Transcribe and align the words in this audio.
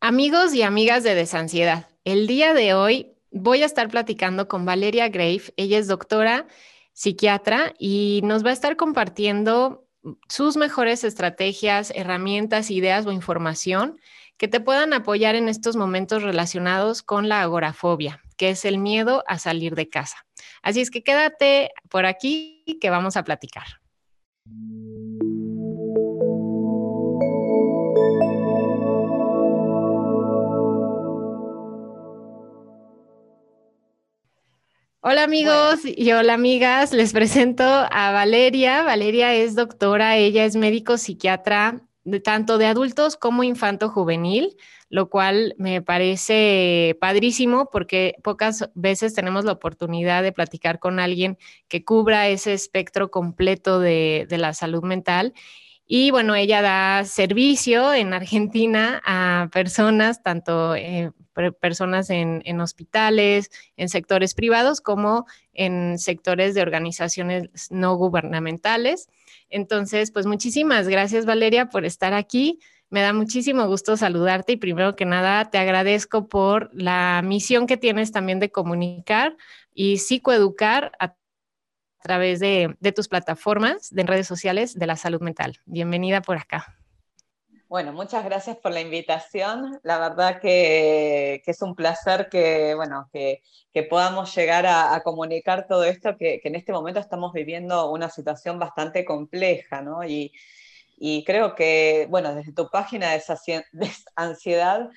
Amigos 0.00 0.54
y 0.54 0.62
amigas 0.62 1.02
de 1.02 1.16
Desansiedad, 1.16 1.88
el 2.04 2.28
día 2.28 2.54
de 2.54 2.72
hoy 2.72 3.16
voy 3.32 3.64
a 3.64 3.66
estar 3.66 3.88
platicando 3.88 4.46
con 4.46 4.64
Valeria 4.64 5.08
Grave. 5.08 5.42
Ella 5.56 5.76
es 5.76 5.88
doctora 5.88 6.46
psiquiatra 6.92 7.74
y 7.80 8.20
nos 8.22 8.46
va 8.46 8.50
a 8.50 8.52
estar 8.52 8.76
compartiendo 8.76 9.88
sus 10.28 10.56
mejores 10.56 11.02
estrategias, 11.02 11.92
herramientas, 11.96 12.70
ideas 12.70 13.06
o 13.06 13.12
información 13.12 13.98
que 14.36 14.46
te 14.46 14.60
puedan 14.60 14.92
apoyar 14.92 15.34
en 15.34 15.48
estos 15.48 15.74
momentos 15.74 16.22
relacionados 16.22 17.02
con 17.02 17.28
la 17.28 17.42
agorafobia, 17.42 18.22
que 18.36 18.50
es 18.50 18.64
el 18.64 18.78
miedo 18.78 19.24
a 19.26 19.40
salir 19.40 19.74
de 19.74 19.88
casa. 19.88 20.24
Así 20.62 20.80
es 20.80 20.92
que 20.92 21.02
quédate 21.02 21.72
por 21.88 22.06
aquí 22.06 22.78
que 22.80 22.90
vamos 22.90 23.16
a 23.16 23.24
platicar. 23.24 23.66
Hola 35.00 35.22
amigos 35.22 35.82
y 35.84 36.10
hola 36.10 36.34
amigas, 36.34 36.92
les 36.92 37.12
presento 37.12 37.62
a 37.62 38.10
Valeria. 38.10 38.82
Valeria 38.82 39.32
es 39.32 39.54
doctora, 39.54 40.16
ella 40.16 40.44
es 40.44 40.56
médico 40.56 40.96
psiquiatra 40.98 41.82
de, 42.02 42.18
tanto 42.18 42.58
de 42.58 42.66
adultos 42.66 43.16
como 43.16 43.44
infanto 43.44 43.90
juvenil, 43.90 44.56
lo 44.90 45.08
cual 45.08 45.54
me 45.56 45.82
parece 45.82 46.96
padrísimo 47.00 47.70
porque 47.70 48.16
pocas 48.24 48.70
veces 48.74 49.14
tenemos 49.14 49.44
la 49.44 49.52
oportunidad 49.52 50.24
de 50.24 50.32
platicar 50.32 50.80
con 50.80 50.98
alguien 50.98 51.38
que 51.68 51.84
cubra 51.84 52.26
ese 52.26 52.52
espectro 52.52 53.08
completo 53.12 53.78
de, 53.78 54.26
de 54.28 54.38
la 54.38 54.52
salud 54.52 54.82
mental. 54.82 55.32
Y 55.90 56.10
bueno, 56.10 56.34
ella 56.34 56.60
da 56.60 57.04
servicio 57.06 57.94
en 57.94 58.12
Argentina 58.12 59.00
a 59.06 59.48
personas, 59.50 60.22
tanto 60.22 60.74
eh, 60.74 61.12
personas 61.60 62.10
en, 62.10 62.42
en, 62.44 62.60
hospitales, 62.60 63.50
en 63.78 63.88
sectores 63.88 64.34
privados, 64.34 64.82
como 64.82 65.24
en 65.54 65.98
sectores 65.98 66.54
de 66.54 66.60
organizaciones 66.60 67.48
no 67.70 67.96
gubernamentales. 67.96 69.08
Entonces, 69.48 70.10
pues 70.10 70.26
muchísimas 70.26 70.88
gracias 70.88 71.24
Valeria 71.24 71.70
por 71.70 71.86
estar 71.86 72.12
aquí. 72.12 72.58
Me 72.90 73.00
da 73.00 73.14
muchísimo 73.14 73.66
gusto 73.66 73.96
saludarte 73.96 74.52
y 74.52 74.56
primero 74.56 74.94
que 74.94 75.06
nada 75.06 75.50
te 75.50 75.56
agradezco 75.56 76.28
por 76.28 76.68
la 76.74 77.22
misión 77.24 77.66
que 77.66 77.78
tienes 77.78 78.12
también 78.12 78.40
de 78.40 78.50
comunicar 78.50 79.38
y 79.72 79.98
psicoeducar 79.98 80.92
a 80.98 81.14
través 82.08 82.40
de, 82.40 82.74
tus 82.96 83.06
plataformas 83.06 83.90
de 83.90 84.02
redes 84.02 84.26
sociales 84.26 84.72
de 84.74 84.86
la 84.86 84.96
salud 84.96 85.20
mental. 85.20 85.58
Bienvenida 85.66 86.22
por 86.22 86.38
acá. 86.38 86.74
Bueno, 87.68 87.92
muchas 87.92 88.24
gracias 88.24 88.56
por 88.56 88.72
la 88.72 88.80
invitación. 88.80 89.78
La 89.82 89.98
verdad 89.98 90.40
que, 90.40 91.42
es 91.44 91.60
un 91.60 91.74
placer 91.74 92.30
que, 92.30 92.74
bueno, 92.74 93.10
que, 93.12 93.42
podamos 93.90 94.34
llegar 94.34 94.64
a, 94.66 94.98
comunicar 95.04 95.66
todo 95.68 95.84
esto, 95.84 96.16
que, 96.16 96.40
en 96.42 96.54
este 96.54 96.72
momento 96.72 96.98
estamos 96.98 97.34
viviendo 97.34 97.90
una 97.90 98.08
situación 98.08 98.58
bastante 98.58 99.04
compleja, 99.04 99.82
¿no? 99.82 100.02
Y, 100.02 100.32
y 100.96 101.24
creo 101.24 101.54
que, 101.54 102.06
bueno, 102.08 102.34
desde 102.34 102.54
tu 102.54 102.70
página 102.70 103.10
de 103.10 103.22
ansiedad, 104.16 104.88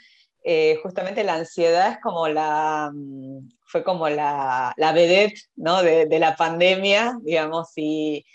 eh, 0.44 0.80
justamente 0.82 1.24
la 1.24 1.36
ansiedad 1.36 1.92
es 1.92 2.00
como 2.00 2.28
la, 2.28 2.92
mm, 2.94 3.50
fue 3.66 3.84
como 3.84 4.10
la, 4.10 4.74
la 4.78 4.92
vedette 4.92 5.40
¿no? 5.56 5.84
de, 5.84 6.20
la 6.20 6.36
pandemia, 6.36 7.18
digamos, 7.22 7.70
y, 7.76 8.26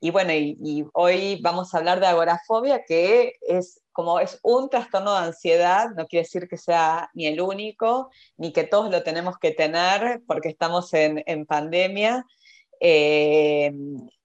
y 0.00 0.10
bueno, 0.10 0.32
y, 0.32 0.84
hoy 0.92 1.40
vamos 1.42 1.74
a 1.74 1.78
hablar 1.78 2.00
de 2.00 2.06
agorafobia, 2.06 2.84
que 2.84 3.34
es 3.40 3.80
como 3.92 4.18
es 4.18 4.40
un 4.42 4.68
trastorno 4.68 5.12
de 5.12 5.26
ansiedad, 5.26 5.90
no 5.96 6.06
quiere 6.06 6.24
decir 6.24 6.48
que 6.48 6.56
sea 6.56 7.08
ni 7.14 7.26
el 7.26 7.40
único, 7.40 8.10
ni 8.36 8.52
que 8.52 8.64
todos 8.64 8.90
lo 8.90 9.04
tenemos 9.04 9.38
que 9.38 9.52
tener 9.52 10.22
porque 10.26 10.48
estamos 10.48 10.92
en, 10.94 11.22
en 11.26 11.46
pandemia. 11.46 12.26
Eh, 12.80 13.72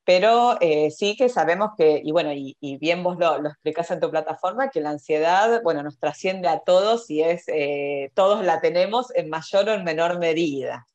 pero 0.10 0.58
eh, 0.60 0.90
sí 0.90 1.16
que 1.16 1.30
sabemos 1.30 1.74
que, 1.78 2.02
y 2.04 2.12
bueno, 2.12 2.32
y, 2.34 2.56
bien 2.80 3.04
vos 3.04 3.20
lo, 3.20 3.40
lo, 3.40 3.50
explicás 3.50 3.92
en 3.92 4.00
tu 4.00 4.10
plataforma, 4.10 4.72
que 4.72 4.82
la 4.82 4.90
ansiedad, 4.90 5.62
bueno, 5.62 5.84
nos 5.84 6.00
trasciende 6.00 6.48
a 6.48 6.62
todos 6.62 7.12
y 7.12 7.22
es, 7.22 7.44
eh, 7.46 8.10
todos 8.16 8.44
la 8.44 8.60
tenemos 8.60 9.14
en 9.14 9.30
mayor 9.30 9.70
o 9.70 9.74
en 9.76 9.84
menor 9.84 10.18
medida. 10.18 10.88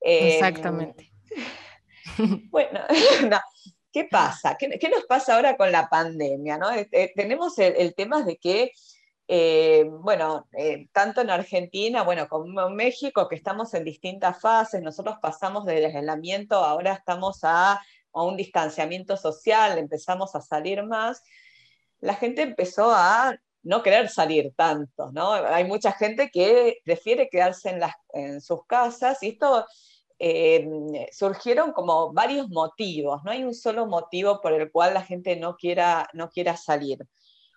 Exactamente. 0.00 1.10
Bueno, 2.50 2.80
¿qué 3.92 4.04
pasa? 4.04 4.56
¿Qué, 4.56 4.78
¿Qué, 4.78 4.88
nos 4.88 5.04
pasa 5.06 5.34
ahora 5.34 5.56
con 5.56 5.72
la 5.72 5.88
pandemia? 5.88 6.56
¿no? 6.56 6.68
tenemos 7.16 7.58
el, 7.58 7.74
el, 7.76 7.94
tema 7.96 8.22
de 8.22 8.36
que 8.36 8.72
eh, 9.28 9.84
bueno, 9.90 10.46
eh, 10.52 10.88
tanto 10.92 11.20
en 11.20 11.30
Argentina, 11.30 12.02
bueno, 12.04 12.28
como 12.28 12.68
en 12.68 12.76
México, 12.76 13.28
que 13.28 13.34
estamos 13.34 13.74
en 13.74 13.82
distintas 13.84 14.40
fases, 14.40 14.82
nosotros 14.82 15.16
pasamos 15.20 15.64
del 15.64 15.84
aislamiento, 15.84 16.54
ahora 16.56 16.92
estamos 16.92 17.40
a, 17.42 17.80
a, 18.16 18.22
un 18.22 18.36
distanciamiento 18.36 19.16
social, 19.16 19.78
empezamos 19.78 20.34
a 20.34 20.40
salir 20.40 20.82
más, 20.82 21.22
la 22.00 22.14
gente 22.14 22.42
empezó 22.42 22.90
a 22.92 23.36
no 23.62 23.82
querer 23.82 24.08
salir 24.08 24.52
tanto, 24.56 25.10
¿no? 25.12 25.32
Hay 25.32 25.64
mucha 25.64 25.92
gente 25.92 26.30
que 26.30 26.78
prefiere 26.84 27.28
quedarse 27.28 27.70
en, 27.70 27.80
las, 27.80 27.94
en 28.12 28.40
sus 28.40 28.64
casas 28.66 29.22
y 29.22 29.30
esto 29.30 29.66
eh, 30.18 31.08
surgieron 31.12 31.72
como 31.72 32.12
varios 32.12 32.48
motivos, 32.48 33.22
no 33.24 33.32
hay 33.32 33.44
un 33.44 33.54
solo 33.54 33.86
motivo 33.86 34.40
por 34.40 34.52
el 34.52 34.70
cual 34.70 34.94
la 34.94 35.02
gente 35.02 35.36
no 35.36 35.56
quiera, 35.56 36.08
no 36.12 36.30
quiera 36.30 36.56
salir. 36.56 36.98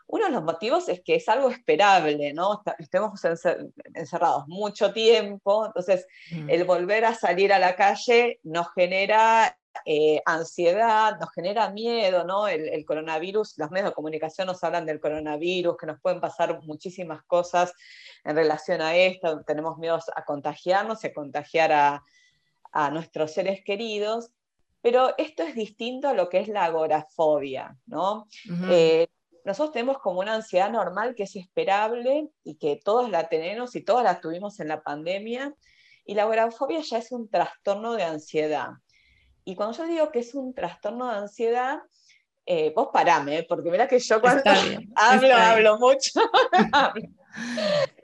Uno 0.08 0.26
de 0.26 0.32
los 0.32 0.44
motivos 0.44 0.90
es 0.90 1.02
que 1.02 1.16
es 1.16 1.30
algo 1.30 1.52
esperable, 1.52 2.34
¿no? 2.34 2.64
Estemos 2.80 3.22
encerrados 3.94 4.48
mucho 4.48 4.92
tiempo, 4.92 5.68
entonces 5.68 6.08
mm. 6.32 6.50
el 6.50 6.64
volver 6.64 7.06
a 7.06 7.14
salir 7.14 7.54
a 7.54 7.60
la 7.60 7.76
calle 7.76 8.40
nos 8.42 8.74
genera 8.74 9.56
eh, 9.86 10.22
ansiedad, 10.26 11.20
nos 11.20 11.32
genera 11.32 11.70
miedo, 11.70 12.24
¿no? 12.24 12.48
El, 12.48 12.86
coronavirus, 12.86 13.58
los 13.58 13.72
medios 13.72 13.90
de 13.90 13.96
comunicación 13.96 14.48
nos 14.48 14.64
hablan 14.64 14.86
del 14.86 15.00
coronavirus, 15.00 15.78
que 15.78 15.86
nos 15.86 16.00
pueden 16.02 16.20
pasar 16.20 16.62
muchísimas 16.64 17.24
cosas 17.24 17.74
en 18.24 18.36
relación 18.36 18.82
a 18.82 18.96
esto, 18.96 19.44
tenemos 19.46 19.78
miedo 19.78 20.00
a 20.16 20.26
contagiarnos 20.26 21.04
y 21.04 21.08
a 21.08 21.14
contagiar 21.14 21.72
a, 21.72 22.04
nuestros 22.92 23.34
seres 23.34 23.64
queridos, 23.64 24.32
pero 24.82 25.16
esto 25.18 25.42
es 25.42 25.56
distinto 25.56 26.08
a 26.08 26.14
lo 26.14 26.30
que 26.30 26.40
es 26.40 26.48
la 26.48 26.66
agorafobia, 26.66 27.76
¿no? 27.88 28.28
nosotros 29.44 29.72
tenemos 29.72 29.98
como 29.98 30.20
una 30.20 30.36
ansiedad 30.36 30.70
normal 30.70 31.16
que 31.16 31.24
es 31.24 31.36
esperable 31.36 32.30
y 32.44 32.56
que 32.56 32.80
todos 32.84 33.10
la 33.10 33.30
tenemos 33.30 33.76
y 33.76 33.84
todos 33.84 34.04
la 34.04 34.22
tuvimos 34.22 34.60
en 34.60 34.68
la 34.68 34.84
pandemia. 34.84 35.56
Y 36.06 36.14
la 36.14 36.24
agorafobia 36.24 36.82
ya 36.82 37.00
es 37.00 37.12
un 37.12 37.30
trastorno 37.30 37.94
de 37.94 38.04
ansiedad. 38.04 38.70
Y 39.50 39.56
cuando 39.56 39.76
yo 39.76 39.88
digo 39.88 40.12
que 40.12 40.20
es 40.20 40.36
un 40.36 40.54
trastorno 40.54 41.10
de 41.10 41.18
ansiedad, 41.18 41.80
eh, 42.46 42.72
vos 42.76 42.90
parame, 42.94 43.40
¿eh? 43.40 43.46
porque 43.50 43.72
mira 43.72 43.88
que 43.88 43.98
yo 43.98 44.22
cuando 44.22 44.44
hablo, 44.96 45.36
hablo 45.36 45.80
mucho. 45.80 46.22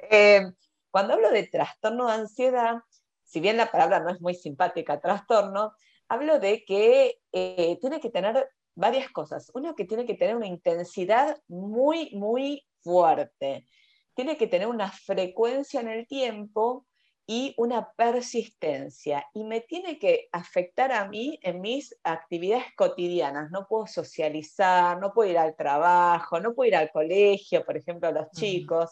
Eh, 0.10 0.52
cuando 0.92 1.16
hablo 1.16 1.32
de 1.32 1.48
trastorno 1.48 2.06
de 2.08 2.14
ansiedad, 2.14 2.76
si 3.24 3.40
bien 3.40 3.58
la 3.58 3.72
palabra 3.72 4.00
no 4.00 4.12
es 4.12 4.22
muy 4.22 4.36
simpática, 4.36 5.02
trastorno, 5.02 5.74
hablo 6.08 6.40
de 6.40 6.64
que 6.64 7.20
tiene 7.32 8.00
que 8.00 8.12
tener 8.12 8.48
varias 8.76 9.10
cosas. 9.10 9.52
Uno 9.56 9.76
que 9.76 9.86
tiene 9.86 10.06
que 10.06 10.14
tener 10.14 10.36
una 10.36 10.48
intensidad 10.48 11.38
muy, 11.48 12.12
muy 12.12 12.66
fuerte. 12.82 13.68
Tiene 14.14 14.38
que 14.38 14.48
tener 14.48 14.68
una 14.68 14.92
frecuencia 14.92 15.82
en 15.82 15.90
el 15.90 16.08
tiempo 16.08 16.86
y 17.28 17.56
una 17.58 17.92
persistencia. 17.94 19.26
Y 19.34 19.44
me 19.44 19.62
tiene 19.62 19.98
que 19.98 20.30
afectar 20.32 20.92
a 20.92 21.08
mí 21.08 21.40
en 21.42 21.60
mis 21.62 21.96
actividades 22.04 22.66
cotidianas. 22.76 23.50
No 23.52 23.68
puedo 23.68 23.88
socializar, 23.88 25.00
no 25.00 25.12
puedo 25.12 25.32
ir 25.32 25.38
al 25.38 25.56
trabajo, 25.56 26.40
no 26.40 26.54
puedo 26.54 26.68
ir 26.68 26.76
al 26.76 26.92
colegio, 26.92 27.66
por 27.66 27.78
ejemplo, 27.78 28.10
a 28.10 28.12
los 28.12 28.30
chicos. 28.32 28.92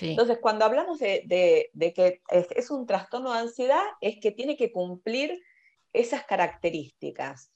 Entonces, 0.00 0.38
cuando 0.40 0.64
hablamos 0.64 0.98
de, 0.98 1.70
que 1.94 2.22
es, 2.28 2.70
un 2.70 2.86
trastorno 2.86 3.32
de 3.32 3.40
ansiedad, 3.40 3.82
es 4.00 4.18
que 4.20 4.30
tiene 4.30 4.56
que 4.56 4.70
cumplir 4.70 5.42
esas 5.92 6.24
características. 6.24 7.50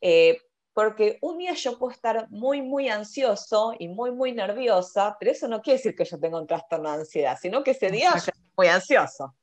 Eh, 0.00 0.38
porque 0.72 1.18
un 1.22 1.38
día 1.38 1.54
yo 1.54 1.76
puedo 1.76 1.90
estar 1.90 2.30
muy, 2.30 2.62
muy 2.62 2.88
ansioso 2.88 3.74
y 3.78 3.88
muy, 3.88 4.12
muy 4.12 4.32
nerviosa, 4.32 5.16
pero 5.18 5.32
eso 5.32 5.48
no 5.48 5.60
quiere 5.60 5.78
decir 5.78 5.96
que 5.96 6.04
yo 6.04 6.20
tenga 6.20 6.38
un 6.38 6.46
trastorno 6.46 6.92
de 6.92 6.98
ansiedad, 6.98 7.36
sino 7.40 7.64
que 7.64 7.72
ese 7.72 7.90
día 7.90 8.12
yo 8.14 8.30
muy 8.58 8.66
ansioso. 8.66 9.34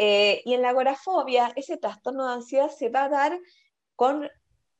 Eh, 0.00 0.42
y 0.44 0.54
en 0.54 0.62
la 0.62 0.68
agorafobia, 0.68 1.52
ese 1.56 1.76
trastorno 1.76 2.28
de 2.28 2.34
ansiedad 2.34 2.70
se 2.70 2.88
va 2.88 3.06
a 3.06 3.08
dar 3.08 3.40
con, 3.96 4.28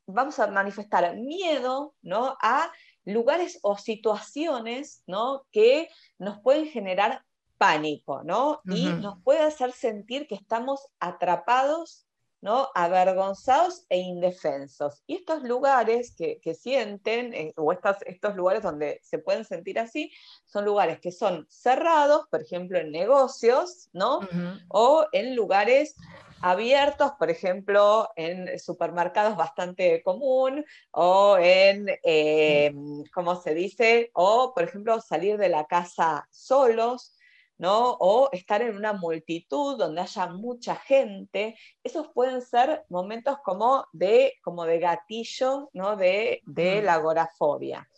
vamos 0.06 0.39
a 0.39 0.47
manifestar 0.47 1.17
miedo 1.17 1.97
¿no? 2.03 2.37
a 2.41 2.71
lugares 3.05 3.59
o 3.62 3.77
situaciones 3.77 5.03
¿no? 5.09 5.45
que 5.50 5.89
nos 6.19 6.39
pueden 6.39 6.67
generar 6.69 7.25
pánico, 7.56 8.23
¿no? 8.23 8.61
Y 8.67 8.85
nos 8.85 9.21
puede 9.25 9.41
hacer 9.41 9.73
sentir 9.73 10.29
que 10.29 10.37
estamos 10.37 10.87
atrapados 11.00 12.06
¿no? 12.40 12.69
avergonzados 12.75 13.85
e 13.88 13.99
indefensos. 13.99 15.02
Y 15.06 15.17
estos 15.17 15.43
lugares 15.43 16.14
que, 16.17 16.55
sienten, 16.55 17.35
eh, 17.35 17.52
o 17.56 17.73
estos 17.73 18.37
lugares 18.37 18.62
donde 18.62 19.00
se 19.02 19.19
pueden 19.19 19.44
sentir 19.44 19.79
así, 19.79 20.12
son 20.44 20.64
lugares 20.64 21.00
que 21.00 21.12
son 21.12 21.46
cerrados, 21.50 22.26
por 22.31 22.43
ejemplo, 22.43 22.79
en 22.79 22.90
negocios, 22.90 23.88
¿no? 23.93 24.20
O 24.69 25.06
en 25.12 25.35
lugares 25.37 25.94
abiertos, 26.40 27.12
por 27.19 27.31
ejemplo, 27.31 28.08
en 28.17 28.58
supermercados 28.58 29.37
bastante 29.37 30.02
común, 30.02 30.64
o 30.93 31.37
en, 31.38 31.87
eh, 32.05 32.73
¿cómo 33.12 33.40
se 33.40 33.55
dice? 33.55 34.11
O, 34.14 34.52
por 34.55 34.64
ejemplo, 34.64 35.00
salir 35.00 35.37
de 35.37 35.49
la 35.49 35.67
casa 35.67 36.26
solos, 36.31 37.18
¿no? 37.59 37.97
O 38.01 38.31
estar 38.33 38.63
en 38.63 38.77
una 38.77 38.93
multitud 38.93 39.77
donde 39.77 40.01
haya 40.01 40.29
mucha 40.29 40.77
gente. 40.77 41.57
Esos 41.83 42.09
pueden 42.15 42.41
ser 42.41 42.85
momentos 42.89 43.39
como 43.45 43.87
de, 43.93 44.35
como 44.43 44.65
de 44.65 44.79
gatillo, 44.79 45.69
¿no? 45.73 45.97
De, 45.97 46.41
de 46.47 46.83
la 46.83 46.95
agorafobia. 46.95 47.89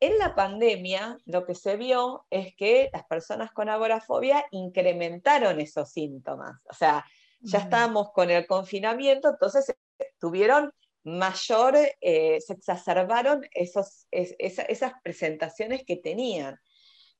En 0.00 0.18
la 0.18 0.34
pandemia, 0.34 1.18
lo 1.26 1.44
que 1.44 1.54
se 1.54 1.76
vio 1.76 2.26
es 2.30 2.54
que 2.56 2.90
las 2.92 3.04
personas 3.04 3.52
con 3.52 3.68
agorafobia 3.68 4.44
incrementaron 4.50 5.60
esos 5.60 5.90
síntomas. 5.90 6.58
O 6.70 6.74
sea, 6.74 7.04
ya 7.42 7.58
estábamos 7.58 8.10
con 8.12 8.30
el 8.30 8.46
confinamiento, 8.46 9.28
entonces 9.28 9.74
tuvieron 10.18 10.72
mayor, 11.04 11.76
eh, 12.00 12.40
se 12.40 12.52
exacerbaron 12.52 13.46
esos, 13.52 14.06
esas 14.10 14.92
presentaciones 15.02 15.84
que 15.86 15.96
tenían. 15.96 16.58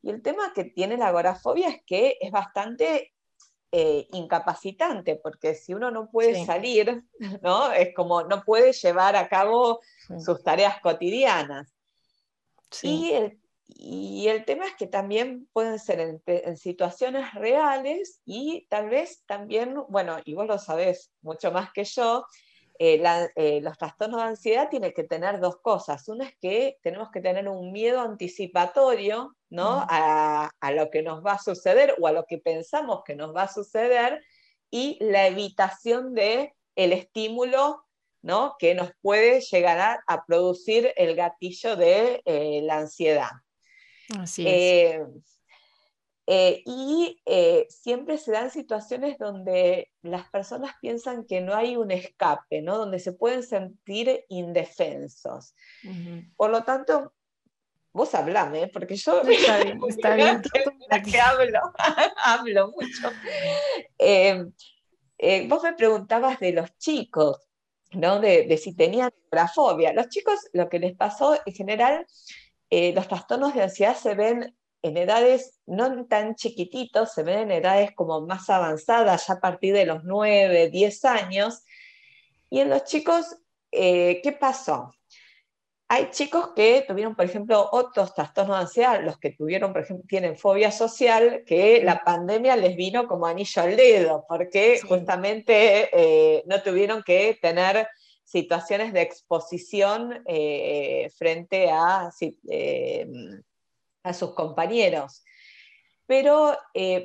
Y 0.03 0.11
el 0.11 0.23
tema 0.23 0.53
que 0.55 0.65
tiene 0.65 0.97
la 0.97 1.09
agorafobia 1.09 1.69
es 1.69 1.83
que 1.85 2.17
es 2.21 2.31
bastante 2.31 3.13
eh, 3.73 4.09
incapacitante, 4.13 5.15
porque 5.15 5.55
si 5.55 5.75
uno 5.75 5.93
no 5.93 6.11
puede 6.11 6.45
salir, 6.45 7.05
¿no? 7.43 7.71
Es 7.71 7.95
como 7.95 8.25
no 8.25 8.43
puede 8.43 8.73
llevar 8.73 9.15
a 9.15 9.29
cabo 9.29 9.81
sus 10.19 10.43
tareas 10.43 10.81
cotidianas. 10.81 11.73
Y, 12.83 13.13
el, 14.27 14.45
tema 14.45 14.67
es 14.67 14.75
que 14.75 14.89
también 14.89 15.49
pueden 15.53 15.79
ser 15.79 16.21
en, 16.27 16.57
situaciones 16.57 17.33
reales 17.35 18.21
y 18.25 18.67
tal 18.69 18.91
vez 18.91 19.23
también, 19.27 19.77
bueno, 19.89 20.19
y 20.25 20.35
vos 20.35 20.49
lo 20.49 20.59
sabés 20.59 21.13
mucho 21.23 21.53
más 21.53 21.73
que 21.73 21.85
yo, 21.85 22.27
eh, 22.81 23.01
eh, 23.37 23.61
los 23.61 23.79
trastornos 23.79 24.23
de 24.23 24.29
ansiedad 24.29 24.69
tienen 24.69 24.93
que 24.93 25.05
tener 25.05 25.39
dos 25.39 25.59
cosas. 25.61 26.09
Una 26.09 26.27
es 26.27 26.35
que 26.41 26.79
tenemos 26.83 27.11
que 27.13 27.21
tener 27.21 27.49
un 27.49 27.71
miedo 27.71 28.01
anticipatorio 28.01 29.37
¿no? 29.51 29.85
a, 29.89 30.51
a, 30.61 30.73
lo 30.73 30.91
que 30.91 31.03
nos 31.03 31.25
va 31.25 31.33
a 31.33 31.39
suceder 31.39 31.95
o 32.01 32.07
a 32.07 32.13
lo 32.13 32.25
que 32.25 32.39
pensamos 32.39 33.03
que 33.05 33.17
nos 33.17 33.35
va 33.35 33.43
a 33.43 33.53
suceder 33.53 34.25
y 34.71 34.97
la 35.01 35.27
evitación 35.27 36.15
de 36.15 36.55
el 36.77 36.93
estímulo 36.93 37.85
¿no? 38.23 38.57
que 38.59 38.75
nos 38.75 38.93
puede 39.03 39.41
llegar 39.41 40.01
a, 40.07 40.25
producir 40.27 40.93
el 40.97 41.17
gatillo 41.17 41.77
de 41.77 42.23
eh, 42.25 42.61
la 42.63 42.79
ansiedad. 42.79 43.31
Así 44.19 44.47
es. 44.47 45.01
Eh, 46.27 46.63
y 46.65 47.21
siempre 47.69 48.17
se 48.17 48.31
dan 48.31 48.53
situaciones 48.53 49.19
donde 49.19 49.91
las 50.03 50.31
personas 50.31 50.75
piensan 50.81 51.25
que 51.25 51.41
no 51.41 51.55
hay 51.55 51.77
un 51.77 51.91
escape, 51.91 52.63
¿no? 52.63 52.79
donde 52.79 53.01
se 53.01 53.13
pueden 53.13 53.43
sentir 53.43 54.25
indefensos. 54.29 55.55
Por 56.37 56.51
lo 56.51 56.63
tanto, 56.63 57.13
vos 57.93 58.15
hablame, 58.15 58.69
porque 58.69 58.97
yo 58.97 59.23
está 59.23 59.59
bien, 59.63 59.81
está 59.89 60.15
bien. 60.15 60.43
que 61.05 61.21
hablo, 61.21 61.61
hablo 62.25 62.73
mucho. 62.73 63.11
Em, 63.99 64.53
eh, 65.19 65.47
vos 65.49 65.63
me 65.63 65.75
preguntabas 65.75 66.39
de 66.41 66.53
los 66.53 66.77
chicos, 66.79 67.39
¿no? 67.93 68.21
De, 68.21 68.57
si 68.57 68.75
tenían 68.75 69.11
agorafobia. 69.27 69.93
Los 69.93 70.09
chicos, 70.09 70.39
lo 70.53 70.69
que 70.69 70.79
les 70.79 70.97
pasó 70.97 71.39
en 71.45 71.53
general, 71.53 72.07
eh, 72.71 72.93
los 72.95 73.09
trastornos 73.09 73.55
de 73.55 73.63
ansiedad 73.63 73.97
se 73.97 74.15
ven 74.15 74.57
en 74.83 74.97
edades 74.97 75.61
no 75.67 76.07
tan 76.07 76.37
chiquititos, 76.37 77.13
se 77.13 77.23
ven 77.23 77.39
en 77.41 77.51
edades 77.51 77.91
como 77.95 78.23
más 78.23 78.49
avanzadas, 78.49 79.27
ya 79.27 79.35
a 79.35 79.41
partir 79.41 79.75
de 79.75 79.85
los 79.85 80.05
9, 80.05 80.71
10 80.71 81.05
años. 81.05 81.65
Y 82.49 82.61
en 82.61 82.71
los 82.71 82.85
chicos, 82.85 83.37
eh, 83.73 84.21
¿qué 84.23 84.33
pasó? 84.33 84.91
Hay 85.93 86.11
chicos 86.13 86.51
que 86.55 86.85
tuvieron, 86.87 87.17
por 87.17 87.25
ejemplo, 87.25 87.69
otros 87.73 88.15
trastornos 88.15 88.57
de 88.57 88.63
ansiedad, 88.63 89.03
los 89.03 89.19
que 89.19 89.31
tuvieron, 89.31 89.73
por 89.73 89.83
ejemplo, 89.83 90.07
tienen 90.09 90.39
fobia 90.39 90.71
social, 90.71 91.43
que 91.45 91.83
la 91.83 92.05
pandemia 92.05 92.55
les 92.55 92.77
vino 92.77 93.09
como 93.09 93.27
anillo 93.27 93.61
al 93.61 93.75
dedo, 93.75 94.25
porque 94.29 94.81
justamente 94.87 95.91
eh, 95.93 96.45
no 96.47 96.63
tuvieron 96.63 97.03
que 97.03 97.37
tener 97.43 97.89
situaciones 98.23 98.93
de 98.93 99.03
exposición 99.03 100.23
eh, 100.29 101.11
frente 101.19 101.69
a, 101.73 102.09
eh, 102.49 103.09
a, 104.05 104.13
sus 104.13 104.33
compañeros. 104.35 105.25
Pero 106.07 106.57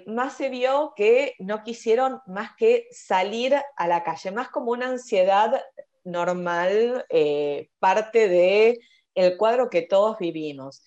más 0.06 0.38
se 0.38 0.50
vio 0.50 0.94
que 0.96 1.34
no 1.40 1.64
quisieron 1.64 2.22
más 2.28 2.52
que 2.56 2.86
salir 2.92 3.56
a 3.78 3.88
la 3.88 4.04
calle, 4.04 4.30
más 4.30 4.50
como 4.50 4.74
una 4.74 4.90
ansiedad 4.90 5.60
normal, 6.06 7.06
eh, 7.10 7.70
parte 7.80 8.30
del 8.30 8.80
el 9.16 9.38
cuadro 9.38 9.70
que 9.70 9.82
todos 9.82 10.18
vivimos. 10.18 10.84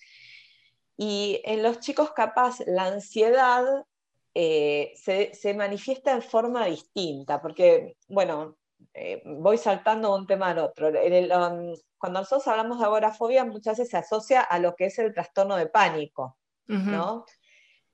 Y 0.97 1.41
en 1.45 1.63
los 1.63 1.79
chicos 1.79 2.11
capaz 2.11 2.59
la 2.65 2.85
ansiedad 2.85 3.65
eh, 4.33 4.93
se, 4.95 5.53
manifiesta 5.53 6.11
en 6.11 6.21
forma 6.21 6.65
distinta, 6.65 7.41
porque, 7.41 7.97
bueno, 8.07 8.57
eh, 8.93 9.21
voy 9.25 9.57
saltando 9.57 10.13
de 10.13 10.19
un 10.19 10.27
tema 10.27 10.49
al 10.49 10.59
otro. 10.59 10.87
Um, 10.89 11.73
cuando 11.97 12.19
nosotros 12.19 12.47
hablamos 12.47 12.79
de 12.79 12.85
agorafobia, 12.85 13.45
muchas 13.45 13.77
veces 13.77 13.89
se 13.89 13.97
asocia 13.97 14.41
a 14.41 14.59
lo 14.59 14.75
que 14.75 14.85
es 14.85 14.99
el 14.99 15.13
trastorno 15.13 15.55
de 15.55 15.67
pánico, 15.67 16.37
¿no? 16.67 17.25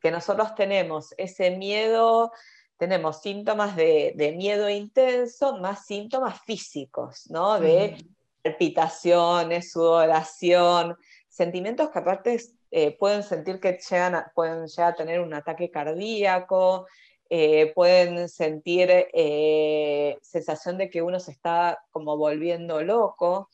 Que 0.02 0.12
nosotros 0.12 0.54
tenemos 0.54 1.14
ese 1.18 1.52
miedo 1.52 2.32
tenemos 2.78 3.22
síntomas 3.22 3.76
de, 3.76 4.34
miedo 4.38 4.70
intenso 4.70 5.58
más 5.58 5.86
síntomas 5.86 6.42
físicos, 6.42 7.30
¿no? 7.30 7.60
De 7.60 7.98
palpitaciones, 8.44 9.72
sudoración, 9.72 10.98
sentimientos 11.30 11.90
que 11.90 12.00
aparte 12.00 12.40
eh, 12.72 12.96
pueden 12.98 13.24
sentir 13.24 13.60
que 13.60 13.80
llegan 13.90 14.26
pueden 14.36 14.68
llegar 14.68 14.94
a 14.94 14.96
tener 14.96 15.20
un 15.22 15.34
ataque 15.34 15.72
cardíaco, 15.72 16.86
eh, 17.30 17.72
pueden 17.74 18.30
sentir 18.30 18.90
eh, 18.92 20.18
sensación 20.22 20.78
de 20.78 20.90
que 20.90 21.02
uno 21.02 21.20
se 21.20 21.32
está 21.32 21.80
como 21.92 22.18
volviendo 22.18 22.82
loco. 22.84 23.50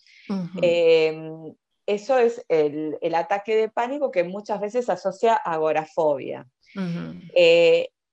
Eso 1.87 2.19
es 2.19 2.45
el, 2.47 3.15
ataque 3.15 3.55
de 3.55 3.69
pánico 3.69 4.11
que 4.11 4.23
muchas 4.23 4.61
veces 4.61 4.89
asocia 4.89 5.33
a 5.33 5.53
agorafobia. 5.53 6.47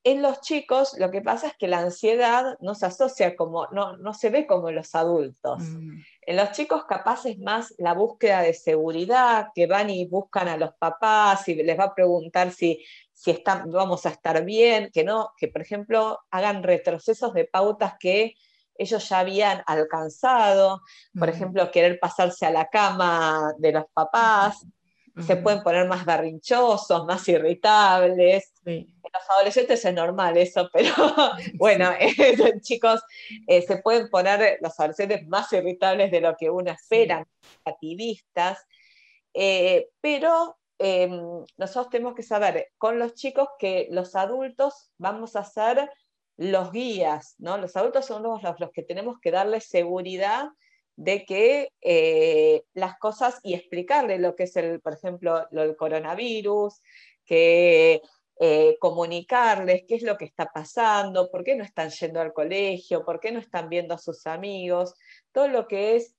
En 0.09 0.23
los 0.23 0.41
chicos 0.41 0.97
lo 0.99 1.11
que 1.11 1.21
pasa 1.21 1.49
es 1.49 1.57
que 1.59 1.69
la 1.69 1.81
ansiedad 1.81 2.57
no 2.61 2.75
se 2.75 2.87
asocia 2.87 3.37
como, 3.37 3.67
no, 3.73 3.99
no 3.99 4.15
se 4.15 4.31
ve 4.31 4.47
como 4.47 4.71
en 4.71 4.77
los 4.77 4.95
adultos. 4.95 5.61
Mm. 5.61 6.01
En 6.23 6.37
los 6.37 6.53
chicos 6.53 6.87
capaz 6.89 7.27
es 7.27 7.39
más 7.39 7.75
la 7.77 7.93
búsqueda 7.93 8.41
de 8.41 8.55
seguridad, 8.55 9.49
que 9.55 9.67
van 9.67 9.91
y 9.91 10.07
buscan 10.07 10.49
a 10.49 10.57
los 10.57 10.73
papás 10.79 11.47
y 11.49 11.57
les 11.57 11.79
va 11.79 11.85
a 11.85 11.95
preguntar 11.95 12.53
si, 12.53 12.83
si 13.13 13.33
están, 13.33 13.71
vamos 13.71 14.07
a 14.07 14.09
estar 14.09 14.43
bien, 14.47 14.89
que 14.95 15.05
no, 15.05 15.33
que 15.37 15.49
por 15.49 15.61
ejemplo 15.61 16.21
hagan 16.31 16.63
retrocesos 16.63 17.35
de 17.35 17.45
pautas 17.45 17.97
que 18.01 18.33
ellos 18.77 19.07
ya 19.11 19.19
habían 19.19 19.63
alcanzado, 19.67 20.81
por 21.19 21.29
mm. 21.29 21.33
ejemplo, 21.35 21.71
querer 21.71 22.01
pasarse 22.01 22.47
a 22.47 22.51
la 22.51 22.71
cama 22.71 23.53
de 23.59 23.73
los 23.73 23.85
papás, 23.93 24.65
se 25.27 25.37
pueden 25.37 25.63
poner 25.63 25.87
más 25.89 26.05
berrinchosos, 26.05 27.05
más 27.07 27.29
irritables. 27.29 28.53
En 28.65 28.87
los 29.03 29.31
adolescentes 29.31 29.85
es 29.85 29.95
normal 29.95 30.37
eso, 30.37 30.69
pero 30.73 30.93
bueno, 31.55 31.91
chicos, 32.61 33.03
eh, 33.47 33.63
se 33.63 33.79
pueden 33.79 34.09
poner 34.09 34.59
los 34.61 34.79
adolescentes 34.79 35.27
más 35.27 35.53
irritables 35.53 36.11
de 36.11 36.21
lo 36.21 36.37
que 36.37 36.51
uno 36.51 36.71
espera, 36.71 37.27
activistas, 37.65 38.59
eh, 39.35 39.89
pero 40.01 40.59
em, 40.79 41.45
nosotros 41.57 41.91
tenemos 41.91 42.15
que 42.15 42.23
saber 42.23 42.69
con 42.79 42.99
los 42.99 43.15
chicos 43.15 43.49
que 43.59 43.89
los 43.91 44.15
adultos 44.15 44.91
vamos 44.99 45.37
a 45.37 45.45
ser 45.45 45.91
los 46.37 46.71
guías, 46.71 47.35
¿no? 47.39 47.59
Los 47.59 47.77
adultos 47.77 48.07
son 48.07 48.23
los, 48.23 48.41
los 48.43 48.71
que 48.71 48.83
tenemos 48.83 49.19
que 49.21 49.33
darles 49.33 49.65
seguridad 49.65 50.49
de 50.99 51.25
que 51.25 51.73
eh, 51.81 52.65
las 52.75 52.99
cosas 52.99 53.39
y 53.45 53.55
explicarle 53.55 54.19
lo 54.19 54.35
que 54.35 54.43
es, 54.43 54.57
el, 54.57 54.81
por 54.81 54.95
ejemplo, 54.95 55.47
lo 55.53 55.63
del 55.63 55.77
coronavirus, 55.77 56.83
que 57.25 58.03
eh, 58.41 58.77
comunicarles 58.81 59.85
qué 59.87 59.95
es 59.95 60.03
lo 60.03 60.17
que 60.17 60.25
está 60.25 60.47
pasando, 60.47 61.31
por 61.31 61.45
qué 61.45 61.55
no 61.55 61.63
están 61.63 61.91
yendo 61.91 62.21
al 62.21 62.33
colegio, 62.33 63.05
por 63.05 63.21
qué 63.21 63.31
no 63.31 63.39
están 63.39 63.69
viendo 63.69 63.95
a 63.95 63.99
sus 63.99 64.27
amigos, 64.27 64.95
todo 65.31 65.47
lo 65.47 65.69
que 65.69 65.95
es 65.95 66.17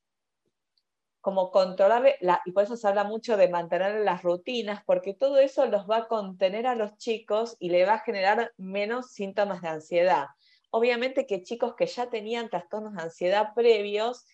como 1.20 1.50
controlar, 1.50 2.16
y 2.46 2.52
por 2.52 2.64
eso 2.64 2.74
se 2.74 2.88
habla 2.88 3.04
mucho 3.04 3.36
de 3.36 3.50
mantener 3.50 4.00
las 4.00 4.22
rutinas, 4.22 4.82
porque 4.86 5.12
todo 5.12 5.38
eso 5.40 5.66
los 5.66 5.90
va 5.90 5.98
a 5.98 6.08
contener 6.08 6.66
a 6.66 6.74
los 6.74 6.96
chicos 6.96 7.54
y 7.58 7.68
le 7.68 7.84
va 7.84 7.94
a 7.94 7.98
generar 7.98 8.54
menos 8.56 9.10
síntomas 9.10 9.60
de 9.60 9.68
ansiedad. 9.68 10.28
obviamente 10.70 11.26
que 11.26 11.42
chicos 11.42 11.74
que 11.74 11.86
ya 11.86 12.08
tenían 12.08 12.48
trastornos 12.48 12.94
de 12.94 13.02
ansiedad 13.02 13.52
previos 13.54 14.24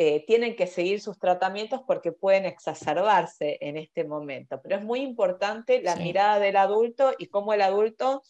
eh, 0.00 0.24
tienen 0.26 0.54
que 0.54 0.68
seguir 0.68 1.00
sus 1.00 1.18
tratamientos 1.18 1.80
porque 1.84 2.12
pueden 2.12 2.44
exacerbarse 2.44 3.58
en 3.60 3.76
este 3.76 4.04
momento. 4.04 4.60
Pero 4.62 4.76
es 4.76 4.84
muy 4.84 5.00
importante 5.00 5.82
la 5.82 5.96
mirada 5.96 6.38
del 6.38 6.54
adulto 6.54 7.14
y 7.18 7.26
cómo 7.26 7.52
el 7.52 7.62
adulto 7.62 8.22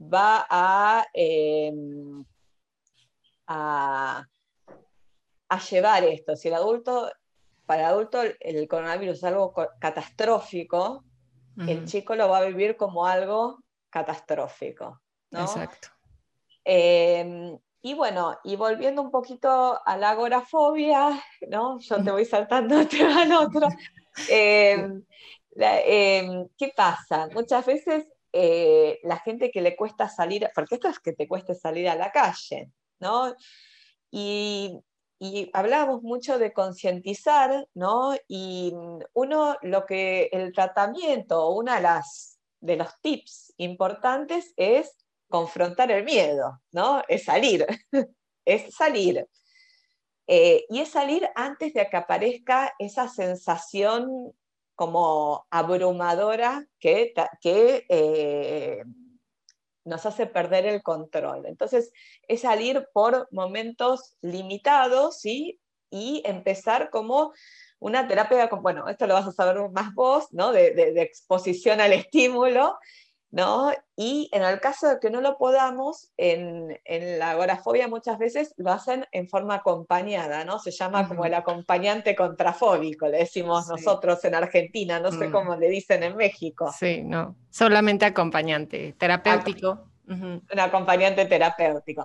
va 0.00 0.46
a, 0.48 1.06
em, 1.12 2.24
a, 3.46 4.26
llevar 5.70 6.04
esto. 6.04 6.34
Si 6.34 6.48
el 6.48 6.54
adulto, 6.54 7.12
para 7.66 7.82
el 7.82 7.88
adulto 7.88 8.22
el 8.40 8.66
coronavirus 8.66 9.18
es 9.18 9.24
algo 9.24 9.52
catastrófico, 9.78 11.04
el 11.58 11.84
chico 11.84 12.14
lo 12.14 12.30
va 12.30 12.38
a 12.38 12.46
vivir 12.46 12.78
como 12.78 13.04
algo 13.04 13.58
catastrófico. 13.90 15.02
Exacto. 15.30 15.88
Em, 16.64 17.58
y 17.82 17.94
bueno, 17.94 18.38
y 18.44 18.54
volviendo 18.56 19.02
un 19.02 19.10
poquito 19.10 19.80
a 19.84 19.96
la 19.96 20.10
agorafobia, 20.10 21.20
¿no? 21.48 21.80
Yo 21.80 22.02
te 22.02 22.10
voy 22.12 22.24
saltando 22.24 22.86
te 22.88 23.02
al 23.02 23.32
otro. 23.32 23.68
Em, 24.28 25.04
¿Qué 26.56 26.72
pasa? 26.76 27.28
Muchas 27.34 27.66
veces 27.66 28.06
eh, 28.32 29.00
la 29.02 29.18
gente 29.18 29.50
que 29.50 29.60
le 29.60 29.76
cuesta 29.76 30.08
salir, 30.08 30.48
porque 30.54 30.76
esto 30.76 30.88
es 30.88 31.00
que 31.00 31.12
te 31.12 31.26
cueste 31.26 31.54
salir 31.54 31.88
a 31.88 31.96
la 31.96 32.12
calle, 32.12 32.70
¿no? 33.00 33.34
Y, 34.10 34.78
y 35.18 35.50
hablábamos 35.52 36.02
mucho 36.02 36.38
de 36.38 36.52
concientizar, 36.52 37.68
¿no? 37.74 38.14
Y 38.28 38.72
uno, 39.12 39.56
lo 39.62 39.86
que 39.86 40.30
el 40.32 40.52
tratamiento, 40.52 41.50
una 41.50 41.76
de 41.76 41.82
las 41.82 42.32
de 42.62 42.76
los 42.76 42.88
tips 43.00 43.52
importantes 43.56 44.54
es 44.56 44.96
confrontar 45.32 45.90
el 45.90 46.04
miedo, 46.04 46.60
¿no? 46.72 47.02
Es 47.08 47.24
salir, 47.24 47.66
es 48.44 48.74
salir. 48.74 49.26
Eh, 50.26 50.66
y 50.68 50.80
es 50.80 50.90
salir 50.90 51.28
antes 51.34 51.72
de 51.72 51.88
que 51.88 51.96
aparezca 51.96 52.74
esa 52.78 53.08
sensación 53.08 54.34
como 54.74 55.46
abrumadora 55.50 56.66
que, 56.78 57.14
que 57.40 57.86
eh, 57.88 58.82
nos 59.84 60.04
hace 60.04 60.26
perder 60.26 60.66
el 60.66 60.82
control. 60.82 61.46
Entonces, 61.46 61.92
es 62.28 62.42
salir 62.42 62.86
por 62.92 63.26
momentos 63.30 64.16
limitados 64.20 65.18
¿sí? 65.18 65.58
y 65.90 66.22
empezar 66.26 66.90
como 66.90 67.32
una 67.78 68.06
terapia, 68.06 68.48
bueno, 68.60 68.86
esto 68.86 69.06
lo 69.06 69.14
vas 69.14 69.26
a 69.26 69.32
saber 69.32 69.56
más 69.70 69.94
vos, 69.94 70.26
¿no? 70.30 70.52
de, 70.52 70.72
de 70.72 71.02
exposición 71.02 71.80
al 71.80 71.94
estímulo, 71.94 72.78
¿no? 73.32 73.72
Y 73.96 74.28
en 74.32 74.42
el 74.42 74.60
caso 74.60 74.88
de 74.88 75.00
que 75.00 75.10
no 75.10 75.22
lo 75.22 75.38
podamos, 75.38 76.12
en, 76.18 76.78
la 77.18 77.30
agorafobia 77.30 77.88
muchas 77.88 78.18
veces 78.18 78.54
lo 78.58 78.70
hacen 78.70 79.06
en 79.10 79.26
forma 79.26 79.56
acompañada, 79.56 80.44
¿no? 80.44 80.58
Se 80.58 80.70
llama 80.70 81.08
como 81.08 81.24
el 81.24 81.32
acompañante 81.34 82.14
contrafóbico, 82.14 83.08
le 83.08 83.18
decimos 83.18 83.68
nosotros 83.68 84.22
en 84.24 84.34
Argentina, 84.34 85.00
no 85.00 85.10
sé 85.10 85.28
mm. 85.28 85.32
cómo 85.32 85.56
le 85.56 85.68
dicen 85.70 86.02
en 86.02 86.14
México. 86.14 86.70
Sí, 86.78 87.02
no, 87.02 87.34
solamente 87.50 88.04
acompañante, 88.04 88.94
terapéutico. 88.98 89.88
Un 90.06 90.42
acompañante 90.58 91.24
terapéutico. 91.24 92.04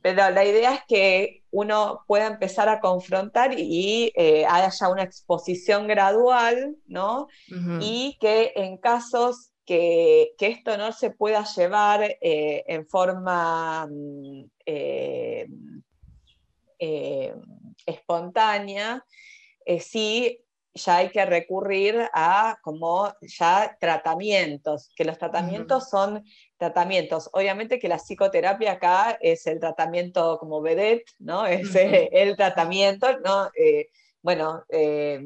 Pero 0.00 0.30
la 0.30 0.44
idea 0.44 0.74
es 0.74 0.80
que 0.86 1.42
uno 1.50 2.04
pueda 2.06 2.28
empezar 2.28 2.68
a 2.68 2.78
confrontar 2.78 3.58
y, 3.58 4.12
eh, 4.14 4.46
haya 4.48 4.88
una 4.88 5.02
exposición 5.02 5.88
gradual, 5.88 6.76
¿no? 6.86 7.26
Y 7.80 8.16
que 8.20 8.52
en 8.54 8.76
casos 8.76 9.50
que, 9.68 10.34
esto 10.40 10.78
no 10.78 10.92
se 10.92 11.10
pueda 11.10 11.44
llevar 11.44 12.02
eh, 12.02 12.64
en 12.66 12.86
forma 12.86 13.86
mm, 13.86 14.44
eh, 14.64 15.46
eh, 16.78 17.34
espontánea, 17.84 19.04
sí 19.80 20.42
ya 20.72 20.96
hay 20.98 21.10
que 21.10 21.22
recurrir 21.26 22.08
a 22.14 22.56
como 22.62 23.12
ya 23.20 23.76
tratamientos, 23.78 24.90
que 24.96 25.04
los 25.04 25.18
tratamientos 25.18 25.90
son 25.90 26.24
tratamientos. 26.56 27.28
Obviamente 27.34 27.78
que 27.78 27.88
la 27.88 27.98
psicoterapia 27.98 28.72
acá 28.72 29.18
es 29.20 29.46
el 29.46 29.60
tratamiento 29.60 30.38
como 30.38 30.62
vedette, 30.62 31.10
¿no? 31.18 31.44
Es 31.44 31.74
el 31.74 32.36
tratamiento, 32.36 33.18
¿no? 33.18 33.50
Bueno, 34.20 34.64
eh, 34.68 35.20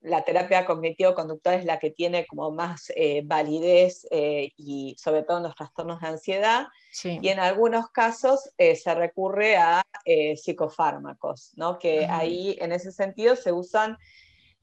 la 0.00 0.24
terapia 0.24 0.64
cognitivo-conductual 0.64 1.58
es 1.58 1.64
la 1.66 1.78
que 1.78 1.90
tiene 1.90 2.26
como 2.26 2.50
más 2.50 2.90
eh, 2.96 3.22
validez 3.24 4.06
eh, 4.10 4.50
y 4.56 4.96
sobre 4.98 5.24
todo 5.24 5.38
en 5.38 5.42
los 5.42 5.54
trastornos 5.54 6.00
de 6.00 6.08
ansiedad. 6.08 6.66
Y 7.02 7.28
en 7.28 7.40
algunos 7.40 7.90
casos 7.90 8.50
se 8.56 8.94
recurre 8.94 9.56
a 9.56 9.82
psicofármacos, 10.36 11.50
¿no? 11.56 11.76
que 11.76 12.06
ahí 12.06 12.56
en 12.60 12.70
ese 12.70 12.92
sentido 12.92 13.34
se 13.34 13.50
usan 13.50 13.98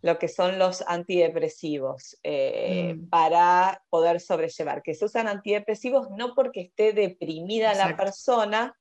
lo 0.02 0.18
que 0.18 0.30
son 0.30 0.58
los 0.58 0.82
antidepresivos 0.88 2.18
mm. 2.24 3.10
para 3.10 3.84
poder 3.90 4.22
sobrellevar, 4.22 4.82
que 4.82 4.96
se 4.96 5.04
usan 5.04 5.28
antidepresivos 5.28 6.10
no 6.12 6.34
porque 6.36 6.62
esté 6.62 6.94
deprimida 6.94 7.74
la 7.74 7.98
persona, 7.98 8.80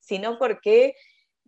sino 0.00 0.36
porque 0.36 0.94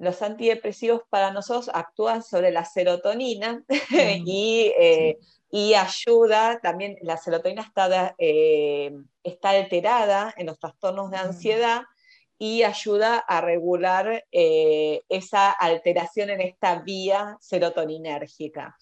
los 0.00 0.23
antidepresivos 0.23 1.02
para 1.11 1.30
nosotros 1.30 1.71
actúan 1.75 2.23
sobre 2.23 2.50
la 2.50 2.64
serotonina 2.64 3.62
eh, 3.92 5.19
y, 5.52 5.75
ayuda, 5.75 6.59
también 6.62 6.97
la 7.02 7.19
serotonina 7.19 7.62
está, 7.62 8.14
eh, 8.16 8.92
está 9.23 9.50
alterada 9.50 10.33
en 10.38 10.47
los 10.47 10.59
trastornos 10.59 11.11
de 11.11 11.19
ansiedad 11.19 11.83
y 12.38 12.62
ayuda 12.62 13.19
a 13.19 13.42
regular 13.42 14.25
eh, 14.33 15.02
esa 15.11 15.50
alteración 15.50 16.30
en 16.30 16.40
esta 16.40 16.76
vía 16.80 17.37
serotoninérgica. 17.40 18.78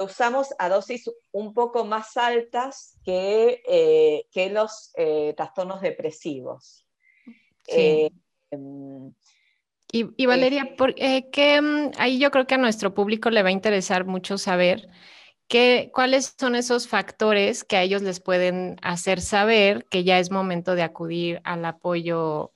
Lo 0.00 0.06
usamos 0.06 0.52
a 0.58 0.68
dosis 0.68 1.08
un 1.30 1.54
poco 1.54 1.84
más 1.84 2.16
altas 2.16 2.98
que, 3.04 4.26
que 4.32 4.50
los 4.50 4.92
trastornos 5.36 5.80
depresivos. 5.80 6.84
Em, 7.68 9.14
y, 10.16 10.26
Valeria, 10.26 10.74
eh, 10.96 11.30
que, 11.30 11.60
mm, 11.60 11.92
ahí 11.98 12.18
yo 12.18 12.30
creo 12.30 12.46
que 12.46 12.54
a 12.54 12.58
nuestro 12.58 12.94
público 12.94 13.30
le 13.30 13.42
va 13.42 13.50
a 13.50 13.52
interesar 13.52 14.04
mucho 14.04 14.38
saber 14.38 14.88
cuáles 15.92 16.34
son 16.38 16.56
esos 16.56 16.88
factores 16.88 17.64
que 17.64 17.76
a 17.76 17.82
ellos 17.82 18.02
les 18.02 18.18
pueden 18.18 18.76
hacer 18.82 19.20
saber 19.20 19.84
que 19.90 20.02
ya 20.02 20.18
es 20.18 20.30
momento 20.30 20.74
de 20.74 20.82
acudir 20.82 21.40
al 21.44 21.64
apoyo 21.64 22.52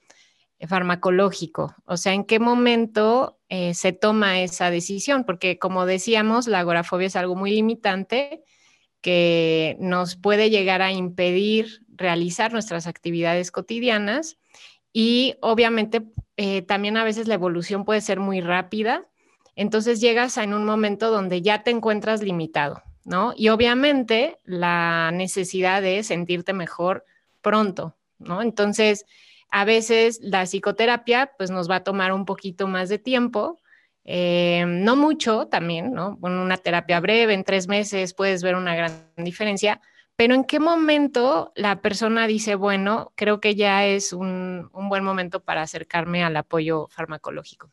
farmacológico. 0.66 1.74
O 1.84 1.96
sea, 1.96 2.14
en 2.14 2.24
qué 2.24 2.40
momento 2.40 3.38
eh, 3.48 3.74
se 3.74 3.92
toma 3.92 4.40
esa 4.40 4.70
decisión, 4.70 5.24
porque 5.24 5.58
como 5.58 5.86
decíamos, 5.86 6.48
la 6.48 6.60
agorafobia 6.60 7.06
es 7.06 7.16
algo 7.16 7.36
muy 7.36 7.52
limitante 7.52 8.42
que 9.00 9.76
nos 9.78 10.16
puede 10.16 10.50
llegar 10.50 10.82
a 10.82 10.90
impedir 10.90 11.84
realizar 11.88 12.52
nuestras 12.52 12.88
actividades 12.88 13.52
cotidianas 13.52 14.38
y 14.92 15.36
obviamente 15.40 16.02
eh, 16.36 16.62
también 16.62 16.96
a 16.96 17.04
veces 17.04 17.28
la 17.28 17.34
evolución 17.34 17.84
puede 17.84 18.00
ser 18.00 18.20
muy 18.20 18.40
rápida, 18.40 19.06
entonces 19.56 20.00
llegas 20.00 20.36
en 20.36 20.54
un 20.54 20.64
momento 20.64 21.10
donde 21.10 21.42
ya 21.42 21.62
te 21.64 21.70
encuentras 21.70 22.22
limitado, 22.22 22.82
¿no? 23.04 23.32
Y 23.36 23.48
obviamente 23.48 24.38
la 24.44 25.10
necesidad 25.12 25.82
de 25.82 26.02
sentirte 26.04 26.52
mejor 26.52 27.04
pronto, 27.42 27.96
¿no? 28.18 28.40
Entonces, 28.40 29.04
a 29.50 29.64
veces 29.64 30.20
la 30.22 30.44
psicoterapia 30.46 31.32
pues 31.36 31.50
nos 31.50 31.68
va 31.68 31.76
a 31.76 31.84
tomar 31.84 32.12
un 32.12 32.24
poquito 32.24 32.68
más 32.68 32.88
de 32.88 32.98
tiempo, 32.98 33.58
eh, 34.04 34.64
no 34.66 34.96
mucho 34.96 35.48
también, 35.48 35.92
¿no? 35.92 36.18
Con 36.20 36.32
una 36.32 36.56
terapia 36.56 37.00
breve, 37.00 37.34
en 37.34 37.44
tres 37.44 37.68
meses 37.68 38.14
puedes 38.14 38.42
ver 38.42 38.54
una 38.54 38.74
gran 38.74 38.92
diferencia, 39.16 39.80
pero 40.18 40.34
¿en 40.34 40.42
qué 40.42 40.58
momento 40.58 41.52
la 41.54 41.80
persona 41.80 42.26
dice, 42.26 42.56
bueno, 42.56 43.12
creo 43.14 43.40
que 43.40 43.54
ya 43.54 43.86
es 43.86 44.12
un, 44.12 44.68
buen 44.72 45.04
momento 45.04 45.44
para 45.44 45.62
acercarme 45.62 46.24
al 46.24 46.36
apoyo 46.36 46.88
farmacológico? 46.88 47.70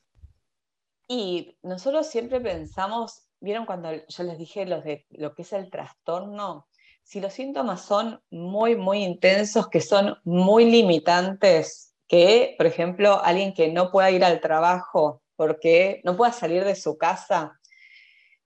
Y 1.08 1.58
nosotros 1.64 2.08
siempre 2.08 2.40
pensamos, 2.40 3.28
vieron 3.40 3.66
cuando 3.66 3.90
yo 3.92 4.24
les 4.24 4.38
dije 4.38 4.68
lo 4.68 4.80
de 4.82 5.08
lo 5.10 5.34
que 5.34 5.42
es 5.42 5.54
el 5.54 5.72
trastorno, 5.72 6.68
si 7.02 7.20
los 7.20 7.34
síntomas 7.34 7.84
son 7.84 8.22
muy, 8.30 8.76
muy 8.76 9.04
intensos, 9.04 9.68
que 9.68 9.82
son 9.82 10.16
muy 10.24 10.70
limitantes, 10.70 11.96
que, 12.08 12.54
por 12.60 12.68
ejemplo, 12.68 13.24
alguien 13.24 13.56
que 13.56 13.72
no 13.72 13.90
pueda 13.90 14.12
ir 14.12 14.24
al 14.24 14.40
trabajo 14.40 15.24
porque 15.36 16.00
no 16.04 16.16
pueda 16.16 16.32
salir 16.32 16.64
de 16.64 16.76
su 16.76 16.96
casa 16.96 17.60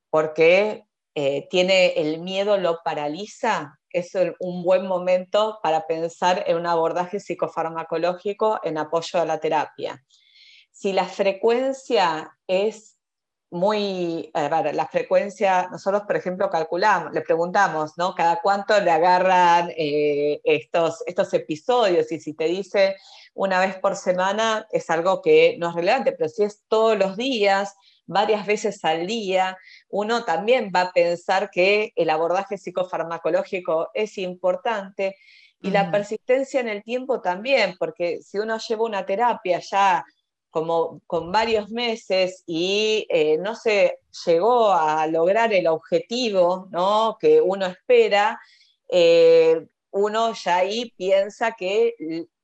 porque 0.10 0.86
eh, 1.16 1.50
tiene 1.50 1.88
el 1.98 2.22
miedo, 2.22 2.58
lo 2.58 2.80
paraliza, 2.82 3.79
es 3.92 4.12
un 4.40 4.64
buen 4.64 4.88
momento 4.88 5.60
para 5.64 5.88
pensar 5.88 6.44
en 6.48 6.58
un 6.58 6.68
abordaje 6.68 7.20
psicofarmacológico 7.20 8.60
en 8.64 8.78
apoyo 8.78 9.20
a 9.20 9.26
la 9.26 9.40
terapia. 9.40 10.04
Si 10.72 10.94
la 10.94 11.06
frecuencia 11.06 12.38
es 12.48 13.00
muy, 13.52 14.32
la 14.34 14.88
frecuencia, 14.92 15.68
nosotros 15.72 16.04
por 16.04 16.16
ejemplo 16.16 16.50
calculamos, 16.50 17.14
le 17.14 17.22
preguntamos, 17.22 17.94
¿no? 17.98 18.14
Cada 18.14 18.42
cuánto 18.42 18.80
le 18.80 18.92
agarran 18.92 19.72
eh, 19.76 20.40
estos, 20.44 21.04
estos 21.08 21.34
episodios 21.34 22.12
y 22.12 22.20
si 22.20 22.34
te 22.34 22.46
dice 22.46 22.96
una 23.34 23.60
vez 23.60 23.78
por 23.78 23.96
semana 23.96 24.68
es 24.72 24.90
algo 24.90 25.22
que 25.22 25.56
no 25.60 25.70
es 25.70 25.76
relevante, 25.76 26.12
pero 26.12 26.30
si 26.30 26.44
es 26.44 26.64
todos 26.68 26.98
los 26.98 27.18
días, 27.18 27.76
varias 28.10 28.46
veces 28.48 28.84
al 28.84 29.06
día, 29.06 29.58
uno 29.88 30.26
también 30.26 30.72
va 30.76 30.82
a 30.82 30.92
pensar 30.92 31.52
que 31.52 31.94
el 31.96 32.10
abordaje 32.10 32.58
psicofarmacológico 32.58 33.90
es 33.94 34.18
importante 34.18 35.16
y 35.62 35.70
la 35.70 35.92
persistencia 35.92 36.60
en 36.62 36.70
el 36.70 36.84
tiempo 36.84 37.22
también, 37.22 37.76
porque 37.78 38.22
si 38.22 38.40
uno 38.40 38.58
lleva 38.58 38.86
una 38.86 39.06
terapia 39.06 39.60
ya 39.60 40.04
como 40.50 41.02
con 41.06 41.32
varios 41.32 41.70
meses 41.70 42.44
y 42.48 43.06
eh, 43.10 43.38
no 43.38 43.54
se 43.56 44.00
llegó 44.26 44.72
a 44.72 45.06
lograr 45.06 45.54
el 45.54 45.68
objetivo 45.68 46.68
¿no? 46.72 47.18
que 47.20 47.42
uno 47.42 47.68
espera, 47.68 48.40
eh, 48.90 49.68
uno 49.92 50.34
ya 50.34 50.58
ahí 50.58 50.92
piensa 50.98 51.52
que 51.52 51.94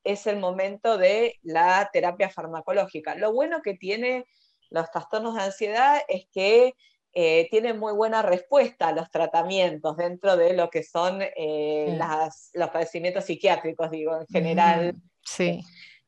es 0.03 0.27
el 0.27 0.37
momento 0.37 0.99
de 0.99 1.39
la 1.41 1.89
terapia 1.91 2.29
farmacológica. 2.29 3.15
Lo 3.15 3.33
bueno 3.33 3.61
que 3.63 3.73
tiene 3.73 4.27
los 4.69 4.89
trastornos 4.91 5.35
de 5.35 5.41
ansiedad 5.41 6.01
es 6.07 6.27
que 6.31 6.75
eh, 7.13 7.47
tienen 7.49 7.79
muy 7.79 7.93
buena 7.93 8.21
respuesta 8.21 8.89
a 8.89 8.91
los 8.91 9.09
tratamientos 9.09 9.95
dentro 9.95 10.35
de 10.35 10.53
lo 10.53 10.69
que 10.69 10.83
son 10.83 11.19
los 11.19 12.69
padecimientos 12.69 13.25
psiquiátricos, 13.25 13.89
digo, 13.89 14.19
en 14.19 14.27
general. 14.27 14.95
Sí 15.23 15.61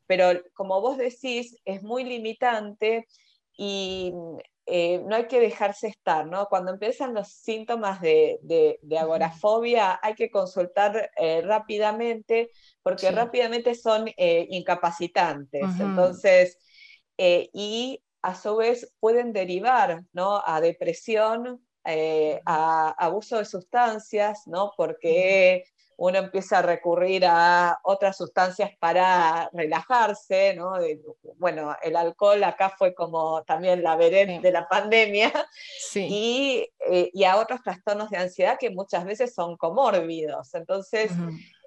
pero 0.08 0.42
como 0.54 0.82
vos 0.82 0.98
decís, 0.98 1.56
es 1.66 1.84
muy 1.84 2.04
limitante 2.04 3.06
y 3.56 4.14
eh, 4.66 5.02
no 5.06 5.16
hay 5.16 5.28
que 5.28 5.40
dejarse 5.40 5.88
estar, 5.88 6.26
¿no? 6.26 6.48
Cuando 6.48 6.72
empiezan 6.72 7.14
los 7.14 7.28
síntomas 7.28 8.02
de, 8.02 8.80
agorafobia, 9.00 10.00
hay 10.02 10.16
que 10.16 10.32
consultar 10.32 11.12
eh, 11.18 11.42
rápidamente, 11.42 12.50
porque 12.82 13.12
rápidamente 13.12 13.76
son 13.76 14.08
eh, 14.18 14.48
incapacitantes. 14.50 15.64
Entonces, 15.80 16.58
y 17.18 18.02
a 18.22 18.36
su 18.36 18.56
vez 18.58 18.94
pueden 19.00 19.34
derivar, 19.34 20.04
¿no? 20.14 20.42
A 20.46 20.62
depresión, 20.62 21.62
a 22.46 22.96
abuso 22.98 23.38
de 23.38 23.46
sustancias, 23.46 24.44
¿no? 24.48 24.74
Porque 24.76 25.64
uno 25.98 26.20
empieza 26.20 26.60
a 26.60 26.62
recurrir 26.62 27.26
a 27.26 27.80
otras 27.84 28.18
sustancias 28.18 28.72
para 28.80 29.50
relajarse, 29.52 30.54
¿no? 30.56 30.74
bueno, 31.38 31.76
el 31.82 31.96
alcohol 31.96 32.44
acá 32.44 32.70
fue 32.78 32.94
como 32.94 33.44
también 33.44 33.82
la 33.82 33.96
veré 33.96 34.40
de 34.40 34.52
la 34.52 34.68
pandemia, 34.68 35.32
y, 35.96 36.70
eh, 36.88 37.10
y, 37.12 37.24
a 37.24 37.38
otros 37.38 37.62
trastornos 37.64 38.12
de 38.12 38.18
ansiedad 38.18 38.58
que 38.60 38.70
muchas 38.70 39.06
veces 39.06 39.34
son 39.34 39.58
comórbidos. 39.58 40.54
Entonces, 40.54 41.12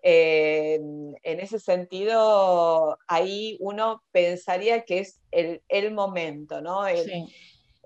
eh, 0.02 0.74
en 0.74 1.40
ese 1.40 1.58
sentido, 1.58 2.98
ahí 3.08 3.56
uno 3.60 4.02
pensaría 4.12 4.84
que 4.84 5.00
es 5.00 5.20
el, 5.30 5.62
el 5.68 5.92
momento, 5.92 6.60
¿no? 6.60 6.86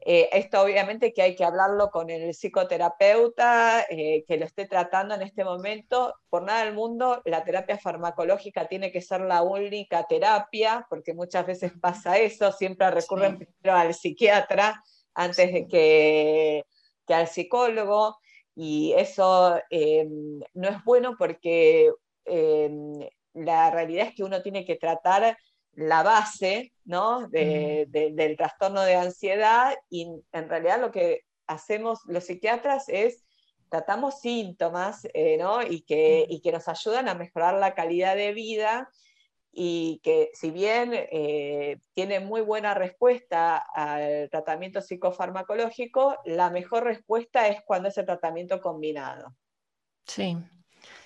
Eh, 0.07 0.29
esto 0.33 0.61
obviamente 0.61 1.15
que 1.15 1.23
hay 1.23 1.35
que 1.35 1.45
hablarlo 1.45 1.91
con 1.91 2.11
el 2.11 2.35
psicoterapeuta 2.35 3.87
eh, 3.89 4.23
que 4.29 4.37
lo 4.37 4.45
esté 4.45 4.67
tratando 4.67 5.15
en 5.15 5.23
este 5.23 5.45
momento. 5.45 6.15
Por 6.29 6.43
nada 6.43 6.65
del 6.65 6.75
mundo, 6.75 7.23
la 7.25 7.43
terapia 7.43 7.79
farmacológica 7.79 8.69
tiene 8.69 8.93
que 8.93 9.01
ser 9.01 9.23
la 9.23 9.41
única 9.41 10.05
terapia, 10.05 10.87
porque 10.91 11.15
muchas 11.15 11.47
veces 11.47 11.73
pasa 11.81 12.19
eso, 12.19 12.53
siempre 12.53 12.91
recurren 12.91 13.39
primero 13.39 13.79
al 13.79 13.95
psiquiatra 13.95 14.83
antes 15.15 15.53
de 15.53 15.67
que, 15.67 16.65
que, 17.07 17.15
al 17.15 17.27
psicólogo, 17.27 18.19
y 18.55 18.93
eso 18.93 19.59
eh, 19.71 20.07
no 20.53 20.69
es 20.69 20.85
bueno 20.85 21.17
porque 21.19 21.91
la 22.27 23.71
realidad 23.71 24.09
es 24.09 24.15
que 24.15 24.25
uno 24.25 24.43
tiene 24.43 24.65
que 24.65 24.77
tratar 24.77 25.37
la 25.73 26.03
base 26.03 26.73
¿no? 26.85 27.29
del 27.29 28.37
trastorno 28.37 28.83
de 28.83 28.95
ansiedad 28.95 29.75
y 29.91 30.09
en 30.33 30.49
realidad 30.49 30.81
lo 30.81 30.91
que 30.91 31.23
hacemos 31.47 32.01
los 32.07 32.25
psiquiatras 32.25 32.89
es 32.89 33.25
tratamos 33.69 34.21
síntomas 34.21 35.07
eh, 35.15 35.37
¿no? 35.37 35.63
y, 35.63 35.83
que, 35.83 36.27
y, 36.29 36.41
que, 36.41 36.53
nos 36.53 36.69
ayudan 36.69 37.09
a 37.09 37.15
mejorar 37.15 37.55
la 37.55 37.75
calidad 37.75 38.15
de 38.15 38.33
vida 38.33 38.89
y 39.51 40.01
que 40.03 40.31
si 40.35 40.51
bien 40.51 40.93
eh, 40.95 41.79
tiene 41.95 42.21
muy 42.21 42.41
buena 42.41 42.75
respuesta 42.75 43.57
al 43.57 44.29
tratamiento 44.31 44.81
psicofarmacológico, 44.81 46.17
la 46.25 46.51
mejor 46.51 46.85
respuesta 46.85 47.49
es 47.49 47.63
cuando 47.65 47.89
es 47.89 47.99
el 47.99 48.07
tratamiento 48.07 48.61
combinado. 48.61 49.35
Sí, 50.07 50.37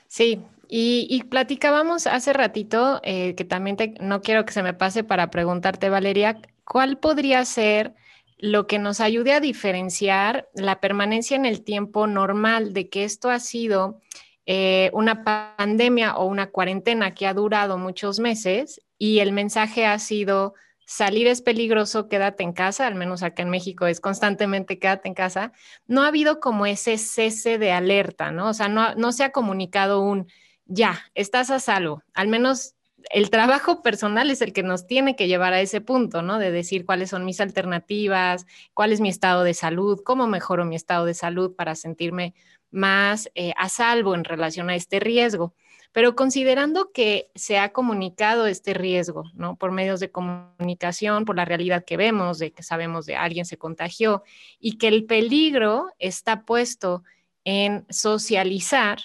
Sí, 0.09 0.43
y, 0.71 1.23
platicábamos 1.31 2.07
hace 2.07 2.33
ratito, 2.33 3.01
eh, 3.03 3.35
que 3.35 3.45
también 3.45 3.77
no 4.01 4.21
quiero 4.21 4.45
que 4.45 4.53
se 4.53 4.63
me 4.63 4.75
pase 4.75 5.05
para 5.05 5.31
preguntarte, 5.31 5.89
Valeria, 5.89 6.41
¿cuál 6.65 6.99
podría 6.99 7.45
ser 7.45 7.95
lo 8.39 8.67
que 8.67 8.79
nos 8.79 9.01
ayude 9.01 9.33
a 9.33 9.41
diferenciar 9.41 10.49
la 10.55 10.81
permanencia 10.81 11.37
en 11.37 11.47
el 11.47 11.63
tiempo 11.63 12.07
normal 12.07 12.73
de 12.73 12.89
que 12.89 13.05
esto 13.05 13.31
ha 13.31 13.41
sido 13.41 14.01
eh, 14.47 14.91
una 14.93 15.25
pandemia 15.25 16.17
o 16.17 16.27
una 16.27 16.51
cuarentena 16.51 17.15
que 17.15 17.27
ha 17.27 17.35
durado 17.35 17.79
muchos 17.79 18.21
meses 18.21 18.81
y 18.97 19.19
el 19.19 19.33
mensaje 19.33 19.87
ha 19.87 19.99
sido 19.99 20.55
salir 20.89 21.27
es 21.27 21.43
peligroso, 21.43 22.09
quédate 22.09 22.43
en 22.43 22.55
casa, 22.55 22.87
al 22.87 22.95
menos 22.95 23.23
acá 23.23 23.43
en 23.43 23.51
México 23.51 23.87
es 23.87 24.01
constantemente 24.01 24.79
quédate 24.79 25.07
en 25.07 25.15
casa, 25.15 25.53
no 25.87 26.03
ha 26.03 26.07
habido 26.07 26.41
como 26.41 26.65
ese 26.65 26.97
cese 26.97 27.59
de 27.59 27.73
alerta, 27.73 28.33
¿no? 28.33 28.49
O 28.49 28.55
sea, 28.55 28.69
no, 28.69 29.13
se 29.13 29.23
ha 29.23 29.31
comunicado 29.31 30.01
un 30.01 30.29
ya, 30.65 30.99
estás 31.15 31.51
a 31.51 31.61
salvo, 31.61 32.03
al 32.15 32.29
menos 32.29 32.75
el 33.11 33.29
trabajo 33.29 33.83
personal 33.83 34.31
es 34.31 34.41
el 34.41 34.55
que 34.55 34.63
nos 34.63 34.87
tiene 34.87 35.15
que 35.15 35.29
llevar 35.29 35.53
a 35.53 35.61
ese 35.61 35.83
punto, 35.83 36.23
¿no? 36.23 36.39
De 36.39 36.51
decir 36.51 36.87
cuáles 36.87 37.11
son 37.11 37.27
mis 37.27 37.43
alternativas, 37.43 38.47
cuál 38.73 38.91
es 38.91 39.03
mi 39.03 39.11
estado 39.11 39.45
de 39.45 39.53
salud, 39.53 40.01
cómo 40.03 40.27
mejoro 40.27 40.65
mi 40.65 40.75
estado 40.75 41.05
de 41.05 41.13
salud 41.13 41.55
para 41.55 41.75
sentirme 41.75 42.35
más 42.71 43.31
eh, 43.35 43.53
a 43.59 43.69
salvo 43.69 44.15
en 44.15 44.25
relación 44.25 44.71
a 44.71 44.75
este 44.75 45.01
riesgo. 45.01 45.55
Pero 45.93 46.15
considerando 46.15 46.93
que 46.93 47.31
se 47.35 47.59
ha 47.59 47.73
comunicado 47.73 48.47
este 48.47 48.75
riesgo, 48.75 49.25
¿no? 49.35 49.57
Por 49.57 49.73
medios 49.73 50.01
de 50.01 50.11
comunicación, 50.11 51.25
por 51.25 51.37
la 51.37 51.45
realidad 51.45 51.85
que 51.85 51.97
vemos, 51.97 52.39
de 52.39 52.53
que 52.53 52.63
sabemos 52.63 53.07
de 53.07 53.17
alguien 53.17 53.47
se 53.47 53.57
contagió 53.57 54.23
y 54.61 54.79
que 54.79 54.89
el 54.89 55.07
peligro 55.07 55.91
está 55.99 56.43
puesto 56.45 57.03
en 57.45 57.87
socializar, 57.89 58.99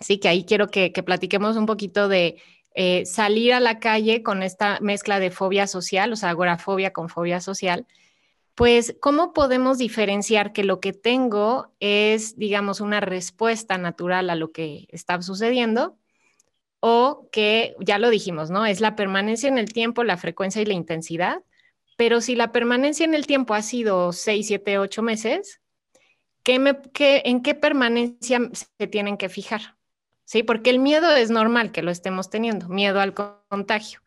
sí 0.00 0.18
que 0.18 0.28
ahí 0.28 0.44
quiero 0.44 0.68
que, 0.68 0.90
platiquemos 0.90 1.56
un 1.56 1.66
poquito 1.66 2.08
de 2.08 2.36
eh, 2.74 3.06
salir 3.06 3.54
a 3.54 3.60
la 3.60 3.78
calle 3.78 4.22
con 4.22 4.42
esta 4.42 4.78
mezcla 4.80 5.18
de 5.18 5.30
fobia 5.30 5.66
social, 5.66 6.12
o 6.12 6.16
sea, 6.16 6.30
agorafobia 6.30 6.92
con 6.92 7.08
fobia 7.08 7.40
social, 7.40 7.86
pues, 8.56 8.96
¿cómo 9.00 9.34
podemos 9.34 9.76
diferenciar 9.76 10.54
que 10.54 10.64
lo 10.64 10.80
que 10.80 10.94
tengo 10.94 11.74
es, 11.78 12.38
digamos, 12.38 12.80
una 12.80 13.00
respuesta 13.00 13.76
natural 13.76 14.30
a 14.30 14.34
lo 14.34 14.50
que 14.50 14.88
está 14.88 15.20
sucediendo? 15.20 15.98
O 16.80 17.28
que, 17.30 17.76
ya 17.80 17.98
lo 17.98 18.08
dijimos, 18.08 18.50
¿no? 18.50 18.64
Es 18.64 18.80
la 18.80 18.96
permanencia 18.96 19.48
en 19.48 19.58
el 19.58 19.72
tiempo, 19.74 20.04
la 20.04 20.16
frecuencia 20.16 20.62
y 20.62 20.64
la 20.64 20.72
intensidad. 20.72 21.44
Pero 21.98 22.22
si 22.22 22.34
la 22.34 22.50
permanencia 22.50 23.04
en 23.04 23.14
el 23.14 23.26
tiempo 23.26 23.52
ha 23.52 23.60
sido 23.60 24.12
6, 24.12 24.46
7, 24.46 24.78
8 24.78 25.02
meses, 25.02 25.60
¿en 26.46 27.42
qué 27.42 27.54
permanencia 27.54 28.40
se 28.52 28.86
tienen 28.86 29.18
que 29.18 29.28
fijar? 29.28 29.76
¿Sí? 30.24 30.42
Porque 30.42 30.70
el 30.70 30.78
miedo 30.78 31.10
es 31.14 31.30
normal 31.30 31.72
que 31.72 31.82
lo 31.82 31.90
estemos 31.90 32.30
teniendo, 32.30 32.68
miedo 32.68 33.00
al 33.00 33.12
contagio. 33.12 34.00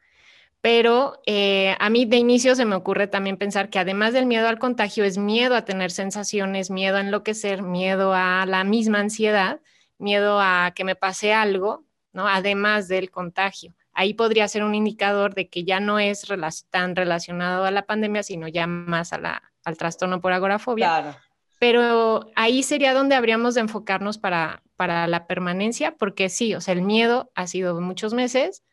Pero 0.62 1.22
eh, 1.26 1.76
a 1.80 1.89
mí 1.89 2.06
de 2.06 2.17
inicio 2.17 2.54
se 2.56 2.65
me 2.65 2.76
ocurre 2.76 3.08
también 3.08 3.38
pensar 3.38 3.69
que 3.69 3.80
además 3.80 4.13
del 4.13 4.26
miedo 4.26 4.48
al 4.48 4.60
contagio 4.60 5.06
es 5.06 5.17
miedo 5.17 5.56
a 5.56 5.63
tener 5.63 5.89
sensaciones, 5.89 6.69
miedo 6.69 6.98
a 6.98 7.02
enloquecer, 7.02 7.62
miedo 7.62 8.13
a 8.13 8.45
la 8.45 8.65
misma 8.65 9.00
ansiedad, 9.00 9.62
miedo 9.98 10.39
a 10.41 10.74
que 10.76 10.84
me 10.84 10.95
pase 10.95 11.34
algo, 11.34 11.86
¿no? 12.12 12.28
Además 12.28 12.89
del 12.89 13.10
contagio. 13.10 13.74
Ahí 13.93 14.13
podría 14.13 14.48
ser 14.48 14.63
un 14.63 14.76
indicador 14.76 15.34
de 15.34 15.50
que 15.50 15.63
ya 15.63 15.80
no 15.80 16.00
es 16.00 16.26
tan 16.69 16.95
relacionado 16.95 17.65
a 17.65 17.72
la 17.72 17.86
pandemia, 17.86 18.24
sino 18.24 18.48
ya 18.48 18.67
más 18.67 19.13
a 19.13 19.41
al 19.65 19.78
trastorno 19.78 20.22
por 20.22 20.32
agorafobia. 20.32 20.88
Claro. 20.88 21.17
Pero 21.60 22.32
ahí 22.36 22.63
sería 22.63 22.93
donde 22.93 23.15
habríamos 23.15 23.56
de 23.56 23.62
enfocarnos 23.62 24.17
para, 24.17 24.63
para 24.78 25.08
la 25.08 25.28
permanencia, 25.28 25.95
porque 25.98 26.30
sí, 26.30 26.56
o 26.56 26.62
sea, 26.62 26.74
el 26.74 26.82
miedo 26.82 27.32
ha 27.36 27.48
sido 27.48 27.80
muchos 27.82 28.13
meses, 28.13 28.63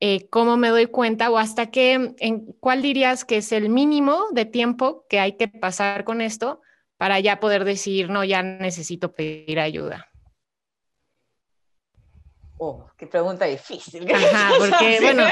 eh, 0.00 0.28
cómo 0.28 0.56
me 0.56 0.68
doy 0.68 0.86
cuenta 0.86 1.30
o 1.30 1.38
hasta 1.38 1.70
qué, 1.70 2.14
en, 2.18 2.52
cuál 2.60 2.82
dirías 2.82 3.24
que 3.24 3.38
es 3.38 3.52
el 3.52 3.70
mínimo 3.70 4.26
de 4.32 4.44
tiempo 4.44 5.06
que 5.08 5.20
hay 5.20 5.36
que 5.36 5.48
pasar 5.48 6.04
con 6.04 6.20
esto 6.20 6.60
para 6.96 7.18
ya 7.20 7.40
poder 7.40 7.64
decir, 7.64 8.10
no, 8.10 8.24
ya 8.24 8.42
necesito 8.42 9.12
pedir 9.12 9.58
ayuda. 9.58 10.10
Oh, 12.58 12.88
qué 12.96 13.06
pregunta 13.06 13.44
difícil. 13.44 14.10
Ajá, 14.10 14.52
porque 14.58 14.98
bueno, 15.02 15.24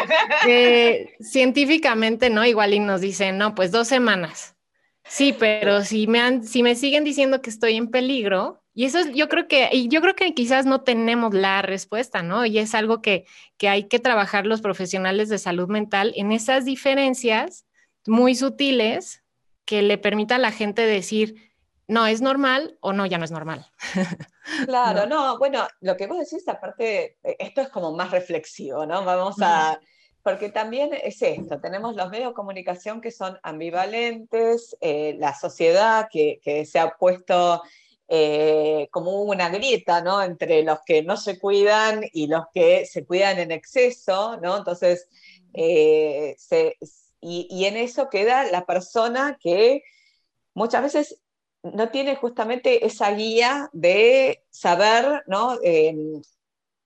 eh, 0.46 1.14
científicamente, 1.20 2.28
¿no? 2.28 2.44
Igual 2.44 2.74
y 2.74 2.80
nos 2.80 3.00
dicen, 3.00 3.38
no, 3.38 3.54
pues 3.54 3.70
dos 3.70 3.88
semanas. 3.88 4.56
Sí, 5.04 5.34
pero 5.38 5.82
si 5.82 6.06
me, 6.06 6.20
han, 6.20 6.44
si 6.44 6.62
me 6.62 6.74
siguen 6.74 7.04
diciendo 7.04 7.42
que 7.42 7.50
estoy 7.50 7.76
en 7.76 7.90
peligro, 7.90 8.63
y 8.74 8.84
eso 8.86 8.98
es, 8.98 9.12
yo 9.14 9.28
creo 9.28 9.46
que, 9.46 9.68
y 9.72 9.88
yo 9.88 10.00
creo 10.00 10.16
que 10.16 10.34
quizás 10.34 10.66
no 10.66 10.82
tenemos 10.82 11.32
la 11.32 11.62
respuesta, 11.62 12.22
¿no? 12.22 12.44
Y 12.44 12.58
es 12.58 12.74
algo 12.74 13.00
que, 13.00 13.24
que 13.56 13.68
hay 13.68 13.84
que 13.84 14.00
trabajar 14.00 14.46
los 14.46 14.60
profesionales 14.60 15.28
de 15.28 15.38
salud 15.38 15.68
mental 15.68 16.12
en 16.16 16.32
esas 16.32 16.64
diferencias 16.64 17.66
muy 18.06 18.34
sutiles 18.34 19.22
que 19.64 19.82
le 19.82 19.96
permita 19.96 20.36
a 20.36 20.38
la 20.38 20.50
gente 20.50 20.82
decir, 20.82 21.52
no, 21.86 22.06
es 22.06 22.20
normal 22.20 22.76
o 22.80 22.92
no, 22.92 23.06
ya 23.06 23.18
no 23.18 23.24
es 23.24 23.30
normal. 23.30 23.66
Claro, 24.66 25.06
no. 25.06 25.38
bueno, 25.38 25.66
lo 25.80 25.96
que 25.96 26.06
vos 26.06 26.18
decís, 26.18 26.46
aparte, 26.48 27.16
eh, 27.22 27.36
esto 27.38 27.62
es 27.62 27.70
como 27.70 27.92
más 27.92 28.10
reflexivo, 28.10 28.84
¿no? 28.84 29.02
Vamos 29.02 29.36
a, 29.40 29.80
porque 30.22 30.50
también 30.50 30.90
es 30.92 31.22
esto, 31.22 31.60
tenemos 31.60 31.96
los 31.96 32.10
medios 32.10 32.28
de 32.28 32.34
comunicación 32.34 33.00
que 33.00 33.10
son 33.10 33.38
ambivalentes, 33.42 34.76
eh, 34.82 35.16
la 35.18 35.34
sociedad 35.34 36.08
que, 36.10 36.40
que, 36.42 36.66
se 36.66 36.78
ha 36.78 36.90
puesto 36.90 37.62
eh, 38.08 38.88
como 38.90 39.22
una 39.22 39.48
grieta, 39.48 40.02
¿no? 40.02 40.22
Entre 40.22 40.62
los 40.62 40.78
que 40.84 41.02
no 41.02 41.16
se 41.16 41.38
cuidan 41.38 42.04
y 42.12 42.26
los 42.26 42.44
que 42.52 42.86
se 42.86 43.04
cuidan 43.04 43.38
en 43.38 43.52
exceso, 43.52 44.38
¿no? 44.42 44.58
Entonces, 44.58 45.08
y, 45.54 47.48
y 47.50 47.64
en 47.64 47.76
eso 47.76 48.08
queda 48.10 48.44
la 48.50 48.66
persona 48.66 49.38
que 49.40 49.82
muchas 50.54 50.82
veces 50.82 51.20
no 51.62 51.88
tiene 51.90 52.16
justamente 52.16 52.84
esa 52.84 53.10
guía 53.12 53.70
de 53.72 54.44
saber, 54.50 55.22
¿no? 55.26 55.58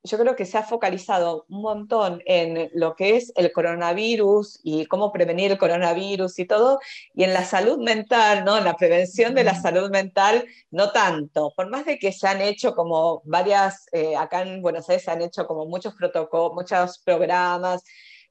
Yo 0.08 0.18
creo 0.18 0.34
que 0.34 0.44
se 0.44 0.58
ha 0.58 0.62
focalizado 0.62 1.44
un 1.48 1.62
montón 1.62 2.22
en 2.26 2.70
lo 2.74 2.96
que 2.96 3.16
es 3.16 3.32
el 3.36 3.52
coronavirus 3.52 4.60
y 4.62 4.86
cómo 4.86 5.12
prevenir 5.12 5.52
el 5.52 5.58
coronavirus 5.58 6.38
y 6.38 6.46
todo, 6.46 6.80
y 7.14 7.24
en 7.24 7.34
la 7.34 7.44
salud 7.44 7.78
mental, 7.78 8.44
¿no? 8.44 8.58
En 8.58 8.64
la 8.64 8.76
prevención 8.76 9.34
de 9.34 9.44
la 9.44 9.54
salud 9.54 9.90
mental, 9.90 10.46
no 10.70 10.90
tanto. 10.92 11.52
Por 11.56 11.68
más 11.70 11.84
de 11.84 11.98
que 11.98 12.12
se 12.12 12.26
han 12.26 12.40
hecho 12.40 12.74
como 12.74 13.22
varias, 13.24 13.86
eh, 13.92 14.16
acá 14.16 14.42
en 14.42 14.62
Buenos 14.62 14.88
Aires 14.88 15.04
se 15.04 15.10
han 15.10 15.22
hecho 15.22 15.46
como 15.46 15.66
muchos 15.66 15.94
protocolos, 15.94 16.54
muchos 16.54 16.98
programas, 16.98 17.82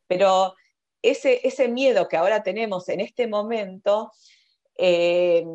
pero 0.08 0.56
ese, 1.02 1.48
ese 1.48 1.68
miedo 1.68 2.08
que 2.08 2.18
ahora 2.18 2.44
tenemos 2.44 2.90
en 2.90 3.02
este 3.02 3.28
momento, 3.28 4.12
eh, 4.78 5.46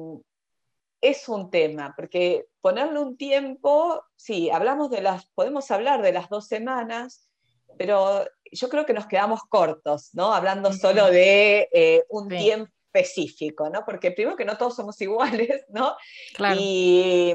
es 1.03 1.29
un 1.29 1.51
tema, 1.51 1.93
porque 1.97 2.47
ponerle 2.61 3.01
un 3.01 3.17
tiempo, 3.17 4.03
sí, 4.17 4.51
hablamos 4.51 4.89
de 4.89 5.03
las, 5.03 5.27
podemos 5.35 5.71
hablar 5.71 6.01
de 6.01 6.13
las 6.13 6.29
dos 6.29 6.47
semanas, 6.47 7.29
pero 7.77 8.25
yo 8.51 8.69
creo 8.69 8.87
que 8.87 8.95
nos 8.95 9.07
quedamos 9.07 9.41
cortos, 9.49 10.11
¿no? 10.15 10.33
Hablando 10.33 10.73
solo 10.73 11.11
de 11.11 11.69
eh, 11.73 12.05
un 12.09 12.29
tiempo 12.29 12.71
específico, 12.93 13.69
¿no? 13.71 13.85
Porque 13.85 14.13
primero 14.13 14.37
que 14.37 14.45
no 14.45 14.57
todos 14.57 14.77
somos 14.77 15.01
iguales, 15.01 15.65
¿no? 15.71 15.97
Claro. 16.35 16.61
Y, 16.61 17.35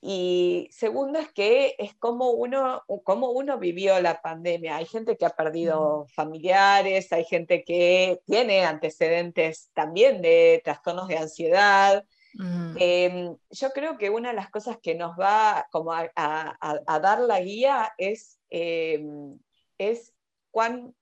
y 0.00 0.68
segundo 0.70 1.18
es 1.18 1.30
que 1.32 1.74
es 1.78 1.94
como 1.96 2.30
uno, 2.30 2.82
como 3.04 3.30
uno 3.30 3.58
vivió 3.58 4.00
la 4.00 4.22
pandemia. 4.22 4.76
Hay 4.76 4.86
gente 4.86 5.16
que 5.16 5.26
ha 5.26 5.30
perdido 5.30 6.06
familiares, 6.14 7.12
hay 7.12 7.24
gente 7.24 7.62
que 7.64 8.20
tiene 8.26 8.64
antecedentes 8.64 9.70
también 9.74 10.22
de 10.22 10.62
trastornos 10.64 11.08
de 11.08 11.18
ansiedad. 11.18 12.04
Em, 12.38 13.36
yo 13.50 13.70
creo 13.70 13.98
que 13.98 14.10
una 14.10 14.30
de 14.30 14.34
las 14.34 14.50
cosas 14.50 14.78
que 14.80 14.94
nos 14.94 15.18
va 15.18 15.66
como 15.70 15.92
a, 15.92 16.98
dar 17.02 17.20
la 17.20 17.40
guía 17.40 17.92
es, 17.98 18.40
em, 18.50 19.38
es 19.78 20.14
cuán, 20.50 20.94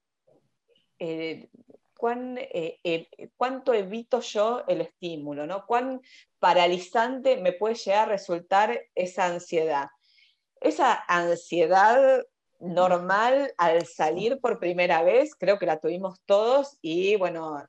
eh, 0.99 1.49
cuán 1.97 2.39
eh, 2.39 2.79
eh, 2.85 3.31
cuánto 3.37 3.75
evito 3.75 4.21
yo 4.21 4.65
el 4.69 4.81
estímulo, 4.81 5.47
¿no? 5.47 5.67
cuán 5.67 6.01
paralizante 6.39 7.37
me 7.37 7.53
puede 7.53 7.75
llegar 7.75 8.09
a 8.09 8.13
resultar 8.13 8.81
esa 8.95 9.27
ansiedad. 9.27 9.89
Esa 10.61 11.05
ansiedad 11.07 12.25
normal 12.61 13.53
al 13.57 13.87
salir 13.87 14.41
por 14.41 14.59
primera 14.59 15.03
vez, 15.03 15.35
creo 15.35 15.59
que 15.59 15.67
la 15.67 15.79
tuvimos 15.79 16.21
todos 16.27 16.77
y 16.83 17.17
bueno, 17.17 17.65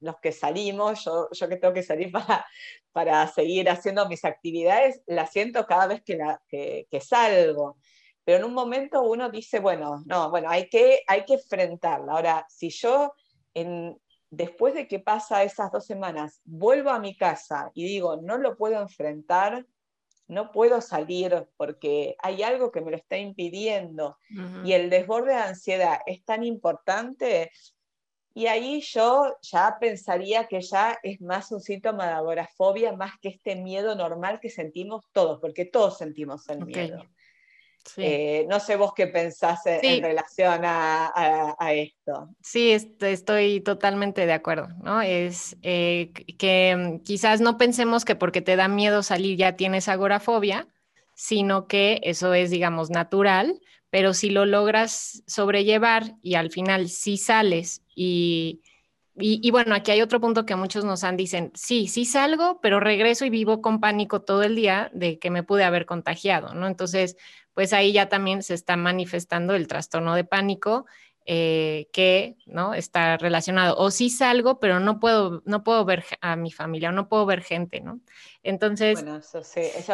los 0.00 0.16
que 0.20 0.32
salimos, 0.32 1.04
yo, 1.04 1.28
yo 1.32 1.48
que 1.48 1.56
tengo 1.56 1.74
que 1.74 1.82
salir 1.82 2.12
para, 2.12 2.46
para 2.92 3.26
seguir 3.28 3.68
haciendo 3.68 4.08
mis 4.08 4.24
actividades, 4.24 5.02
la 5.06 5.26
siento 5.26 5.66
cada 5.66 5.86
vez 5.86 6.02
que, 6.02 6.16
la, 6.16 6.40
que, 6.48 7.00
salgo. 7.00 7.76
Pero 8.24 8.38
en 8.38 8.44
un 8.44 8.54
momento 8.54 9.02
uno 9.02 9.30
dice, 9.30 9.60
bueno, 9.60 10.02
no, 10.06 10.30
bueno, 10.30 10.50
hay 10.50 10.68
que, 10.68 11.02
hay 11.06 11.24
que 11.24 11.34
enfrentarla. 11.34 12.12
Ahora, 12.12 12.46
si 12.48 12.70
yo 12.70 13.12
en, 13.54 13.96
después 14.30 14.74
de 14.74 14.88
que 14.88 14.98
pasa 14.98 15.42
esas 15.42 15.70
dos 15.70 15.86
semanas, 15.86 16.40
vuelvo 16.44 16.90
a 16.90 16.98
mi 16.98 17.16
casa 17.16 17.70
y 17.74 17.84
digo, 17.84 18.16
no 18.22 18.36
lo 18.38 18.56
puedo 18.56 18.80
enfrentar, 18.80 19.66
no 20.28 20.50
puedo 20.52 20.80
salir 20.80 21.46
porque 21.56 22.16
hay 22.18 22.42
algo 22.42 22.72
que 22.72 22.80
me 22.80 22.90
lo 22.90 22.96
está 22.96 23.16
impidiendo. 23.16 24.18
Y 24.64 24.72
el 24.72 24.90
desborde 24.90 25.32
de 25.32 25.40
ansiedad 25.40 25.98
es 26.06 26.24
tan 26.24 26.44
importante, 26.44 27.50
y 28.34 28.48
ahí 28.48 28.82
yo 28.82 29.34
ya 29.40 29.78
pensaría 29.80 30.46
que 30.46 30.60
ya 30.60 30.98
es 31.02 31.22
más 31.22 31.50
un 31.52 31.60
síntoma 31.62 32.06
de 32.06 32.12
agorafobia 32.12 32.92
más 32.92 33.12
que 33.22 33.30
este 33.30 33.56
miedo 33.56 33.94
normal 33.94 34.40
que 34.40 34.50
sentimos 34.50 35.06
todos, 35.12 35.40
porque 35.40 35.64
todos 35.64 35.96
sentimos 35.96 36.46
el 36.50 36.66
miedo. 36.66 37.02
Eh, 37.96 38.46
no 38.48 38.60
sé 38.60 38.76
vos 38.76 38.92
qué 38.94 39.06
pensás 39.06 39.60
en, 39.66 40.02
relación 40.02 40.62
a, 40.64 41.54
esto. 41.72 42.28
Sí, 42.42 42.72
estoy 42.72 43.60
totalmente 43.60 44.26
de 44.26 44.32
acuerdo, 44.32 44.68
¿no? 44.82 45.02
Es 45.02 45.56
eh, 45.62 46.12
que 46.38 46.76
mm, 46.76 47.02
quizás 47.02 47.40
no 47.40 47.58
pensemos 47.58 48.04
que 48.04 48.16
porque 48.16 48.42
te 48.42 48.56
da 48.56 48.68
miedo 48.68 49.02
salir 49.02 49.36
ya 49.36 49.56
tienes 49.56 49.88
agorafobia, 49.88 50.68
sino 51.14 51.66
que 51.66 52.00
eso 52.02 52.34
es, 52.34 52.50
digamos, 52.50 52.90
natural, 52.90 53.60
pero 53.90 54.14
si 54.14 54.30
lo 54.30 54.44
logras 54.44 55.22
sobrellevar 55.26 56.16
y 56.22 56.34
al 56.34 56.50
final 56.50 56.88
sí 56.88 57.16
sales 57.16 57.82
y, 59.18 59.50
bueno, 59.50 59.74
aquí 59.74 59.90
hay 59.90 60.02
otro 60.02 60.20
punto 60.20 60.44
que 60.44 60.56
muchos 60.56 60.84
nos 60.84 61.02
han 61.02 61.16
dicen, 61.16 61.50
sí, 61.54 61.88
sí 61.88 62.04
salgo, 62.04 62.60
pero 62.60 62.80
regreso 62.80 63.24
y 63.24 63.30
vivo 63.30 63.62
con 63.62 63.80
pánico 63.80 64.20
todo 64.22 64.42
el 64.42 64.54
día 64.56 64.90
de 64.92 65.18
que 65.18 65.30
me 65.30 65.42
pude 65.42 65.64
haber 65.64 65.86
contagiado, 65.86 66.54
¿no? 66.54 66.66
Entonces, 66.66 67.16
pues 67.54 67.72
ahí 67.72 67.92
ya 67.92 68.08
también 68.10 68.42
se 68.42 68.52
está 68.52 68.76
manifestando 68.76 69.54
el 69.54 69.68
trastorno 69.68 70.14
de 70.14 70.24
pánico 70.24 70.84
eh, 71.28 71.88
que 71.92 72.36
no 72.46 72.72
está 72.72 73.16
relacionado. 73.16 73.76
O 73.78 73.90
sí 73.90 74.10
salgo, 74.10 74.60
pero 74.60 74.78
no 74.78 75.00
puedo, 75.00 75.42
no 75.44 75.64
puedo 75.64 75.84
ver 75.84 76.04
a 76.20 76.36
mi 76.36 76.52
familia, 76.52 76.90
o 76.90 76.92
no 76.92 77.08
puedo 77.08 77.26
ver 77.26 77.42
gente, 77.42 77.80
¿no? 77.80 78.00
Entonces, 78.44 79.04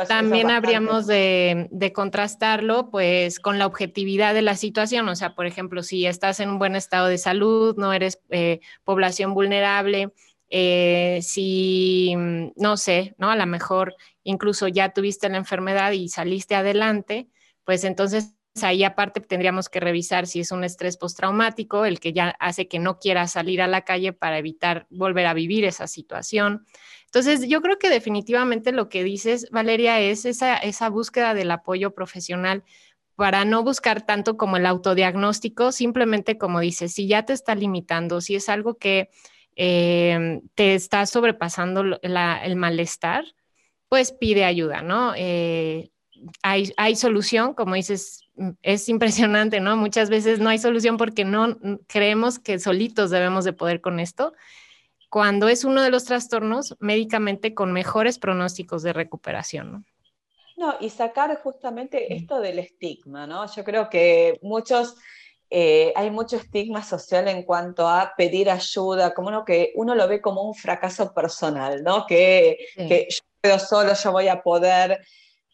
también 0.09 0.51
habríamos 0.51 1.07
de, 1.07 1.93
contrastarlo 1.95 2.91
pues 2.91 3.41
con 3.41 3.59
la 3.59 3.65
objetividad 3.65 4.35
de 4.35 4.43
la 4.43 4.57
situación. 4.57 5.09
O 5.09 5.17
sea, 5.17 5.35
por 5.35 5.47
ejemplo, 5.47 5.83
si 5.83 6.05
estás 6.05 6.39
en 6.41 6.51
un 6.51 6.59
buen 6.59 6.77
estado 6.77 7.07
de 7.07 7.17
salud, 7.17 7.77
no 7.79 7.95
eres 7.95 8.21
eh, 8.29 8.61
población 8.85 9.33
vulnerable, 9.33 10.13
eh, 10.51 11.21
si, 11.23 12.15
no 12.57 12.77
sé, 12.77 13.15
¿no? 13.17 13.31
A 13.31 13.37
lo 13.37 13.47
mejor 13.47 13.97
incluso 14.23 14.69
ya 14.69 14.93
tuviste 14.93 15.31
la 15.31 15.39
enfermedad 15.39 15.93
y 15.93 16.11
saliste 16.11 16.55
adelante, 16.55 17.27
pues 17.65 17.85
entonces 17.85 18.35
ahí 18.61 18.85
aparte 18.85 19.21
tendríamos 19.21 19.69
que 19.69 19.81
revisar 19.81 20.27
si 20.27 20.41
es 20.41 20.53
un 20.53 20.65
estrés 20.65 20.97
postraumático, 20.97 21.85
el 21.85 22.01
que 22.01 22.13
ya 22.13 22.37
hace 22.39 22.69
que 22.69 22.79
no 22.79 22.99
quiera 22.99 23.27
salir 23.27 23.63
a 23.63 23.67
la 23.67 23.83
calle 23.83 24.13
para 24.13 24.39
evitar 24.39 24.87
volver 24.91 25.27
a 25.27 25.35
vivir 25.35 25.65
esa 25.65 25.87
situación. 25.87 26.67
Entonces, 27.07 27.49
yo 27.49 27.63
creo 27.63 27.79
que 27.79 27.91
definitivamente 27.91 28.73
lo 28.73 28.89
que 28.89 29.05
dices, 29.05 29.49
Valeria, 29.51 30.01
es 30.01 30.25
esa, 30.25 30.57
esa 30.57 30.91
búsqueda 30.91 31.35
del 31.35 31.51
apoyo 31.51 31.95
profesional 31.95 32.63
para 33.17 33.45
no 33.45 33.63
buscar 33.63 34.05
tanto 34.05 34.37
como 34.37 34.57
el 34.57 34.67
autodiagnóstico, 34.67 35.73
simplemente 35.73 36.39
como 36.39 36.61
dices, 36.61 36.93
si 36.93 37.07
ya 37.07 37.25
te 37.25 37.33
está 37.33 37.55
limitando, 37.55 38.21
si 38.21 38.35
es 38.35 38.49
algo 38.49 38.77
que 38.77 39.11
eh, 39.57 40.41
te 40.55 40.75
está 40.75 41.07
sobrepasando 41.07 42.01
el 42.03 42.57
malestar, 42.57 43.25
pues 43.89 44.13
pide 44.13 44.45
ayuda, 44.45 44.81
¿no? 44.81 45.13
Eh, 45.17 45.91
hay, 46.43 46.73
hay, 46.77 46.97
solución, 46.97 47.55
como 47.55 47.75
dices, 47.75 48.23
Mm, 48.35 48.51
es 48.63 48.89
impresionante, 48.89 49.61
¿no? 49.61 49.77
Muchas 49.77 50.09
veces 50.09 50.39
no 50.39 50.49
hay 50.49 50.59
solución 50.59 50.97
porque 50.97 51.25
no 51.25 51.59
creemos 51.87 52.39
que 52.39 52.59
solitos 52.59 53.11
debemos 53.11 53.45
de 53.45 53.53
poder 53.53 53.81
con 53.81 54.01
esto, 54.01 54.33
cuando 55.11 55.49
es 55.49 55.65
uno 55.65 55.83
de 55.83 55.91
los 55.91 56.05
trastornos 56.05 56.75
médicamente 56.81 57.53
con 57.55 57.73
mejores 57.73 58.19
pronósticos 58.19 58.83
de 58.83 58.95
recuperación, 58.95 59.73
¿no? 59.73 59.85
No, 60.57 60.77
y 60.81 60.91
sacar 60.91 61.37
justamente 61.43 62.15
esto 62.15 62.41
del 62.41 62.59
estigma, 62.59 63.27
¿no? 63.27 63.53
Yo 63.53 63.65
creo 63.65 63.91
que 63.91 64.39
muchos, 64.43 64.95
eh, 65.51 65.93
hay 65.97 66.11
mucho 66.11 66.37
estigma 66.37 66.85
social 66.85 67.27
en 67.29 67.43
cuanto 67.43 67.89
a 67.89 68.15
pedir 68.17 68.49
ayuda, 68.49 69.13
como 69.13 69.29
uno 69.29 69.45
que 69.45 69.73
uno 69.75 69.95
lo 69.95 70.07
ve 70.07 70.21
como 70.21 70.43
un 70.43 70.55
fracaso 70.55 71.13
personal, 71.13 71.83
¿no? 71.83 72.07
Que, 72.07 72.59
que 72.77 73.09
yo 73.11 73.21
puedo 73.41 73.59
solo, 73.59 73.93
yo 73.95 74.13
voy 74.13 74.29
a 74.29 74.43
poder. 74.43 75.05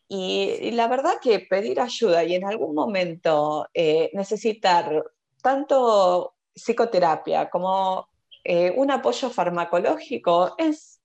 Y, 0.09 0.71
la 0.71 0.89
verdad 0.89 1.15
que 1.21 1.41
pedir 1.41 1.81
ayuda 1.81 2.25
y 2.25 2.35
en 2.35 2.47
algún 2.47 2.75
momento 2.75 3.69
eh, 3.75 4.11
necesitar 4.15 5.05
tanto 5.43 6.35
psicoterapia 6.55 7.51
como 7.51 8.09
eh, 8.43 8.73
un 8.75 8.91
apoyo 8.91 9.29
farmacológico 9.29 10.55
es 10.57 10.99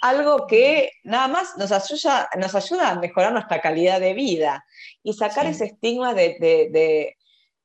algo 0.00 0.46
que 0.46 0.92
nada 1.04 1.28
más 1.28 1.56
nos 1.58 1.70
ayuda, 1.72 2.28
nos 2.38 2.54
ayuda 2.54 2.90
a 2.90 2.98
mejorar 2.98 3.32
nuestra 3.32 3.60
calidad 3.60 4.00
de 4.00 4.14
vida 4.14 4.64
y 5.02 5.12
sacar 5.12 5.46
ese 5.46 5.66
estigma 5.66 6.14
de, 6.14 7.16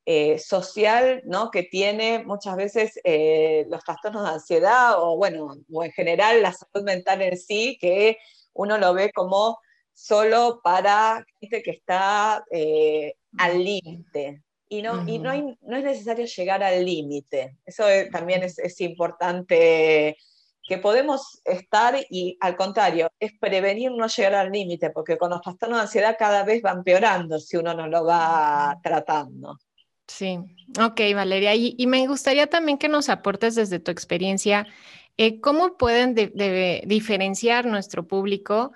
eh, 0.05 0.37
social 0.37 1.21
¿no? 1.25 1.49
que 1.49 1.63
tiene 1.63 2.23
muchas 2.25 2.55
veces 2.57 2.99
eh, 3.03 3.65
los 3.69 3.83
trastornos 3.83 4.23
de 4.23 4.33
ansiedad 4.33 4.95
o, 4.97 5.15
bueno, 5.17 5.55
o 5.71 5.83
en 5.83 5.91
general 5.93 6.41
la 6.41 6.53
salud 6.53 6.85
mental 6.85 7.21
en 7.21 7.37
sí, 7.37 7.77
que 7.79 8.17
uno 8.53 8.77
lo 8.77 8.93
ve 8.93 9.11
como 9.13 9.59
solo 9.95 10.59
para 10.63 11.25
gente 11.39 11.63
que 11.63 11.71
está 11.71 12.43
eh, 12.51 13.15
al 13.37 13.63
límite. 13.63 14.43
Y, 14.67 14.81
no, 14.81 15.07
y 15.07 15.19
no, 15.19 15.31
no, 15.61 15.77
es 15.77 15.83
necesario 15.83 16.25
llegar 16.25 16.61
al 16.61 16.83
límite. 16.83 17.57
Eso 17.65 17.85
también 18.11 18.43
es, 18.43 18.59
es 18.59 18.81
importante 18.81 20.17
que 20.67 20.77
podemos 20.79 21.39
estar 21.45 21.95
y 22.09 22.37
al 22.41 22.57
contrario, 22.57 23.07
es 23.19 23.33
prevenir 23.39 23.91
no 23.91 24.07
llegar 24.07 24.33
al 24.35 24.51
límite, 24.51 24.89
porque 24.89 25.17
con 25.17 25.29
los 25.29 25.41
trastornos 25.41 25.77
de 25.77 25.83
ansiedad 25.83 26.15
cada 26.17 26.43
vez 26.43 26.61
van 26.61 26.79
empeorando 26.79 27.39
si 27.39 27.57
uno 27.57 27.73
no 27.73 27.87
lo 27.87 28.03
va 28.03 28.77
tratando. 28.81 29.59
Sí, 30.07 30.39
ok, 30.79 31.01
Valeria. 31.13 31.53
Y, 31.55 31.85
me 31.87 32.07
gustaría 32.07 32.47
también 32.47 32.77
que 32.77 32.89
nos 32.89 33.09
aportes 33.09 33.55
desde 33.55 33.79
tu 33.79 33.91
experiencia, 33.91 34.67
eh, 35.17 35.39
¿cómo 35.39 35.77
pueden 35.77 36.15
diferenciar 36.85 37.65
nuestro 37.65 38.07
público 38.07 38.71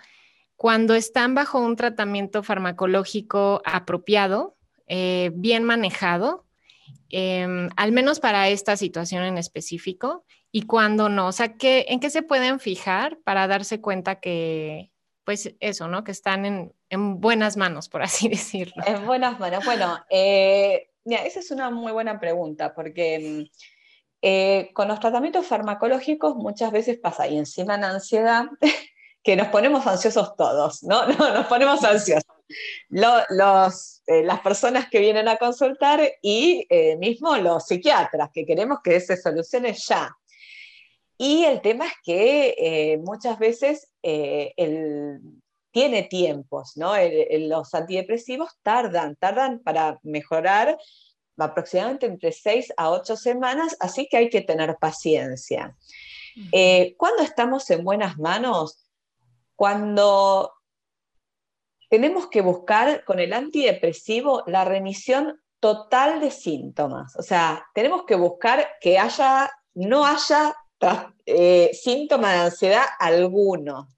cuando 0.60 0.93
están 0.93 1.36
bajo 1.36 1.60
un 1.60 1.78
tratamiento 1.78 2.43
farmacológico 2.43 3.62
apropiado, 3.63 4.58
eh, 4.88 5.32
bien 5.34 5.63
manejado, 5.63 6.45
em, 7.10 7.69
al 7.78 7.93
menos 7.93 8.19
para 8.19 8.50
esta 8.50 8.76
situación 8.76 9.24
en 9.24 9.38
específico? 9.38 10.26
y 10.52 10.63
cuándo 10.63 11.10
no? 11.10 11.28
O 11.28 11.32
sea, 11.32 11.58
¿qué, 11.58 11.86
¿en 11.89 12.00
qué 12.00 12.10
se 12.10 12.24
pueden 12.24 12.60
fijar 12.60 13.19
para 13.24 13.48
darse 13.48 13.82
cuenta 13.82 14.19
que, 14.19 14.91
pues 15.24 15.56
eso, 15.60 15.88
¿no? 15.88 16.04
Que 16.04 16.12
están 16.12 16.45
en, 16.45 16.74
en 16.89 17.19
buenas 17.19 17.58
manos, 17.58 17.89
por 17.89 18.02
así 18.02 18.28
decirlo. 18.30 18.84
En 18.86 19.06
buenas 19.06 19.39
manos. 19.39 19.63
Bueno, 19.65 20.00
eh, 20.10 20.89
esa 21.06 21.39
es 21.39 21.52
una 21.52 21.69
muy 21.69 21.91
buena 21.91 22.19
pregunta, 22.19 22.74
porque 22.74 23.52
eh, 24.22 24.72
con 24.74 24.88
los 24.88 25.00
tratamientos 25.00 25.45
farmacológicos 25.45 26.36
muchas 26.36 26.72
veces 26.72 26.98
pasa, 26.98 27.28
y 27.28 27.38
encima 27.38 27.76
en 27.76 27.84
ansiedad, 27.84 28.45
que 29.29 29.35
nos 29.35 29.49
ponemos 29.49 29.85
ansiosos 29.85 30.35
todos, 30.35 30.81
¿no? 30.81 31.05
no 31.19 31.31
nos 31.35 31.45
ponemos 31.45 31.83
ansiosos. 31.83 32.23
los, 32.89 34.01
eh, 34.07 34.23
las 34.23 34.39
personas 34.39 34.89
que 34.89 34.97
vienen 34.99 35.27
a 35.27 35.37
consultar 35.37 36.01
y 36.23 36.65
mismo 36.97 37.37
los 37.37 37.67
psiquiatras, 37.67 38.31
que 38.33 38.43
queremos 38.43 38.79
que 38.83 38.99
se 38.99 39.17
solucione 39.17 39.73
ya. 39.73 40.11
Y 41.15 41.43
el 41.43 41.61
tema 41.61 41.85
es 41.85 41.93
que 42.03 42.55
eh, 42.57 42.97
muchas 42.97 43.37
veces 43.37 43.91
eh, 44.01 44.51
tiene 45.69 46.03
tiempos, 46.03 46.75
¿no? 46.75 46.93
los 47.39 47.71
antidepresivos 47.75 48.49
tardan, 48.63 49.15
tardan 49.15 49.59
para 49.59 49.99
mejorar 50.01 50.75
aproximadamente 51.37 52.07
entre 52.07 52.31
6 52.31 52.73
a 52.77 52.89
8 52.89 53.15
semanas, 53.15 53.77
así 53.79 54.07
que 54.09 54.17
hay 54.17 54.29
que 54.31 54.41
tener 54.41 54.75
paciencia. 54.79 55.75
Eh, 56.51 56.95
cuando 56.97 57.21
estamos 57.23 57.69
en 57.69 57.83
buenas 57.83 58.17
manos? 58.17 58.88
Cuando 59.60 60.54
tenemos 61.89 62.28
que 62.28 62.39
buscar 62.39 63.04
con 63.04 63.19
el 63.19 63.34
antidepresivo 63.34 64.43
la 64.48 64.63
remisión 64.63 65.38
total 65.60 66.22
de 66.22 66.32
síntomas. 66.32 67.13
O 67.17 67.24
sea, 67.24 67.65
tenemos 67.74 68.06
que 68.06 68.15
buscar 68.15 68.65
que 68.80 68.98
haya, 68.98 69.52
no 69.74 70.06
haya 70.06 70.56
eh, 71.26 71.72
síntoma 71.74 72.32
de 72.32 72.39
ansiedad 72.39 72.86
alguno. 73.00 73.89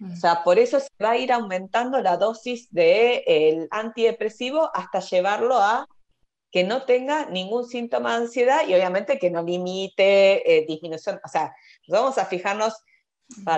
O 0.00 0.14
sea, 0.14 0.44
por 0.44 0.60
eso 0.60 0.78
se 0.78 0.88
va 1.02 1.10
a 1.10 1.16
ir 1.16 1.32
aumentando 1.32 2.00
la 2.00 2.16
dosis 2.16 2.70
del 2.70 3.66
antidepresivo 3.72 4.70
hasta 4.72 5.00
llevarlo 5.00 5.56
a 5.56 5.88
que 6.52 6.62
no 6.62 6.84
tenga 6.84 7.26
ningún 7.26 7.66
síntoma 7.66 8.10
de 8.10 8.26
ansiedad 8.26 8.60
y 8.68 8.74
obviamente 8.74 9.18
que 9.18 9.30
no 9.30 9.42
limite 9.42 10.58
eh, 10.58 10.64
disminución. 10.68 11.18
O 11.24 11.28
sea, 11.28 11.52
vamos 11.88 12.18
a 12.18 12.26
fijarnos, 12.26 12.74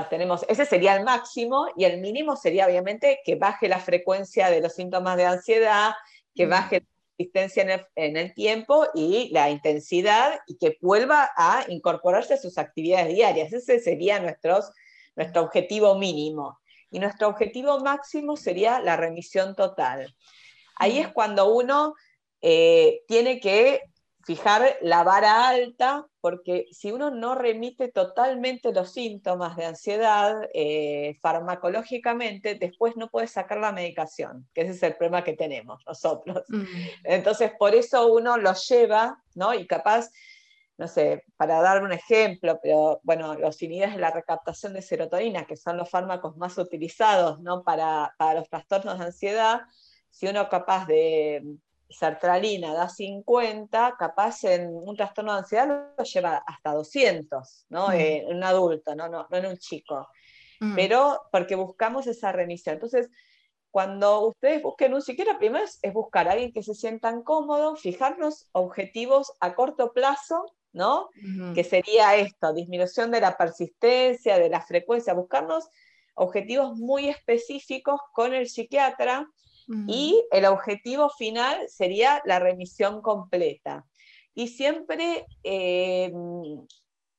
tenemos, 0.08 0.44
ese 0.48 0.66
sería 0.66 0.96
el 0.96 1.04
máximo 1.04 1.68
y 1.76 1.84
el 1.84 2.00
mínimo 2.00 2.36
sería 2.36 2.66
obviamente 2.66 3.20
que 3.24 3.36
baje 3.36 3.68
la 3.68 3.78
frecuencia 3.78 4.50
de 4.50 4.60
los 4.60 4.74
síntomas 4.74 5.16
de 5.16 5.26
ansiedad, 5.26 5.92
que 6.34 6.46
baje 6.46 6.84
existencia 7.18 7.86
en 7.96 8.16
el, 8.16 8.34
tiempo 8.34 8.86
y 8.94 9.30
la 9.32 9.50
intensidad 9.50 10.40
y 10.46 10.56
que 10.56 10.78
vuelva 10.80 11.30
a 11.36 11.64
incorporarse 11.68 12.34
a 12.34 12.38
sus 12.38 12.56
actividades 12.58 13.14
diarias. 13.14 13.52
Ese 13.52 13.78
sería 13.78 14.18
nuestros, 14.20 14.72
nuestro 15.16 15.42
objetivo 15.42 15.96
mínimo. 15.96 16.58
Y 16.90 16.98
nuestro 16.98 17.28
objetivo 17.28 17.78
máximo 17.80 18.36
sería 18.36 18.80
la 18.80 18.96
remisión 18.96 19.54
total. 19.54 20.14
Ahí 20.76 20.98
es 20.98 21.08
cuando 21.08 21.52
uno 21.54 21.94
eh, 22.40 23.02
tiene 23.06 23.38
que 23.38 23.82
fijar 24.24 24.76
la 24.82 25.02
vara 25.02 25.48
alta, 25.48 26.06
porque 26.20 26.66
si 26.72 26.92
uno 26.92 27.10
no 27.10 27.34
remite 27.34 27.88
totalmente 27.88 28.72
los 28.72 28.92
síntomas 28.92 29.56
de 29.56 29.64
ansiedad 29.64 30.48
eh, 30.52 31.16
farmacológicamente, 31.22 32.54
después 32.54 32.96
no 32.96 33.08
puede 33.08 33.26
sacar 33.26 33.58
la 33.58 33.72
medicación, 33.72 34.48
que 34.54 34.62
ese 34.62 34.72
es 34.72 34.82
el 34.82 34.96
problema 34.96 35.24
que 35.24 35.32
tenemos 35.34 35.82
nosotros. 35.86 36.44
Mm. 36.48 36.64
Entonces, 37.04 37.52
por 37.58 37.74
eso 37.74 38.12
uno 38.12 38.36
lo 38.36 38.52
lleva, 38.52 39.22
¿no? 39.34 39.54
Y 39.54 39.66
capaz, 39.66 40.10
no 40.76 40.86
sé, 40.86 41.24
para 41.36 41.62
dar 41.62 41.82
un 41.82 41.92
ejemplo, 41.92 42.58
pero 42.62 43.00
bueno, 43.02 43.34
los 43.34 43.62
inhibidores 43.62 43.94
de 43.94 44.00
la 44.00 44.10
recaptación 44.10 44.74
de 44.74 44.82
serotonina, 44.82 45.46
que 45.46 45.56
son 45.56 45.78
los 45.78 45.88
fármacos 45.88 46.36
más 46.36 46.58
utilizados, 46.58 47.40
¿no? 47.40 47.62
Para, 47.62 48.14
para 48.18 48.40
los 48.40 48.48
trastornos 48.48 48.98
de 48.98 49.06
ansiedad, 49.06 49.62
si 50.10 50.26
uno 50.26 50.48
capaz 50.48 50.86
de 50.86 51.42
sertralina 51.90 52.72
da 52.72 52.88
50, 52.88 53.96
capaz 53.98 54.44
en 54.44 54.70
un 54.70 54.96
trastorno 54.96 55.32
de 55.32 55.38
ansiedad 55.40 55.92
lo 55.98 56.04
lleva 56.04 56.36
hasta 56.46 56.72
200, 56.72 57.66
¿no? 57.68 57.88
Mm. 57.88 57.92
Eh, 57.92 58.24
en 58.28 58.36
un 58.36 58.44
adulto, 58.44 58.94
¿no? 58.94 59.08
No, 59.08 59.26
en 59.30 59.46
un 59.46 59.56
chico. 59.58 60.08
Mm. 60.60 60.74
Pero 60.74 61.20
porque 61.32 61.56
buscamos 61.56 62.06
esa 62.06 62.32
remisión. 62.32 62.74
Entonces, 62.74 63.10
cuando 63.70 64.26
ustedes 64.26 64.62
busquen 64.62 64.94
un 64.94 65.02
psiquiatra, 65.02 65.38
primero 65.38 65.64
es, 65.64 65.80
buscar 65.92 66.28
a 66.28 66.32
alguien 66.32 66.52
que 66.52 66.62
se 66.62 66.74
sientan 66.74 67.22
cómodo, 67.22 67.76
fijarnos 67.76 68.48
objetivos 68.52 69.32
a 69.40 69.54
corto 69.54 69.92
plazo, 69.92 70.44
¿no? 70.72 71.08
Que 71.54 71.64
sería 71.64 72.16
esto, 72.16 72.52
disminución 72.52 73.10
de 73.10 73.20
la 73.20 73.36
persistencia, 73.36 74.38
de 74.38 74.48
la 74.48 74.60
frecuencia, 74.60 75.14
buscarnos 75.14 75.68
objetivos 76.14 76.76
muy 76.76 77.08
específicos 77.08 78.00
con 78.12 78.34
el 78.34 78.48
psiquiatra 78.48 79.28
y 79.86 80.24
el 80.32 80.46
objetivo 80.46 81.10
final 81.10 81.68
sería 81.68 82.20
la 82.24 82.40
remisión 82.40 83.02
completa. 83.02 83.86
Y 84.34 84.48
siempre 84.48 85.26
eh, 85.44 86.12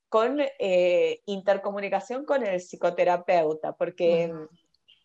con 0.10 0.40
eh, 0.60 1.22
intercomunicación 1.26 2.26
con 2.26 2.46
el 2.46 2.60
psicoterapeuta, 2.60 3.72
porque 3.72 4.30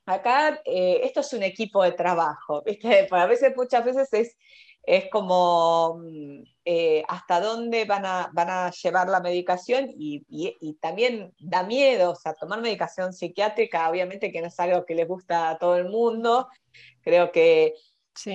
acá 0.05 0.61
eh, 0.65 1.01
esto 1.05 1.21
es 1.21 1.33
un 1.33 1.45
equipo 1.45 1.85
de 1.85 1.93
trabajo, 1.93 2.65
¿viste? 2.65 3.07
a 3.13 3.27
veces, 3.27 3.53
muchas 3.57 3.85
veces 3.85 4.13
es, 4.13 4.37
es 4.87 5.11
como 5.11 5.99
mm, 5.99 6.43
hasta 7.09 7.41
dónde 7.41 7.85
van 7.85 8.07
a, 8.07 8.31
van 8.33 8.49
a 8.51 8.71
llevar 8.71 9.09
la 9.09 9.21
medicación 9.21 9.91
y, 9.97 10.25
y, 10.29 10.75
también 10.75 11.35
da 11.39 11.63
miedo, 11.65 12.13
o 12.13 12.17
sea, 12.17 12.35
tomar 12.35 12.61
medicación 12.61 13.13
psiquiátrica, 13.13 13.91
obviamente 13.91 14.33
que 14.33 14.41
no 14.41 14.49
es 14.49 14.59
algo 14.61 14.87
que 14.87 14.95
les 14.95 15.07
gusta 15.07 15.51
a 15.51 15.59
todo 15.59 15.77
el 15.77 15.89
mundo, 15.89 16.49
Creo 17.03 17.31
que, 17.31 17.75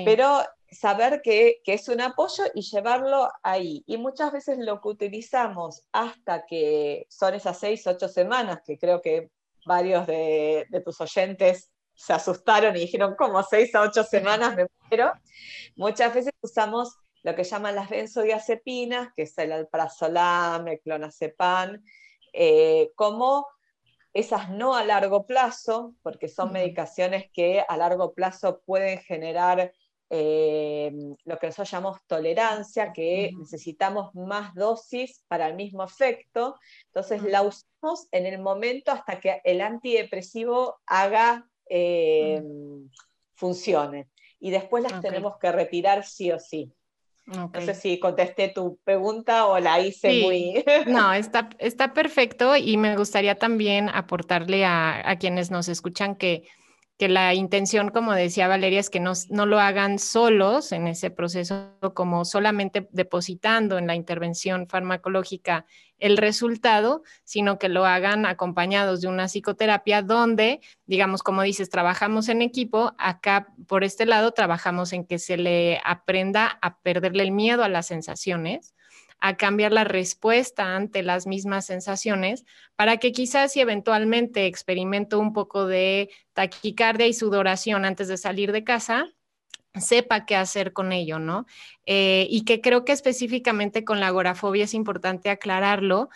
pero 0.06 0.40
saber 0.70 1.22
que, 1.22 1.62
es 1.66 1.90
un 1.90 2.02
apoyo 2.02 2.44
y 2.54 2.62
llevarlo 2.62 3.30
ahí. 3.44 3.84
Y 3.86 3.98
muchas 3.98 4.32
veces 4.32 4.58
lo 4.60 4.80
que 4.80 4.90
utilizamos 4.90 5.84
hasta 5.92 6.46
que 6.46 7.06
son 7.10 7.34
esas 7.34 7.60
seis, 7.60 7.86
ocho 7.88 8.08
semanas, 8.08 8.62
que 8.66 8.78
creo 8.78 9.02
que 9.02 9.30
varios 9.66 10.08
de, 10.08 10.66
tus 10.86 11.02
oyentes 11.02 11.71
se 12.02 12.14
asustaron 12.14 12.76
y 12.76 12.80
dijeron, 12.80 13.16
¿cómo 13.16 13.44
seis 13.44 13.76
a 13.76 13.82
ocho 13.82 14.04
semanas 14.04 14.56
me 14.56 14.66
muero? 14.90 15.14
Muchas 15.76 16.14
veces 16.14 16.34
usamos 16.42 16.98
lo 17.22 17.36
que 17.36 17.44
llaman 17.44 17.76
las 17.76 17.90
benzodiazepinas, 17.90 19.14
que 19.16 19.24
es 19.24 19.38
el 19.38 19.52
alprazolam, 19.52 20.68
el 20.68 20.80
clonazepam, 20.80 21.84
eh, 22.34 22.90
como 22.96 23.46
esas 24.14 24.50
no 24.50 24.76
a 24.76 24.84
largo 24.84 25.28
plazo, 25.28 25.94
porque 26.02 26.28
son 26.28 26.52
medicaciones 26.52 27.26
que 27.32 27.64
a 27.68 27.78
largo 27.78 28.14
plazo 28.14 28.62
pueden 28.66 28.98
generar 29.00 29.72
eh, 30.10 30.92
lo 31.24 31.38
que 31.38 31.48
nosotros 31.48 31.70
llamamos 31.70 32.00
tolerancia, 32.08 32.92
que 32.92 33.32
necesitamos 33.38 34.14
más 34.16 34.56
dosis 34.56 35.24
para 35.28 35.48
el 35.48 35.56
mismo 35.56 35.84
efecto. 35.84 36.58
Entonces 36.88 37.22
la 37.22 37.44
usamos 37.44 38.08
en 38.12 38.26
el 38.26 38.42
momento 38.42 38.92
hasta 38.92 39.20
que 39.20 39.40
el 39.44 39.62
antidepresivo 39.62 40.82
haga, 40.88 41.48
eh, 41.74 42.44
funcione. 43.34 44.10
Y 44.40 44.52
después 44.52 44.84
las 44.84 45.02
tenemos 45.02 45.38
que 45.40 45.52
retirar 45.52 46.04
sí 46.04 46.32
o 46.32 46.40
sí. 46.40 46.74
No 47.28 47.50
sé 47.62 47.76
si 47.76 48.00
contesté 48.00 48.50
tu 48.50 48.78
pregunta 48.84 49.46
o 49.46 49.58
la 49.60 49.80
hice 49.80 50.22
muy... 50.22 50.66
no, 50.88 51.14
está, 51.14 51.50
está 51.60 51.94
perfecto 51.94 52.58
y 52.58 52.76
me 52.76 52.98
gustaría 52.98 53.36
también 53.36 53.88
aportarle 53.88 54.66
a, 54.66 55.10
a 55.10 55.18
quienes 55.18 55.50
nos 55.50 55.70
escuchan 55.70 56.16
que 56.16 56.44
que 57.02 57.10
la 57.10 57.34
intención, 57.34 57.90
como 57.90 58.14
decía 58.14 58.48
Valeria, 58.48 58.80
es 58.80 58.92
que 58.92 59.00
no, 59.00 59.14
no, 59.32 59.48
lo 59.48 59.60
hagan 59.60 59.98
solos 59.98 60.72
en 60.72 60.86
ese 60.86 61.10
proceso, 61.10 61.72
como 61.96 62.26
solamente 62.26 62.88
depositando 62.92 63.80
en 63.80 63.88
la 63.88 63.96
intervención 63.96 64.68
farmacológica 64.68 65.66
el 65.98 66.16
resultado, 66.16 67.02
sino 67.24 67.58
que 67.58 67.70
lo 67.70 67.86
hagan 67.86 68.28
acompañados 68.28 69.02
de 69.02 69.08
una 69.08 69.28
psicoterapia 69.28 70.04
donde, 70.04 70.60
digamos, 70.86 71.24
como 71.24 71.42
dices, 71.42 71.72
trabajamos 71.72 72.30
en 72.30 72.44
equipo, 72.44 72.94
acá 73.00 73.48
por 73.66 73.84
este 73.84 74.06
lado 74.06 74.32
trabajamos 74.34 74.94
en 74.94 75.04
que 75.04 75.18
se 75.18 75.38
le 75.38 75.82
aprenda 75.84 76.60
a 76.62 76.78
perderle 76.82 77.24
el 77.24 77.32
miedo 77.32 77.64
a 77.64 77.70
las 77.70 77.88
sensaciones 77.88 78.76
a 79.22 79.38
cambiar 79.38 79.72
la 79.72 79.84
respuesta 79.84 80.76
ante 80.76 81.04
las 81.04 81.28
mismas 81.28 81.68
sensaciones 81.68 82.44
para 82.76 82.98
que 82.98 83.12
quizás 83.12 83.54
si 83.54 83.62
eventualmente 83.62 84.48
experimento 84.48 85.20
un 85.20 85.32
poco 85.32 85.68
de 85.68 86.10
taquicardia 86.34 87.08
y 87.08 87.14
sudoración 87.14 87.86
antes 87.86 88.08
de 88.08 88.18
salir 88.18 88.52
de 88.52 88.64
casa, 88.64 89.06
sepa 89.76 90.26
qué 90.26 90.36
hacer 90.36 90.74
con 90.74 90.92
ello, 90.92 91.20
¿no? 91.20 91.46
Eh, 91.86 92.28
y 92.30 92.44
que 92.44 92.60
creo 92.60 92.84
que 92.84 92.92
específicamente 92.92 93.86
con 93.86 94.00
la 94.00 94.08
agorafobia 94.08 94.66
es 94.66 94.74
importante 94.74 95.30
aclararlo, 95.30 96.10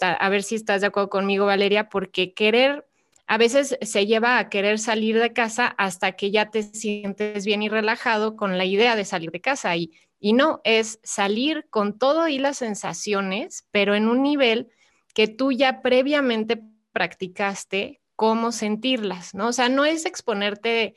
a 0.00 0.28
ver 0.28 0.42
si 0.42 0.54
estás 0.54 0.82
de 0.82 0.86
acuerdo 0.86 1.08
conmigo, 1.08 1.46
Valeria, 1.46 1.88
porque 1.88 2.32
querer 2.32 2.86
a 3.28 3.38
veces 3.38 3.76
se 3.82 4.06
lleva 4.06 4.38
a 4.38 4.48
querer 4.48 4.78
salir 4.78 5.18
de 5.18 5.32
casa 5.32 5.66
hasta 5.78 6.12
que 6.12 6.30
ya 6.30 6.50
te 6.50 6.62
sientes 6.62 7.44
bien 7.44 7.62
y 7.62 7.68
relajado 7.68 8.36
con 8.36 8.56
la 8.56 8.64
idea 8.64 8.94
de 8.94 9.04
salir 9.04 9.32
de 9.32 9.40
casa 9.40 9.74
y 9.76 9.90
y 10.18 10.32
no, 10.32 10.60
es 10.64 10.98
salir 11.02 11.66
con 11.70 11.98
todo 11.98 12.28
y 12.28 12.38
las 12.38 12.58
sensaciones, 12.58 13.66
pero 13.70 13.94
en 13.94 14.08
un 14.08 14.22
nivel 14.22 14.70
que 15.14 15.28
tú 15.28 15.52
ya 15.52 15.82
previamente 15.82 16.62
practicaste 16.92 18.00
cómo 18.16 18.52
sentirlas, 18.52 19.34
¿no? 19.34 19.48
O 19.48 19.52
sea, 19.52 19.68
no 19.68 19.84
es 19.84 20.06
exponerte 20.06 20.94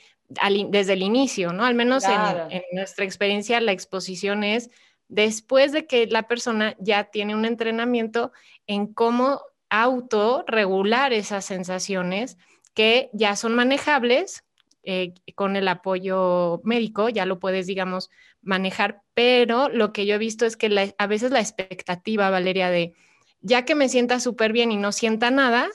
desde 0.69 0.93
el 0.93 1.01
inicio, 1.01 1.53
¿no? 1.53 1.65
Al 1.65 1.75
menos 1.75 2.05
en, 2.05 2.11
en, 2.51 2.63
nuestra 2.71 3.03
experiencia, 3.03 3.59
la 3.59 3.71
exposición 3.71 4.43
es 4.43 4.69
después 5.07 5.71
de 5.71 5.85
que 5.85 6.07
la 6.07 6.23
persona 6.23 6.75
ya 6.79 7.05
tiene 7.05 7.35
un 7.35 7.45
entrenamiento 7.45 8.31
en 8.67 8.93
cómo 8.93 9.41
autorregular 9.69 11.13
esas 11.13 11.45
sensaciones 11.45 12.37
que 12.73 13.09
ya 13.13 13.35
son 13.35 13.55
manejables 13.55 14.43
eh, 14.83 15.13
con 15.35 15.55
el 15.55 15.67
apoyo 15.67 16.61
médico, 16.63 17.09
ya 17.09 17.25
lo 17.25 17.39
puedes, 17.39 17.67
digamos, 17.67 18.09
manejar, 18.41 19.01
pero 19.13 19.69
lo 19.69 19.91
que 19.91 20.05
yo 20.05 20.15
he 20.15 20.19
visto 20.19 20.45
es 20.45 20.55
que 20.55 20.93
a 20.97 21.07
veces 21.07 21.31
la 21.31 21.41
expectativa, 21.41 22.29
Valeria, 22.29 22.69
de 22.69 22.93
ya 23.41 23.65
que 23.65 23.75
me 23.75 23.89
sienta 23.89 24.19
súper 24.19 24.53
bien 24.53 24.71
y 24.71 24.77
no 24.77 24.91
sienta 24.91 25.31
nada, 25.31 25.69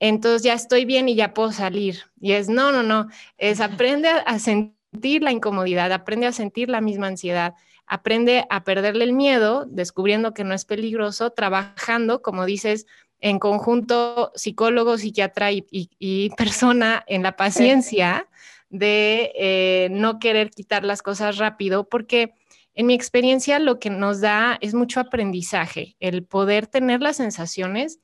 entonces 0.00 0.42
ya 0.42 0.54
estoy 0.54 0.84
bien 0.84 1.08
y 1.08 1.14
ya 1.14 1.34
puedo 1.34 1.52
salir. 1.52 2.02
Y 2.20 2.32
es, 2.32 2.48
no, 2.48 2.72
no, 2.72 2.82
no, 2.82 3.08
es 3.38 3.60
aprende 3.60 4.08
a 4.08 4.38
sentir 4.38 5.22
la 5.22 5.32
incomodidad, 5.32 5.92
aprende 5.92 6.26
a 6.26 6.32
sentir 6.32 6.68
la 6.68 6.80
misma 6.80 7.08
ansiedad, 7.08 7.54
aprende 7.86 8.46
a 8.50 8.64
perderle 8.64 9.04
el 9.04 9.12
miedo, 9.12 9.66
descubriendo 9.68 10.34
que 10.34 10.44
no 10.44 10.54
es 10.54 10.64
peligroso, 10.64 11.30
trabajando, 11.30 12.22
como 12.22 12.46
dices, 12.46 12.86
en 13.24 13.38
conjunto 13.38 14.32
psicólogo, 14.34 14.98
psiquiatra 14.98 15.50
y, 15.50 16.30
persona 16.36 17.02
en 17.06 17.22
la 17.22 17.36
paciencia 17.36 18.28
de 18.68 19.32
eh, 19.34 19.88
no 19.90 20.18
querer 20.18 20.50
quitar 20.50 20.84
las 20.84 21.00
cosas 21.00 21.38
rápido, 21.38 21.88
porque 21.88 22.34
en 22.74 22.84
mi 22.84 22.92
experiencia 22.92 23.58
lo 23.58 23.78
que 23.78 23.88
nos 23.88 24.20
da 24.20 24.58
es 24.60 24.74
mucho 24.74 25.00
aprendizaje, 25.00 25.96
el 26.00 26.24
poder 26.24 26.66
tener 26.66 27.00
las 27.00 27.16
sensaciones 27.16 28.00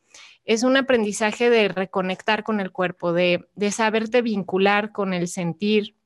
es 0.46 0.62
un 0.62 0.78
aprendizaje 0.78 1.50
de 1.50 1.68
reconectar 1.68 2.42
con 2.42 2.58
el 2.58 2.72
cuerpo, 2.72 3.12
de, 3.12 3.46
de 3.54 3.70
saberte 3.72 4.22
vincular 4.22 4.90
con 4.90 5.12
el 5.12 5.28
sentir, 5.28 5.96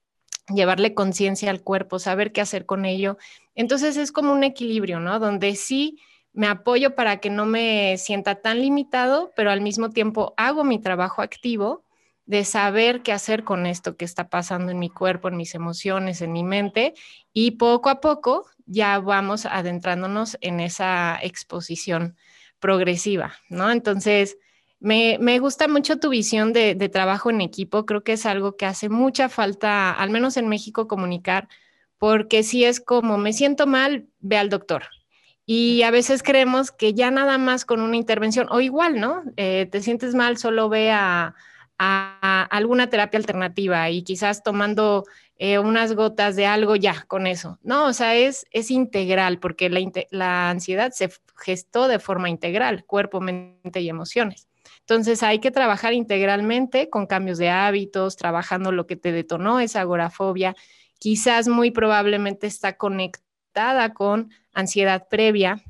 llevarle 0.52 0.92
conciencia 0.92 1.50
al 1.50 1.62
cuerpo, 1.62 2.00
saber 2.00 2.32
qué 2.32 2.40
hacer 2.40 2.66
con 2.66 2.84
ello. 2.84 3.16
Entonces 3.54 3.96
es 3.96 4.10
como 4.10 4.32
un 4.32 4.42
equilibrio, 4.42 4.98
¿no? 4.98 5.20
Donde 5.20 5.54
sí 5.54 6.00
me 6.34 6.48
apoyo 6.48 6.96
para 6.96 7.18
que 7.18 7.30
no 7.30 7.46
me 7.46 7.96
sienta 7.96 8.34
tan 8.34 8.60
limitado, 8.60 9.32
pero 9.36 9.50
al 9.50 9.60
mismo 9.60 9.90
tiempo 9.90 10.34
hago 10.36 10.64
mi 10.64 10.80
trabajo 10.80 11.22
activo 11.22 11.84
de 12.26 12.44
saber 12.44 13.02
qué 13.02 13.12
hacer 13.12 13.44
con 13.44 13.66
esto 13.66 13.96
que 13.96 14.04
está 14.04 14.28
pasando 14.28 14.72
en 14.72 14.78
mi 14.78 14.90
cuerpo, 14.90 15.28
en 15.28 15.36
mis 15.36 15.54
emociones, 15.54 16.20
en 16.22 16.32
mi 16.32 16.42
mente, 16.42 16.94
y 17.32 17.52
poco 17.52 17.88
a 17.88 18.00
poco 18.00 18.46
ya 18.66 18.98
vamos 18.98 19.46
adentrándonos 19.46 20.36
en 20.40 20.58
esa 20.58 21.18
exposición 21.22 22.16
progresiva, 22.58 23.34
¿no? 23.48 23.70
Entonces, 23.70 24.38
me, 24.80 25.38
gusta 25.38 25.68
mucho 25.68 25.98
tu 25.98 26.08
visión 26.10 26.52
de, 26.52 26.74
de, 26.74 26.88
trabajo 26.88 27.30
en 27.30 27.42
equipo, 27.42 27.86
creo 27.86 28.02
que 28.02 28.14
es 28.14 28.26
algo 28.26 28.56
que 28.56 28.66
hace 28.66 28.88
mucha 28.88 29.28
falta, 29.28 29.92
al 29.92 30.10
menos 30.10 30.36
en 30.36 30.48
México, 30.48 30.88
comunicar, 30.88 31.48
porque 31.98 32.42
si 32.42 32.64
es 32.64 32.80
como 32.80 33.18
me 33.18 33.32
siento 33.32 33.66
mal, 33.66 34.08
ve 34.20 34.36
al 34.36 34.48
doctor, 34.50 34.84
y 35.46 35.82
a 35.82 35.90
veces 35.90 36.22
creemos 36.22 36.70
que 36.70 36.94
ya 36.94 37.10
nada 37.10 37.36
más 37.38 37.64
con 37.64 37.80
una 37.80 37.96
intervención, 37.96 38.46
o 38.50 38.60
igual, 38.60 38.98
¿no? 38.98 39.22
Eh, 39.36 39.68
te 39.70 39.82
sientes 39.82 40.14
mal, 40.14 40.38
solo 40.38 40.68
ve 40.68 40.90
a, 40.90 41.34
alguna 41.76 42.88
terapia 42.88 43.18
alternativa 43.18 43.90
y 43.90 44.04
quizás 44.04 44.42
tomando 44.42 45.04
eh, 45.36 45.58
unas 45.58 45.94
gotas 45.94 46.36
de 46.36 46.46
algo 46.46 46.76
ya 46.76 47.04
con 47.08 47.26
eso. 47.26 47.58
No, 47.62 47.86
o 47.86 47.92
sea, 47.92 48.14
es, 48.16 48.46
integral 48.70 49.38
porque 49.38 49.68
la, 49.68 49.80
la 50.10 50.50
ansiedad 50.50 50.92
se 50.92 51.10
gestó 51.36 51.88
de 51.88 51.98
forma 51.98 52.30
integral, 52.30 52.84
cuerpo, 52.86 53.20
mente 53.20 53.80
y 53.80 53.88
emociones. 53.90 54.48
Entonces 54.80 55.22
hay 55.22 55.40
que 55.40 55.50
trabajar 55.50 55.92
integralmente 55.92 56.88
con 56.88 57.06
cambios 57.06 57.38
de 57.38 57.50
hábitos, 57.50 58.16
trabajando 58.16 58.72
lo 58.72 58.86
que 58.86 58.96
te 58.96 59.12
detonó 59.12 59.60
esa 59.60 59.80
agorafobia. 59.80 60.54
Quizás 60.98 61.48
muy 61.48 61.70
probablemente 61.70 62.46
está 62.46 62.76
conectada 63.54 63.94
con 63.94 64.30
ansiedad 64.52 65.06
previa, 65.08 65.62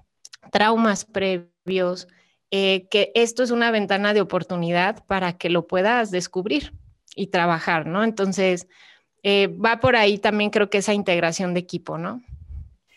traumas 0.50 1.04
previos, 1.04 2.08
eh, 2.50 2.86
que 2.88 3.12
esto 3.14 3.42
es 3.42 3.50
una 3.50 3.70
ventana 3.70 4.14
de 4.14 4.22
oportunidad 4.22 5.04
para 5.06 5.36
que 5.36 5.50
lo 5.50 5.66
puedas 5.66 6.10
descubrir 6.10 6.72
y 7.14 7.26
trabajar, 7.26 7.86
¿no? 7.86 8.02
Entonces, 8.02 8.66
eh, 9.22 9.48
va 9.48 9.80
por 9.80 9.96
ahí 9.96 10.18
también 10.18 10.50
creo 10.50 10.70
que 10.70 10.78
esa 10.78 10.94
integración 10.94 11.52
de 11.52 11.60
equipo, 11.60 11.98
¿no? 11.98 12.22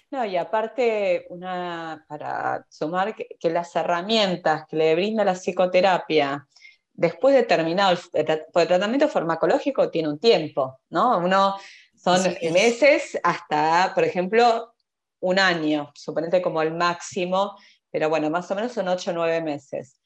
No, 0.10 0.24
y 0.24 0.38
aparte, 0.38 1.26
una, 1.30 2.06
para 2.08 2.66
sumar 2.70 3.14
que, 3.14 3.50
las 3.50 3.76
herramientas 3.76 4.66
que 4.70 4.78
le 4.78 4.96
brinda 4.96 5.26
la 5.26 5.36
psicoterapia 5.36 6.48
después 6.94 7.36
de 7.36 7.44
terminado 7.44 7.92
el, 8.14 8.26
el, 8.26 8.68
tratamiento 8.68 9.10
farmacológico 9.10 9.90
tiene 9.90 10.08
un 10.08 10.18
tiempo, 10.18 10.80
¿no? 10.90 11.18
Uno 11.18 11.56
son 11.96 12.22
meses 12.54 13.20
hasta, 13.24 13.92
por 13.94 14.06
ejemplo, 14.06 14.74
un 15.20 15.40
año, 15.40 15.92
suponete 15.96 16.42
como 16.42 16.62
el 16.62 16.74
máximo, 16.74 17.56
pero 17.92 18.10
bueno, 18.10 18.30
más 18.30 18.50
o 18.52 18.56
menos 18.56 18.74
son 18.74 18.88
ocho 18.88 19.12
o 19.12 19.14
nueve 19.14 19.42
meses. 19.42 20.00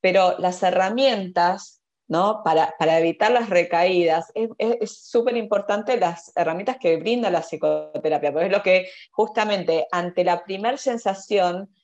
Pero 0.00 0.36
las 0.38 0.62
herramientas, 0.62 1.82
¿no? 2.06 2.42
Para, 2.44 2.74
para 2.78 2.98
evitar 2.98 3.30
las 3.32 3.50
recaídas, 3.50 4.32
es 4.34 4.98
súper 4.98 5.36
importante 5.36 5.96
las 5.98 6.32
herramientas 6.36 6.78
que 6.78 6.96
brinda 6.96 7.30
la 7.30 7.42
psicoterapia, 7.42 8.32
porque 8.32 8.46
es 8.46 8.52
lo 8.52 8.62
que 8.62 8.88
justamente 9.10 9.86
ante 9.90 10.24
la 10.24 10.44
primer 10.44 10.78
sensación, 10.78 11.74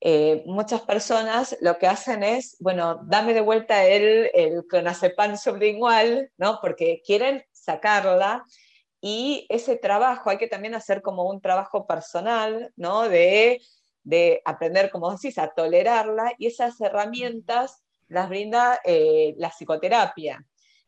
eh, 0.00 0.42
muchas 0.46 0.82
personas 0.82 1.56
lo 1.60 1.76
que 1.78 1.88
hacen 1.88 2.22
es, 2.22 2.56
bueno, 2.60 3.00
dame 3.04 3.34
de 3.34 3.40
vuelta 3.40 3.84
el, 3.84 4.30
el 4.32 4.64
clonazepam 4.66 5.36
sublingual, 5.36 6.30
¿no? 6.38 6.60
Porque 6.62 7.02
quieren 7.04 7.44
sacarla 7.52 8.44
y 9.00 9.46
ese 9.48 9.76
trabajo 9.76 10.30
hay 10.30 10.38
que 10.38 10.48
también 10.48 10.74
hacer 10.74 11.02
como 11.02 11.24
un 11.24 11.40
trabajo 11.40 11.86
personal, 11.86 12.72
¿no? 12.76 13.08
De, 13.08 13.60
aprender, 14.44 14.90
como 14.90 15.12
decís, 15.12 15.38
a 15.38 15.48
tolerarla 15.48 16.32
y 16.38 16.46
esas 16.46 16.80
herramientas 16.80 17.82
las 18.08 18.28
brinda 18.28 18.80
eh, 18.84 19.34
la 19.36 19.50
psicoterapia. 19.50 20.44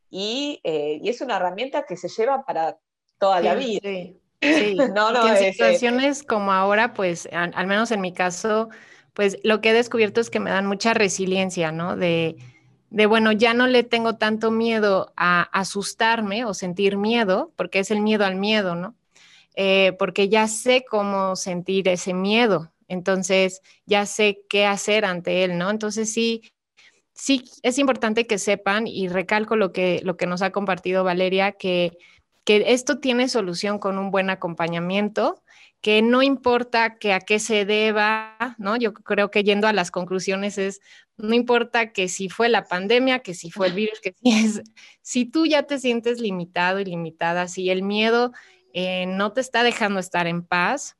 Y, 0.09 0.61
eh, 0.64 0.99
y, 1.03 1.09
es 1.09 1.20
una 1.20 1.37
herramienta 1.37 1.85
que 1.85 1.96
se 1.96 2.09
lleva 2.09 2.44
para 2.44 2.79
toda 3.18 3.40
la 3.40 3.55
vida. 3.55 3.81
Sí, 3.83 4.20
no, 4.94 5.12
no, 5.12 5.29
en 5.29 5.37
eh, 5.37 5.53
situaciones 5.53 6.23
como 6.23 6.53
ahora, 6.53 6.94
pues, 6.94 7.29
al, 7.31 7.66
menos 7.66 7.90
en 7.90 8.01
mi 8.01 8.12
caso, 8.12 8.70
pues 9.12 9.38
lo 9.44 9.61
que 9.61 9.70
he 9.70 9.75
descubierto 9.75 10.20
es 10.20 10.31
que 10.31 10.40
me 10.40 10.51
dan 10.51 10.66
mucha 10.66 10.94
resiliencia, 10.94 11.73
¿no? 11.73 11.96
De, 11.96 12.37
de, 12.91 13.07
bueno, 13.07 13.33
ya 13.33 13.55
no 13.55 13.67
le 13.67 13.85
tengo 13.85 14.17
tanto 14.17 14.51
miedo 14.51 15.13
a 15.17 15.43
asustarme 15.43 16.45
o 16.45 16.55
sentir 16.55 16.97
miedo, 16.97 17.53
porque 17.57 17.79
es 17.79 17.91
el 17.91 18.01
miedo 18.01 18.25
al 18.25 18.37
miedo, 18.37 18.75
¿no? 18.75 18.97
Eh, 19.55 19.97
porque 19.99 20.29
ya 20.29 20.49
sé 20.49 20.85
cómo 20.88 21.37
sentir 21.37 21.88
ese 21.88 22.15
miedo, 22.15 22.73
entonces 22.88 23.63
ya 23.87 24.07
sé 24.07 24.43
qué 24.49 24.67
hacer 24.67 25.05
ante 25.05 25.45
él, 25.45 25.59
¿no? 25.59 25.71
Entonces 25.71 26.13
sí, 26.13 26.53
sí 27.15 27.45
es 27.63 27.79
importante 27.79 28.27
que 28.27 28.38
sepan 28.38 28.87
y 28.87 29.09
recalco 29.09 29.57
lo 29.57 29.73
que, 29.73 30.01
lo 30.03 30.17
que 30.17 30.27
nos 30.27 30.43
ha 30.43 30.51
compartido 30.51 31.05
Valeria, 31.05 31.53
que, 31.53 31.99
que 32.45 32.65
esto 32.69 32.99
tiene 32.99 33.29
solución 33.29 33.79
con 33.79 33.99
un 33.99 34.11
buen 34.11 34.31
acompañamiento, 34.31 35.43
que 35.81 36.02
no 36.02 36.22
importa 36.22 36.98
que 36.98 37.12
a 37.12 37.20
qué 37.20 37.38
se 37.38 37.64
deba, 37.64 38.37
¿no? 38.58 38.76
Yo 38.76 38.92
creo 38.92 39.31
que 39.31 39.44
yendo 39.44 39.66
a 39.66 39.72
las 39.72 39.90
conclusiones 39.90 40.58
es, 40.58 40.81
no 41.16 41.35
importa 41.35 41.92
que 41.92 42.08
si 42.08 42.28
fue 42.28 42.48
la 42.48 42.64
pandemia, 42.64 43.20
que 43.20 43.35
si 43.35 43.50
fue 43.50 43.68
el 43.68 43.74
virus, 43.74 44.00
que 44.00 44.14
si 44.22 44.31
es, 44.44 44.62
si 45.02 45.24
tú 45.24 45.46
ya 45.46 45.64
te 45.64 45.78
sientes 45.78 46.20
limitado 46.20 46.81
y 46.81 46.85
limitada, 46.85 47.48
si 47.48 47.70
el 47.70 47.83
miedo 47.83 48.33
eh, 48.72 49.06
no 49.06 49.33
te 49.33 49.40
está 49.40 49.62
dejando 49.62 50.00
estar 50.00 50.26
en 50.26 50.42
paz, 50.42 50.96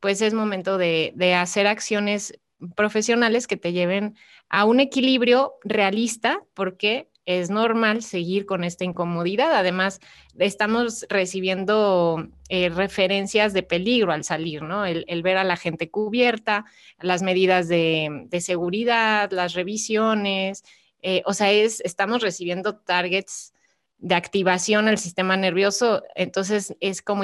pues 0.00 0.22
es 0.22 0.34
momento 0.34 0.78
de, 0.78 1.12
de 1.16 1.34
hacer 1.34 1.66
acciones 1.66 2.38
profesionales 2.76 3.46
que 3.46 3.56
te 3.56 3.72
lleven 3.72 4.16
a 4.48 4.64
un 4.64 4.80
equilibrio 4.80 5.54
realista, 5.62 6.42
porque 6.54 7.09
es 7.26 7.50
normal 7.50 8.02
seguir 8.02 8.46
con 8.46 8.64
esta 8.64 8.84
incomodidad. 8.84 9.54
Además, 9.54 10.00
estamos 10.38 11.06
recibiendo 11.08 12.28
eh, 12.48 12.68
referencias 12.70 13.52
de 13.52 13.62
peligro 13.62 14.12
al 14.12 14.24
salir, 14.24 14.62
¿no? 14.62 14.84
El, 14.86 15.22
ver 15.22 15.36
a 15.36 15.44
la 15.44 15.56
gente 15.56 15.90
cubierta, 15.90 16.64
las 17.00 17.22
medidas 17.22 17.68
de, 17.68 18.28
seguridad, 18.40 19.30
las 19.32 19.54
revisiones, 19.54 20.64
eh, 21.02 21.22
o 21.24 21.34
sea, 21.34 21.50
es, 21.50 21.80
estamos 21.80 22.22
recibiendo 22.22 22.76
targets 22.76 23.52
de 23.98 24.14
activación 24.14 24.88
al 24.88 24.98
sistema 24.98 25.36
nervioso, 25.36 26.02
entonces 26.14 26.74
es 26.80 27.02
como 27.02 27.22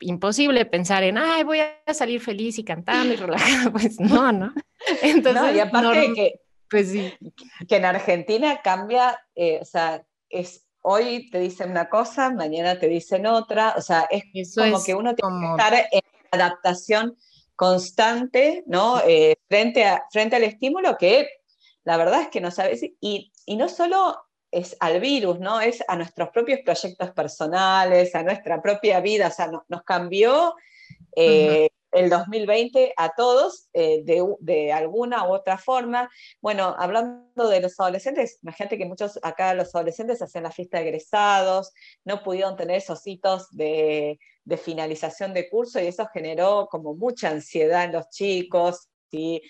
imposible 0.00 0.64
pensar 0.64 1.04
en, 1.04 1.16
ay, 1.16 1.44
voy 1.44 1.60
a 1.60 1.94
salir 1.94 2.20
feliz 2.20 2.58
y 2.58 2.64
cantando 2.64 3.14
y 3.14 3.16
relajada, 3.16 3.70
pues 3.72 4.00
no, 4.00 4.32
¿no? 4.32 4.52
Entonces, 5.02 5.56
y 5.56 5.60
aparte 5.60 6.12
que 6.14 6.40
pues 6.70 6.90
sí. 6.90 7.12
Que 7.68 7.76
en 7.76 7.84
Argentina 7.84 8.60
cambia, 8.62 9.20
eh, 9.34 9.58
o 9.60 9.64
sea, 9.64 10.04
es 10.28 10.66
hoy 10.82 11.28
te 11.30 11.38
dicen 11.38 11.70
una 11.70 11.88
cosa, 11.88 12.30
mañana 12.30 12.78
te 12.78 12.88
dicen 12.88 13.26
otra, 13.26 13.74
o 13.76 13.82
sea, 13.82 14.08
es 14.10 14.24
como 14.54 14.82
que 14.82 14.94
uno 14.94 15.14
tiene 15.14 15.40
que 15.40 15.50
estar 15.50 15.74
en 15.90 16.02
adaptación 16.30 17.16
constante, 17.56 18.62
¿no? 18.66 19.00
Eh, 19.06 19.36
frente, 19.48 19.84
a, 19.84 20.04
frente 20.10 20.36
al 20.36 20.44
estímulo 20.44 20.96
que 20.96 21.28
la 21.84 21.96
verdad 21.96 22.22
es 22.22 22.28
que 22.28 22.40
no 22.40 22.50
sabes, 22.50 22.82
y, 23.00 23.32
y 23.46 23.56
no 23.56 23.68
solo 23.68 24.16
es 24.50 24.76
al 24.80 25.00
virus, 25.00 25.40
¿no? 25.40 25.60
Es 25.60 25.82
a 25.88 25.96
nuestros 25.96 26.30
propios 26.30 26.60
proyectos 26.64 27.10
personales, 27.10 28.14
a 28.14 28.22
nuestra 28.22 28.62
propia 28.62 29.00
vida, 29.00 29.28
o 29.28 29.30
sea, 29.30 29.50
nos 29.68 29.82
cambió 29.82 30.54
eh, 31.16 31.68
el 31.92 32.10
2020 32.10 32.92
a 32.96 33.14
todos 33.14 33.68
eh, 33.72 34.02
de, 34.04 34.72
alguna 34.72 35.26
u 35.28 35.32
otra 35.32 35.58
forma. 35.58 36.10
Bueno, 36.40 36.74
hablando 36.78 37.48
de 37.48 37.60
los 37.60 37.78
adolescentes, 37.80 38.38
imagínate 38.42 38.78
que 38.78 38.84
muchos 38.84 39.18
acá 39.22 39.54
los 39.54 39.74
adolescentes 39.74 40.20
hacen 40.20 40.42
la 40.42 40.50
fiesta 40.50 40.78
de 40.78 40.88
egresados, 40.88 41.72
no 42.04 42.22
pudieron 42.22 42.56
tener 42.56 42.76
esos 42.76 43.06
hitos 43.06 43.48
de, 43.50 44.18
finalización 44.62 45.34
de 45.34 45.48
curso 45.50 45.78
y 45.78 45.88
eso 45.88 46.08
generó 46.12 46.68
como 46.70 46.94
mucha 46.94 47.28
ansiedad 47.28 47.84
en 47.84 47.92
los 47.92 48.08
chicos 48.08 48.88
y 49.10 49.42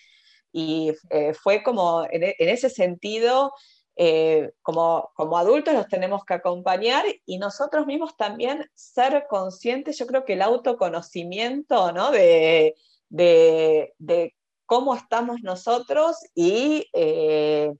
eh, 0.52 1.34
fue 1.34 1.62
como 1.62 2.04
en 2.10 2.34
ese 2.38 2.68
sentido 2.68 3.52
eh, 4.00 4.52
como, 4.62 5.10
como 5.16 5.36
adultos 5.36 5.74
los 5.74 5.88
tenemos 5.88 6.24
que 6.24 6.34
acompañar 6.34 7.04
y 7.26 7.38
nosotros 7.38 7.84
mismos 7.84 8.16
también 8.16 8.70
ser 8.72 9.26
conscientes, 9.28 9.98
yo 9.98 10.06
creo 10.06 10.24
que 10.24 10.34
el 10.34 10.42
autoconocimiento 10.42 11.90
¿no? 11.90 12.12
de, 12.12 12.76
de, 13.08 14.36
cómo 14.66 14.94
estamos 14.94 15.40
nosotros 15.42 16.16
y 16.32 16.88
eh, 16.92 17.74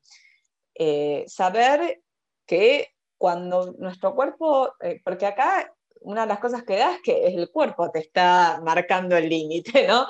eh, 0.74 1.24
saber 1.28 2.02
que 2.46 2.88
cuando 3.16 3.76
nuestro 3.78 4.16
cuerpo, 4.16 4.72
porque 5.04 5.26
acá 5.26 5.72
una 6.08 6.22
de 6.22 6.28
las 6.28 6.38
cosas 6.38 6.62
que 6.62 6.76
da 6.76 6.94
es 6.94 7.02
que 7.02 7.26
el 7.26 7.50
cuerpo 7.50 7.90
te 7.90 7.98
está 7.98 8.60
marcando 8.64 9.14
el 9.14 9.28
límite, 9.28 9.86
¿no? 9.86 10.06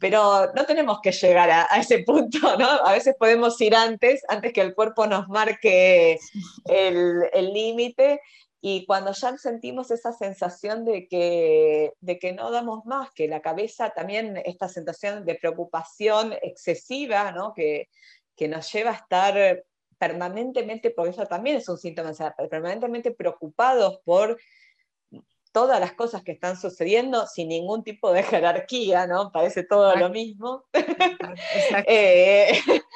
Pero 0.00 0.52
no 0.52 0.66
tenemos 0.66 0.98
que 1.00 1.12
llegar 1.12 1.48
a, 1.48 1.66
ese 1.78 2.00
punto, 2.00 2.38
¿no? 2.58 2.66
A 2.68 2.92
veces 2.92 3.14
podemos 3.16 3.60
ir 3.60 3.76
antes, 3.76 4.22
antes 4.28 4.52
que 4.52 4.60
el 4.60 4.74
cuerpo 4.74 5.06
nos 5.06 5.28
marque 5.28 6.18
el 6.66 7.52
límite. 7.52 8.20
Y 8.60 8.84
cuando 8.84 9.12
ya 9.12 9.36
sentimos 9.38 9.92
esa 9.92 10.12
sensación 10.12 10.84
de 10.84 11.06
que, 11.06 11.92
de 12.00 12.18
que 12.18 12.32
no 12.32 12.50
damos 12.50 12.84
más, 12.84 13.10
que 13.12 13.28
la 13.28 13.42
cabeza 13.42 13.90
también, 13.90 14.40
esta 14.44 14.68
sensación 14.68 15.24
de 15.24 15.36
preocupación 15.36 16.32
excesiva, 16.42 17.30
¿no? 17.32 17.54
que, 17.54 17.88
que 18.36 18.48
nos 18.48 18.72
lleva 18.72 18.90
a 18.90 18.94
estar 18.94 19.64
permanentemente, 19.98 20.90
porque 20.90 21.10
eso 21.10 21.26
también 21.26 21.58
es 21.58 21.68
un 21.68 21.78
síntoma, 21.78 22.12
permanentemente 22.50 23.12
preocupados 23.12 24.00
por 24.04 24.36
todas 25.52 25.78
las 25.78 25.92
cosas 25.92 26.22
que 26.22 26.32
están 26.32 26.56
sucediendo 26.56 27.26
sin 27.26 27.48
ningún 27.48 27.84
tipo 27.84 28.12
de 28.12 28.22
jerarquía, 28.42 29.06
¿no? 29.06 29.30
Parece 29.30 29.62
todo 29.62 29.94
lo 29.96 30.08
mismo. 30.10 30.64
Eh, 31.86 32.52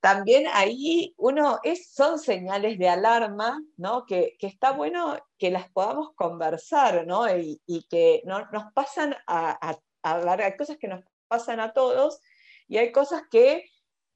también 0.00 0.46
ahí 0.52 1.14
uno, 1.16 1.60
es, 1.62 1.92
son 1.92 2.18
señales 2.18 2.78
de 2.78 2.88
alarma, 2.88 3.62
¿no? 3.76 4.04
Que, 4.06 4.36
está 4.40 4.72
bueno 4.72 5.16
que 5.38 5.50
las 5.50 5.70
podamos 5.70 6.10
conversar, 6.14 7.06
¿no? 7.06 7.28
Y, 7.36 7.60
y 7.66 7.86
no, 8.24 8.46
nos 8.52 8.72
pasan 8.72 9.16
a, 9.26 9.78
hablar, 10.02 10.42
hay 10.42 10.56
cosas 10.56 10.76
que 10.78 10.88
nos 10.88 11.04
pasan 11.28 11.60
a 11.60 11.72
todos 11.72 12.20
y 12.68 12.78
hay 12.78 12.92
cosas 12.92 13.22
que 13.30 13.64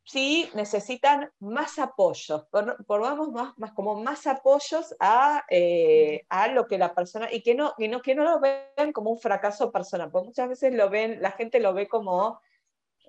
sí 0.08 0.48
necesitan 0.54 1.30
más 1.38 1.78
apoyos, 1.78 2.46
por, 2.46 3.00
vamos 3.00 3.30
más, 3.30 3.58
más, 3.58 3.72
como 3.72 4.02
más 4.02 4.26
apoyos 4.26 4.96
a, 5.00 5.44
eh, 5.50 6.24
a, 6.30 6.48
lo 6.48 6.66
que 6.66 6.78
la 6.78 6.94
persona, 6.94 7.28
y 7.30 7.42
que 7.42 7.54
no, 7.54 7.74
no, 7.78 8.00
que 8.00 8.14
no 8.14 8.24
lo 8.24 8.40
vean 8.40 8.92
como 8.94 9.10
un 9.10 9.18
fracaso 9.18 9.70
personal, 9.70 10.10
porque 10.10 10.28
muchas 10.28 10.48
veces 10.48 10.74
lo 10.74 10.88
ven, 10.88 11.20
la 11.20 11.32
gente 11.32 11.60
lo 11.60 11.74
ve 11.74 11.88
como, 11.88 12.40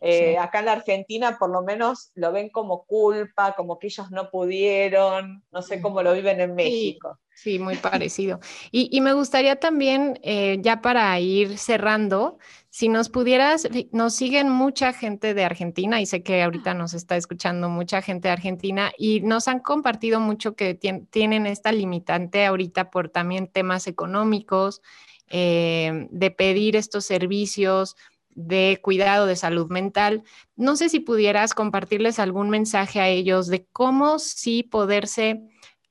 eh, 0.02 0.38
acá 0.38 0.60
en 0.60 0.66
la 0.66 0.72
Argentina 0.74 1.38
por 1.38 1.50
lo 1.50 1.62
menos 1.62 2.12
lo 2.16 2.32
ven 2.32 2.50
como 2.50 2.86
culpa, 2.86 3.54
como 3.56 3.80
que 3.80 3.88
ellos 3.88 4.12
no 4.12 4.30
pudieron, 4.30 5.43
no 5.52 5.62
sé 5.62 5.82
cómo 5.82 6.02
lo 6.02 6.14
viven 6.14 6.39
en 6.39 6.56
México. 6.56 7.20
Sí, 7.36 7.60
muy 7.60 7.76
parecido. 7.78 8.39
Y, 8.72 8.89
y, 8.95 9.02
me 9.02 9.14
gustaría 9.14 9.58
también, 9.58 10.20
eh, 10.24 10.58
ya 10.62 10.82
para 10.82 11.18
ir 11.20 11.58
cerrando, 11.58 12.38
si 12.70 12.88
nos 12.88 13.10
pudieras, 13.10 13.68
nos 13.91 14.16
siguen 14.16 14.50
mucha 14.50 14.93
gente 14.93 15.34
de 15.34 15.43
Argentina 15.43 16.02
y 16.02 16.06
sé 16.06 16.22
que 16.22 16.43
ahorita 16.43 16.74
nos 16.74 16.93
está 16.93 17.18
escuchando 17.18 17.70
mucha 17.70 18.02
gente 18.02 18.28
de 18.28 18.34
Argentina 18.34 18.91
y 18.97 19.22
nos 19.22 19.47
han 19.47 19.60
compartido 19.60 20.20
mucho 20.20 20.56
que 20.56 20.76
tienen 20.76 21.45
esta 21.45 21.72
limitante 21.72 22.45
ahorita 22.45 22.89
por 22.89 23.10
también 23.10 23.47
temas 23.47 23.88
económicos, 23.88 24.82
eh, 25.30 26.08
de 26.12 26.32
pedir 26.32 26.76
estos 26.76 27.06
servicios 27.06 27.95
de 28.32 28.80
cuidado 28.82 29.26
de 29.26 29.36
salud 29.36 29.70
mental. 29.70 30.24
No 30.56 30.76
sé 30.76 30.90
si 30.90 31.00
pudieras 31.00 31.54
compartirles 31.54 32.20
algún 32.20 32.50
mensaje 32.50 33.00
a 33.00 33.08
ellos 33.08 33.48
de 33.48 33.66
cómo 33.72 34.20
sí 34.20 34.64
poderse 34.64 35.42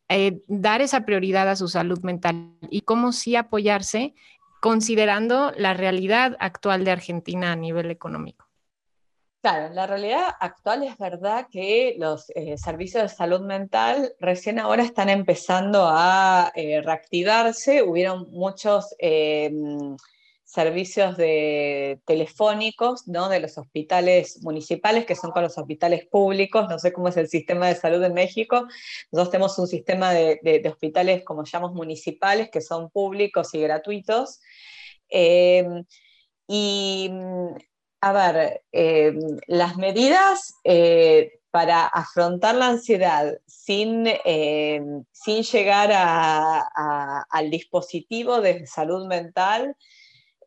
eh, 0.08 0.40
dar 0.46 0.80
esa 0.80 1.04
prioridad 1.04 1.48
a 1.48 1.56
su 1.56 1.68
salud 1.68 2.00
mental 2.02 2.54
y 2.70 2.80
cómo 2.82 3.12
sí 3.12 3.36
apoyarse 3.36 4.14
considerando 4.60 5.52
la 5.56 5.74
realidad 5.74 6.36
actual 6.40 6.84
de 6.84 6.92
Argentina 6.92 7.52
a 7.52 7.56
nivel 7.56 7.90
económico. 7.90 8.46
Claro, 9.40 9.72
la 9.72 9.86
realidad 9.86 10.34
actual 10.40 10.82
es 10.82 10.98
verdad 10.98 11.46
que 11.48 11.94
los 11.96 12.28
eh, 12.30 12.58
servicios 12.58 13.04
de 13.04 13.08
salud 13.08 13.40
mental 13.40 14.12
recién 14.18 14.58
ahora 14.58 14.82
están 14.82 15.08
empezando 15.10 15.86
a 15.88 16.50
eh, 16.56 16.80
reactivarse. 16.82 17.82
Hubieron 17.82 18.28
muchos 18.30 18.96
servicios 20.48 21.14
telefónicos 22.06 23.04
de 23.04 23.40
los 23.40 23.58
hospitales 23.58 24.42
municipales, 24.42 25.04
que 25.04 25.14
son 25.14 25.30
con 25.30 25.42
los 25.42 25.58
hospitales 25.58 26.06
públicos. 26.06 26.66
No 26.70 26.78
sé 26.78 26.90
cómo 26.90 27.08
es 27.08 27.18
el 27.18 27.28
sistema 27.28 27.68
de 27.68 27.74
salud 27.74 28.02
en 28.02 28.14
México. 28.14 28.66
Nosotros 29.12 29.30
tenemos 29.30 29.58
un 29.58 29.66
sistema 29.66 30.14
de, 30.14 30.62
hospitales, 30.66 31.22
como 31.22 31.44
llamamos, 31.44 31.76
municipales, 31.76 32.50
que 32.50 32.62
son 32.62 32.88
públicos 32.88 33.52
y 33.52 33.60
gratuitos. 33.60 34.40
Eh, 35.10 35.68
y, 36.46 37.10
a 38.00 38.12
ver, 38.14 38.62
eh, 38.72 39.12
las 39.48 39.76
medidas 39.76 40.54
eh, 40.64 41.40
para 41.50 41.86
afrontar 41.86 42.54
la 42.54 42.68
ansiedad 42.68 43.34
sin, 43.46 44.06
sin 45.12 45.42
llegar 45.42 45.90
al 47.30 47.50
dispositivo 47.50 48.40
de 48.40 48.66
salud 48.66 49.06
mental, 49.06 49.76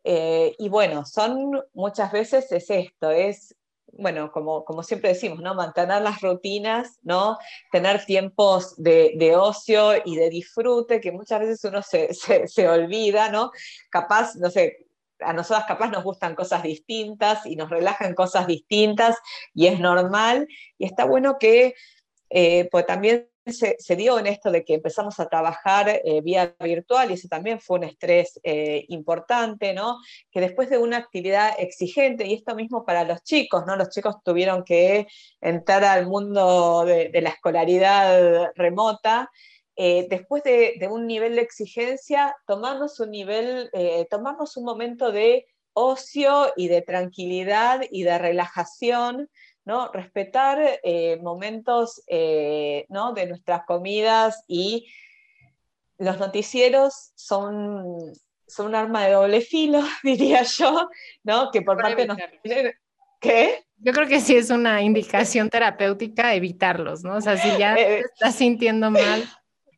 eh, 0.04 0.56
y 0.58 0.70
bueno, 0.70 1.06
son 1.06 1.62
muchas 1.74 2.12
veces 2.12 2.52
es 2.52 2.70
esto, 2.70 3.12
es, 3.12 3.56
bueno, 3.94 4.32
como, 4.32 4.64
como 4.64 4.84
siempre 4.84 5.10
decimos, 5.10 5.40
¿no? 5.42 5.54
Mantener 5.54 6.02
las 6.02 6.22
rutinas, 6.22 7.00
¿no? 7.04 7.38
Tener 7.72 8.06
tiempos 8.06 8.76
de, 8.78 9.14
de 9.18 9.36
ocio 9.36 9.94
y 10.06 10.16
de 10.16 10.30
disfrute, 10.30 11.02
que 11.02 11.12
muchas 11.12 11.42
veces 11.42 11.64
uno 11.66 11.82
se, 11.82 12.14
se, 12.14 12.48
se 12.48 12.68
olvida, 12.70 13.30
¿no? 13.30 13.52
Capaz, 13.90 14.36
no 14.36 14.50
sé, 14.50 14.88
a 15.20 15.34
nosotras 15.34 15.66
capaz 15.68 15.90
nos 15.90 16.04
gustan 16.04 16.36
cosas 16.36 16.64
distintas 16.64 17.46
y 17.46 17.56
nos 17.56 17.70
relajan 17.70 18.14
cosas 18.16 18.48
distintas 18.48 19.18
y 19.54 19.68
es 19.68 19.80
normal. 19.80 20.48
Y 20.78 20.86
está 20.86 21.06
bueno 21.06 21.38
que, 21.40 21.76
eh, 22.30 22.68
pues 22.72 22.86
también 22.86 23.31
se, 23.52 23.96
dio 23.96 24.20
en 24.20 24.28
esto 24.28 24.52
de 24.52 24.64
que 24.64 24.76
empezamos 24.76 25.20
a 25.20 25.28
trabajar 25.28 25.90
eh, 25.90 26.22
vía 26.22 26.56
virtual 26.60 27.12
y 27.12 27.14
eso 27.14 27.28
también 27.28 27.60
fue 27.60 27.80
un 27.80 27.86
estrés 27.86 28.40
eh, 28.44 28.86
importante, 28.90 29.74
¿no? 29.74 29.98
Que 30.32 30.42
después 30.42 30.70
de 30.70 30.78
una 30.78 30.98
actividad 30.98 31.54
exigente, 31.58 32.26
y 32.26 32.34
esto 32.34 32.56
mismo 32.56 32.86
para 32.86 33.04
los 33.04 33.24
chicos, 33.24 33.66
¿no? 33.66 33.76
Los 33.76 33.90
chicos 33.90 34.16
tuvieron 34.24 34.64
que 34.64 35.08
entrar 35.40 35.84
al 35.84 36.08
mundo 36.08 36.86
de, 36.86 37.12
la 37.22 37.30
escolaridad 37.30 38.52
remota. 38.56 39.30
después 39.76 40.44
de, 40.44 40.76
de, 40.80 40.88
un 40.88 41.08
nivel 41.08 41.36
de 41.36 41.42
exigencia, 41.42 42.36
tomarnos 42.46 43.00
un 43.00 43.12
nivel, 43.12 43.70
tomarnos 44.10 44.58
un 44.58 44.66
momento 44.66 45.12
de 45.12 45.46
ocio 45.74 46.54
y 46.56 46.68
de 46.68 46.82
tranquilidad 46.82 47.82
y 47.90 48.04
de 48.04 48.18
relajación, 48.18 49.30
¿no? 49.66 49.92
Respetar 49.92 50.80
eh, 50.84 51.18
momentos 51.22 52.02
eh, 52.08 52.86
¿no? 52.90 53.14
de 53.14 53.28
nuestras 53.28 53.66
comidas 53.66 54.44
y 54.48 54.92
los 55.98 56.18
noticieros 56.18 57.12
son, 57.16 58.12
son 58.48 58.68
un 58.68 58.76
arma 58.76 59.06
de 59.06 59.14
doble 59.14 59.42
filo, 59.42 59.82
diría 60.04 60.44
yo, 60.44 60.90
¿no? 61.24 61.52
Que 61.52 61.62
por 61.62 61.78
parte 61.78 62.06
nos... 62.08 62.18
¿Qué? 63.20 63.66
Yo 63.78 63.94
creo 63.94 64.08
que 64.08 64.20
sí 64.20 64.36
es 64.36 64.50
una 64.50 64.82
indicación 64.82 65.50
terapéutica 65.50 66.34
evitarlos, 66.34 67.04
¿no? 67.04 67.16
O 67.16 67.22
sea, 67.22 67.38
si 67.38 67.56
ya 67.58 67.76
eh, 67.76 67.86
te 67.86 68.00
estás 68.00 68.36
sintiendo 68.36 68.90
mal, 68.90 69.28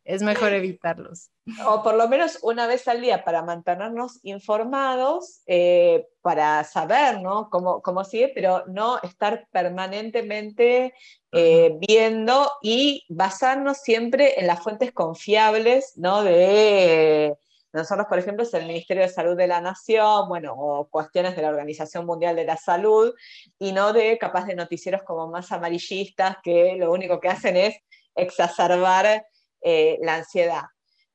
es 0.06 0.22
mejor 0.22 0.54
evitarlos. 0.54 1.30
O 1.66 1.82
por 1.82 1.96
lo 1.96 2.08
menos 2.08 2.40
una 2.42 2.68
vez 2.68 2.88
al 2.88 3.02
día 3.02 3.24
para 3.24 3.42
mantenernos 3.42 4.20
informados, 4.24 5.42
eh, 5.48 6.08
para 6.22 6.64
saber 6.64 7.22
¿no? 7.22 7.50
cómo, 7.50 7.82
cómo, 7.82 8.04
sigue, 8.04 8.32
pero 8.34 8.66
no 8.68 9.02
estar 9.02 9.48
permanentemente 9.52 10.94
eh, 11.32 11.78
viendo 11.88 12.52
y 12.62 13.06
basarnos 13.10 13.78
siempre 13.78 14.40
en 14.40 14.48
las 14.48 14.62
fuentes 14.62 14.92
confiables 14.92 15.94
¿no? 15.98 16.24
de... 16.24 17.36
Nosotros, 17.72 18.06
por 18.08 18.20
ejemplo, 18.20 18.44
es 18.44 18.54
el 18.54 18.68
Ministerio 18.68 19.02
de 19.02 19.10
Salud 19.10 19.36
de 19.36 19.48
la 19.48 19.60
Nación, 19.60 20.30
bueno, 20.30 20.54
o 20.56 20.88
cuestiones 20.90 21.36
de 21.36 21.42
la 21.42 21.50
Organización 21.50 22.06
Mundial 22.06 22.36
de 22.36 22.46
la 22.46 22.56
Salud, 22.56 23.16
y 23.58 23.72
no 23.72 23.94
de 23.94 24.20
capaz 24.20 24.46
de 24.46 24.54
noticieros 24.54 25.02
como 25.02 25.28
más 25.28 25.52
amarillistas 25.52 26.38
que 26.44 26.76
lo 26.78 26.92
único 26.92 27.20
que 27.20 27.30
hacen 27.30 27.58
es 27.58 27.76
exacerbar 28.14 29.26
eh, 29.64 29.98
la 30.02 30.16
ansiedad. 30.16 30.64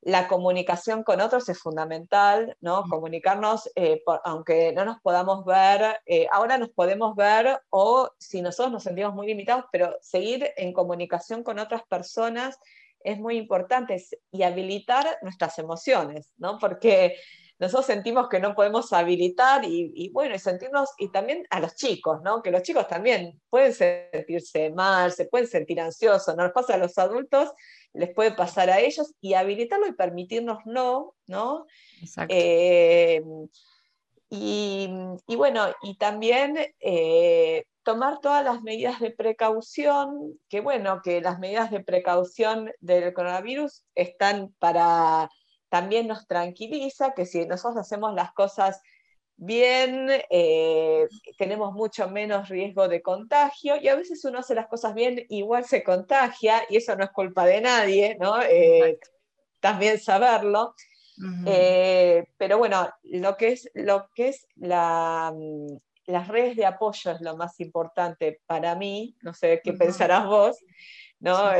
La 0.00 0.28
comunicación 0.28 1.02
con 1.02 1.20
otros 1.20 1.48
es 1.48 1.58
fundamental, 1.58 2.56
¿no? 2.60 2.84
Comunicarnos, 2.88 3.68
eh, 3.74 4.00
aunque 4.24 4.72
no 4.72 4.84
nos 4.84 5.00
podamos 5.00 5.44
ver, 5.44 5.98
eh, 6.06 6.28
ahora 6.30 6.56
nos 6.56 6.70
podemos 6.70 7.16
ver 7.16 7.60
o 7.70 8.08
si 8.16 8.40
nosotros 8.40 8.72
nos 8.72 8.84
sentimos 8.84 9.12
muy 9.14 9.26
limitados, 9.26 9.64
pero 9.72 9.96
seguir 10.00 10.50
en 10.56 10.72
comunicación 10.72 11.42
con 11.42 11.58
otras 11.58 11.82
personas 11.88 12.58
es 13.00 13.18
muy 13.18 13.36
importante 13.36 14.02
y 14.30 14.42
habilitar 14.44 15.18
nuestras 15.22 15.58
emociones, 15.58 16.32
¿no? 16.36 16.58
Porque 16.58 17.16
nosotros 17.58 17.86
sentimos 17.86 18.28
que 18.28 18.38
no 18.38 18.54
podemos 18.54 18.92
habilitar 18.92 19.64
y, 19.64 20.10
bueno, 20.10 20.34
y 20.34 20.38
sentirnos, 20.38 20.90
y 20.98 21.10
también 21.10 21.44
a 21.50 21.60
los 21.60 21.74
chicos, 21.74 22.20
¿no? 22.22 22.40
Que 22.42 22.52
los 22.52 22.62
chicos 22.62 22.86
también 22.86 23.40
pueden 23.50 23.72
sentirse 23.72 24.70
mal, 24.70 25.12
se 25.12 25.26
pueden 25.26 25.48
sentir 25.48 25.80
ansiosos, 25.80 26.36
no 26.36 26.44
nos 26.44 26.52
pasa 26.52 26.74
a 26.74 26.78
los 26.78 26.96
adultos, 26.98 27.50
les 27.92 28.14
puede 28.14 28.32
pasar 28.32 28.70
a 28.70 28.78
ellos 28.78 29.14
y 29.20 29.34
habilitarlo 29.34 29.88
y 29.88 29.92
permitirnos 29.92 30.58
no, 30.66 31.14
¿no? 31.26 31.66
Exacto. 32.00 32.32
Eh, 32.36 33.22
y, 34.30 34.88
bueno, 35.36 35.66
y 35.82 35.96
también 35.96 36.56
eh, 36.80 37.64
tomar 37.82 38.20
todas 38.20 38.44
las 38.44 38.62
medidas 38.62 39.00
de 39.00 39.10
precaución, 39.10 40.38
que 40.48 40.60
bueno, 40.60 41.00
que 41.02 41.20
las 41.22 41.38
medidas 41.38 41.70
de 41.70 41.80
precaución 41.80 42.70
del 42.80 43.14
coronavirus 43.14 43.84
están 43.94 44.54
para 44.58 45.30
también 45.68 46.06
nos 46.06 46.26
tranquiliza 46.26 47.14
que 47.14 47.26
si 47.26 47.46
nosotros 47.46 47.78
hacemos 47.78 48.14
las 48.14 48.32
cosas 48.32 48.80
bien, 49.38 50.08
eh, 50.30 51.06
tenemos 51.38 51.72
mucho 51.72 52.10
menos 52.10 52.48
riesgo 52.48 52.88
de 52.88 53.00
contagio 53.02 53.76
y 53.80 53.88
a 53.88 53.94
veces 53.94 54.24
uno 54.24 54.40
hace 54.40 54.54
las 54.54 54.66
cosas 54.66 54.94
bien, 54.94 55.24
igual 55.28 55.64
se 55.64 55.84
contagia 55.84 56.62
y 56.68 56.76
eso 56.76 56.96
no 56.96 57.04
es 57.04 57.10
culpa 57.10 57.46
de 57.46 57.60
nadie, 57.60 58.16
¿no? 58.20 58.42
Eh, 58.42 58.98
también 59.60 59.98
saberlo. 59.98 60.74
Eh, 61.46 62.26
pero 62.36 62.58
bueno, 62.58 62.88
lo 63.02 63.36
que 63.36 63.48
es, 63.48 63.68
lo 63.74 64.08
que 64.14 64.28
es 64.28 64.46
la, 64.54 65.34
las 66.06 66.28
redes 66.28 66.56
de 66.56 66.64
apoyo 66.66 67.10
es 67.10 67.20
lo 67.20 67.36
más 67.36 67.58
importante 67.58 68.40
para 68.46 68.76
mí, 68.76 69.16
no 69.22 69.34
sé 69.34 69.60
qué 69.64 69.72
pensarás 69.72 70.26
vos, 70.26 70.58
¿no? 71.18 71.50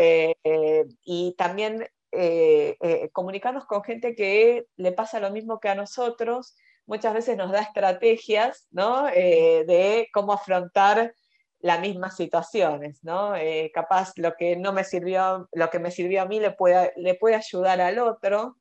y 1.04 1.34
también 1.36 1.88
eh, 2.20 2.76
eh, 2.80 3.10
comunicarnos 3.12 3.64
con 3.64 3.84
gente 3.84 4.16
que 4.16 4.66
le 4.74 4.90
pasa 4.90 5.20
lo 5.20 5.30
mismo 5.30 5.60
que 5.60 5.68
a 5.68 5.76
nosotros, 5.76 6.56
muchas 6.84 7.14
veces 7.14 7.36
nos 7.36 7.52
da 7.52 7.60
estrategias 7.60 8.66
¿no? 8.72 9.08
Eh, 9.08 9.64
de 9.68 10.08
cómo 10.12 10.32
afrontar 10.32 11.14
las 11.60 11.80
mismas 11.80 12.16
situaciones, 12.16 13.04
¿no? 13.04 13.34
capaz 13.72 14.12
lo 14.16 14.34
que 14.34 14.56
no 14.56 14.72
me 14.72 14.82
sirvió, 14.82 15.48
lo 15.52 15.70
que 15.70 15.78
me 15.78 15.92
sirvió 15.92 16.22
a 16.22 16.26
mí 16.26 16.40
le 16.40 16.50
puede, 16.50 16.92
le 16.96 17.14
puede 17.14 17.36
ayudar 17.36 17.80
al 17.80 18.00
otro. 18.00 18.56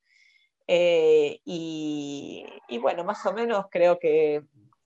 Y, 0.67 1.39
y, 2.67 2.77
bueno, 2.79 3.03
más 3.03 3.25
o 3.25 3.33
menos 3.33 3.65
creo 3.71 3.97
que 3.97 4.43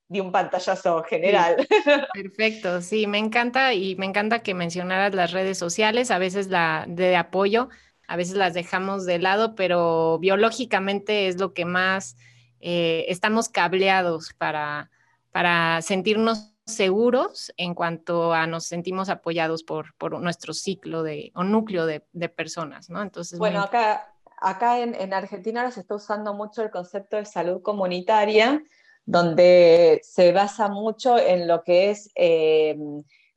di 0.08 0.20
un 0.20 0.32
pantallazo 0.32 1.04
general. 1.04 1.56
perfecto, 2.14 2.82
sí, 2.82 3.08
me 3.08 3.18
encanta 3.18 3.74
y 3.74 3.96
me 3.96 4.06
encanta 4.06 4.44
que 4.44 4.54
mencionaras 4.54 5.16
las 5.16 5.32
redes 5.32 5.58
sociales, 5.58 6.12
a 6.12 6.20
veces 6.20 6.48
la 6.48 6.86
de 6.88 7.16
apoyo 7.16 7.70
a 8.12 8.18
veces 8.18 8.36
las 8.36 8.54
dejamos 8.54 9.06
de 9.06 9.20
lado, 9.20 9.56
pero 9.56 10.20
biológicamente 10.20 11.30
es 11.30 11.40
lo 11.40 11.54
que 11.54 11.64
más 11.64 12.18
eh, 12.60 13.06
estamos 13.08 13.48
cableados 13.48 14.34
para, 14.34 14.92
para 15.32 15.82
sentirnos 15.82 16.52
seguros 16.66 17.54
en 17.56 17.74
cuanto 17.74 18.34
a 18.34 18.48
nos 18.48 18.66
sentimos 18.66 19.08
apoyados 19.08 19.64
por, 19.64 19.96
por 19.96 20.20
nuestro 20.20 20.54
ciclo 20.54 21.04
de, 21.04 21.32
o 21.36 21.46
núcleo 21.46 21.86
de, 21.86 22.02
personas, 22.28 22.90
¿no? 22.90 23.02
Entonces, 23.02 23.40
bueno, 23.40 23.62
acá, 23.62 24.14
acá 24.42 24.80
en, 24.80 25.14
Argentina 25.14 25.62
ahora 25.62 25.72
se 25.72 25.80
está 25.80 25.96
usando 25.96 26.34
mucho 26.34 26.64
el 26.64 26.70
concepto 26.70 27.16
de 27.16 27.24
salud 27.24 27.62
comunitaria, 27.62 28.62
donde 29.06 30.02
se 30.04 30.34
basa 30.34 30.68
mucho 30.68 31.18
en 31.18 31.48
lo 31.48 31.64
que 31.64 31.92
es 31.92 32.12
eh, 32.16 32.78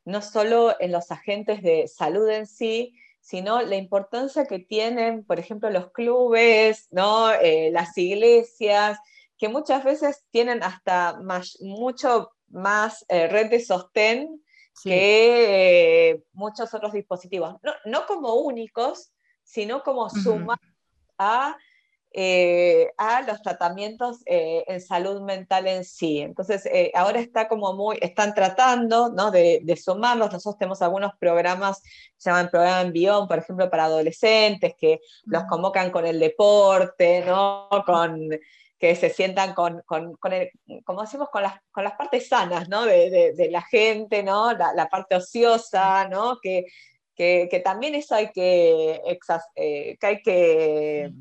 no 0.04 0.20
solo 0.20 0.74
en 0.80 0.90
los 0.90 1.12
agentes 1.12 1.62
de 1.62 1.86
salud 1.86 2.28
en 2.28 2.48
sí, 2.48 2.96
sino 3.24 3.62
la 3.62 3.76
importancia 3.76 4.44
que 4.44 4.58
tienen, 4.58 5.24
por 5.24 5.38
ejemplo, 5.38 5.70
los 5.70 5.90
clubes, 5.92 6.88
¿no? 6.90 7.32
Eh, 7.32 7.70
las 7.72 7.96
iglesias, 7.96 8.98
que 9.38 9.48
muchas 9.48 9.82
veces 9.82 10.26
tienen 10.30 10.62
hasta 10.62 11.18
más, 11.22 11.56
mucho 11.62 12.32
más 12.48 13.02
eh, 13.08 13.26
red 13.28 13.48
de 13.48 13.60
sostén 13.60 14.44
que 14.82 16.10
eh, 16.10 16.22
muchos 16.34 16.74
otros 16.74 16.92
dispositivos. 16.92 17.56
No, 17.86 18.04
como 18.06 18.34
únicos, 18.34 19.10
sino 19.42 19.82
como 19.82 20.10
suma 20.10 20.60
a 21.16 21.56
eh, 22.16 22.92
a 22.96 23.22
los 23.22 23.42
tratamientos 23.42 24.22
eh, 24.26 24.62
en 24.68 24.80
salud 24.80 25.20
mental 25.22 25.66
en 25.66 25.84
sí. 25.84 26.20
Entonces, 26.20 26.64
eh, 26.66 26.92
ahora 26.94 27.18
está 27.18 27.48
como 27.48 27.72
muy, 27.74 27.98
están 28.00 28.34
tratando 28.34 29.08
¿no? 29.08 29.32
de, 29.32 29.76
sumarlos. 29.76 30.32
Nosotros 30.32 30.56
tenemos 30.56 30.80
algunos 30.80 31.16
programas, 31.18 31.82
se 32.16 32.30
llaman 32.30 32.50
programa 32.50 32.82
Envión, 32.82 33.26
por 33.26 33.38
ejemplo, 33.38 33.68
para 33.68 33.86
adolescentes, 33.86 34.74
que 34.78 35.00
los 35.24 35.42
convocan 35.46 35.90
con 35.90 36.06
el 36.06 36.20
deporte, 36.20 37.24
¿no? 37.26 37.68
con 37.84 38.28
que 38.78 38.94
se 38.94 39.10
sientan 39.10 39.52
con, 39.52 39.82
con, 39.84 40.16
el, 40.32 40.50
como 40.84 41.02
decimos, 41.02 41.30
con 41.30 41.42
las, 41.42 41.54
con 41.72 41.82
las 41.82 41.94
partes 41.94 42.28
sanas 42.28 42.68
¿no? 42.68 42.84
de, 42.84 43.32
de, 43.36 43.50
la 43.50 43.62
gente, 43.62 44.22
¿no? 44.22 44.52
La, 44.52 44.72
la, 44.72 44.88
parte 44.88 45.16
ociosa, 45.16 46.06
¿no? 46.08 46.38
Que, 46.40 46.66
que, 47.16 47.48
que 47.50 47.58
también 47.60 47.96
eso 47.96 48.14
hay 48.14 48.30
que, 48.30 49.00
que 49.56 50.06
hay 50.06 50.22
que 50.22 51.12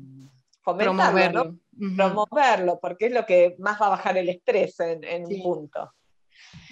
promoverlo. 0.64 1.56
promoverlo, 1.96 2.78
porque 2.80 3.06
es 3.06 3.12
lo 3.12 3.26
que 3.26 3.54
más 3.58 3.80
va 3.80 3.86
a 3.86 3.90
bajar 3.90 4.16
el 4.16 4.28
estrés 4.28 4.80
en, 4.80 5.24
un 5.26 5.42
punto. 5.42 5.92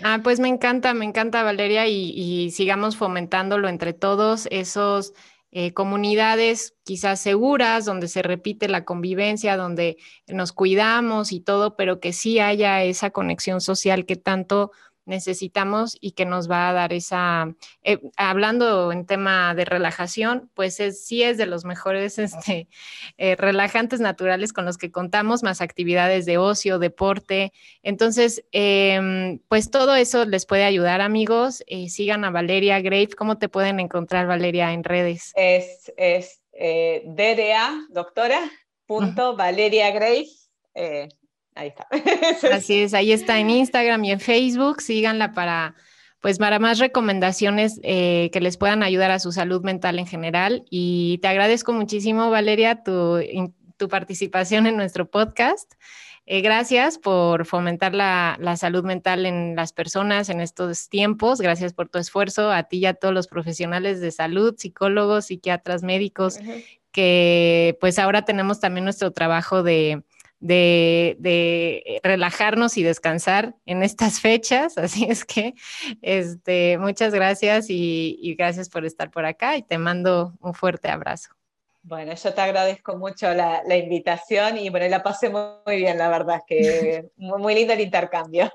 Ah, 0.02 0.20
pues 0.22 0.40
me 0.40 0.48
encanta, 0.48 0.94
me 0.94 1.04
encanta 1.04 1.42
Valeria 1.42 1.86
y, 1.86 2.50
sigamos 2.50 2.96
fomentándolo 2.96 3.68
entre 3.68 3.92
todos, 3.92 4.48
esos 4.50 5.12
eh, 5.50 5.74
comunidades 5.74 6.74
quizás 6.82 7.20
seguras, 7.20 7.84
donde 7.84 8.08
se 8.08 8.22
repite 8.22 8.68
la 8.68 8.84
convivencia, 8.84 9.56
donde 9.56 9.98
nos 10.26 10.52
cuidamos 10.52 11.32
y 11.32 11.40
todo, 11.40 11.76
pero 11.76 12.00
que 12.00 12.12
sí 12.12 12.40
haya 12.40 12.82
esa 12.84 13.10
conexión 13.10 13.60
social 13.60 14.06
que 14.06 14.16
tanto 14.16 14.72
necesitamos 15.04 15.96
y 16.00 16.12
que 16.12 16.24
nos 16.24 16.50
va 16.50 16.68
a 16.68 16.72
dar 16.72 16.92
esa, 16.92 17.54
eh, 17.82 17.98
hablando 18.16 18.92
en 18.92 19.06
tema 19.06 19.54
de 19.54 19.64
relajación, 19.64 20.50
pues 20.54 20.76
sí 20.76 21.22
es 21.22 21.38
de 21.38 21.46
los 21.46 21.64
mejores 21.64 22.18
este, 22.18 22.68
eh, 23.18 23.36
relajantes 23.36 24.00
naturales 24.00 24.52
con 24.52 24.64
los 24.64 24.78
que 24.78 24.90
contamos, 24.90 25.42
más 25.42 25.60
actividades 25.60 26.26
de 26.26 26.38
ocio, 26.38 26.78
deporte. 26.78 27.52
Entonces, 27.82 28.44
em, 28.52 29.38
pues 29.48 29.70
todo 29.70 29.94
eso 29.94 30.24
les 30.24 30.46
puede 30.46 30.64
ayudar, 30.64 31.00
amigos. 31.00 31.62
Eh, 31.66 31.88
sigan 31.88 32.24
a 32.24 32.30
Valeria 32.30 32.80
Grave. 32.80 33.10
¿Cómo 33.16 33.38
te 33.38 33.48
pueden 33.48 33.80
encontrar, 33.80 34.26
Valeria, 34.26 34.72
en 34.72 34.84
redes? 34.84 35.32
Es, 35.34 35.92
es 35.96 36.40
DDA, 36.52 37.86
doctora, 37.88 38.40
punto 38.86 39.36
Valeria 39.36 39.90
Grave. 39.90 40.28
Ahí 41.54 41.68
está. 41.68 41.86
Así 42.54 42.80
es, 42.80 42.94
ahí 42.94 43.12
está 43.12 43.38
en 43.38 43.50
Instagram 43.50 44.04
y 44.04 44.12
en 44.12 44.20
Facebook. 44.20 44.80
Síganla 44.80 45.32
para, 45.32 45.74
pues, 46.20 46.38
para 46.38 46.58
más 46.58 46.78
recomendaciones 46.78 47.80
eh, 47.82 48.30
que 48.32 48.40
les 48.40 48.56
puedan 48.56 48.82
ayudar 48.82 49.10
a 49.10 49.18
su 49.18 49.32
salud 49.32 49.62
mental 49.62 49.98
en 49.98 50.06
general. 50.06 50.64
Y 50.70 51.18
te 51.18 51.28
agradezco 51.28 51.72
muchísimo, 51.72 52.30
Valeria, 52.30 52.82
tu, 52.82 53.20
participación 53.90 54.68
en 54.68 54.76
nuestro 54.76 55.10
podcast. 55.10 55.72
Eh, 56.24 56.40
gracias 56.40 56.98
por 56.98 57.46
fomentar 57.46 57.94
la, 57.94 58.38
salud 58.56 58.84
mental 58.84 59.26
en 59.26 59.56
las 59.56 59.72
personas 59.72 60.28
en 60.28 60.40
estos 60.40 60.88
tiempos. 60.88 61.40
Gracias 61.40 61.74
por 61.74 61.88
tu 61.88 61.98
esfuerzo 61.98 62.52
a 62.52 62.62
ti 62.62 62.78
y 62.78 62.86
a 62.86 62.94
todos 62.94 63.12
los 63.12 63.26
profesionales 63.26 64.00
de 64.00 64.12
salud, 64.12 64.54
psicólogos, 64.56 65.26
psiquiatras, 65.26 65.82
médicos, 65.82 66.38
que 66.92 67.76
pues 67.80 67.98
ahora 67.98 68.24
tenemos 68.24 68.60
también 68.60 68.84
nuestro 68.84 69.10
trabajo 69.10 69.64
de 69.64 70.04
de, 70.42 72.00
relajarnos 72.02 72.76
y 72.76 72.82
descansar 72.82 73.54
en 73.64 73.82
estas 73.82 74.20
fechas. 74.20 74.76
Así 74.78 75.06
es 75.08 75.24
que 75.24 75.54
este, 76.02 76.78
muchas 76.78 77.14
gracias 77.14 77.66
y, 77.68 78.34
gracias 78.36 78.68
por 78.68 78.84
estar 78.84 79.10
por 79.10 79.24
acá 79.24 79.56
y 79.56 79.62
te 79.62 79.78
mando 79.78 80.34
un 80.40 80.54
fuerte 80.54 80.88
abrazo. 80.88 81.30
Bueno, 81.84 82.14
yo 82.14 82.32
te 82.32 82.40
agradezco 82.40 82.96
mucho 82.96 83.32
la, 83.34 83.76
invitación 83.76 84.56
y 84.58 84.70
bueno, 84.70 84.88
la 84.88 85.02
pasé 85.02 85.30
muy 85.30 85.76
bien, 85.76 85.98
la 85.98 86.08
verdad, 86.08 86.36
es 86.36 86.42
que 86.46 87.10
muy, 87.16 87.40
muy 87.40 87.54
lindo 87.54 87.72
el 87.72 87.80
intercambio. 87.80 88.52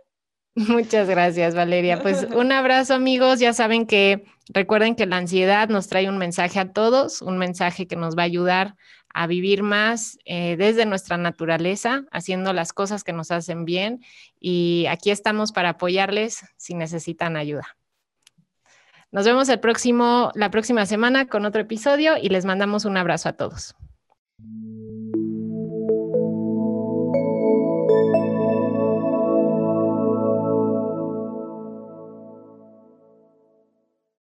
Muchas 0.56 1.08
gracias, 1.08 1.54
Valeria. 1.54 2.02
Pues 2.02 2.24
un 2.36 2.52
abrazo, 2.52 2.96
amigos. 2.96 3.40
Ya 3.40 3.54
saben 3.54 3.86
que 3.86 4.24
recuerden 4.50 4.96
que 4.96 5.06
la 5.06 5.18
ansiedad 5.18 5.70
nos 5.70 5.88
trae 5.88 6.10
un 6.10 6.18
mensaje 6.18 6.60
a 6.60 6.72
todos, 6.72 7.22
un 7.22 7.38
mensaje 7.38 7.86
que 7.86 7.96
nos 7.96 8.18
va 8.18 8.24
a 8.24 8.26
ayudar 8.26 8.76
a 9.18 9.26
vivir 9.26 9.64
más 9.64 10.20
eh, 10.26 10.56
desde 10.58 10.86
nuestra 10.86 11.18
naturaleza, 11.18 12.04
haciendo 12.12 12.54
las 12.54 12.72
cosas 12.72 13.04
que 13.04 13.14
nos 13.14 13.32
hacen 13.32 13.66
bien. 13.66 14.04
Y 14.40 14.86
aquí 14.90 15.10
estamos 15.10 15.52
para 15.52 15.70
apoyarles 15.70 16.46
si 16.56 16.76
necesitan 16.76 17.36
ayuda. 17.36 17.78
Nos 19.12 19.26
vemos 19.26 19.50
el 19.50 19.60
próximo, 19.60 20.32
la 20.36 20.52
próxima 20.52 20.86
semana 20.86 21.28
con 21.28 21.46
otro 21.46 21.62
episodio 21.62 22.16
y 22.22 22.30
les 22.30 22.46
mandamos 22.46 22.86
un 22.86 22.96
abrazo 22.96 23.30
a 23.30 23.34
todos. 23.34 23.76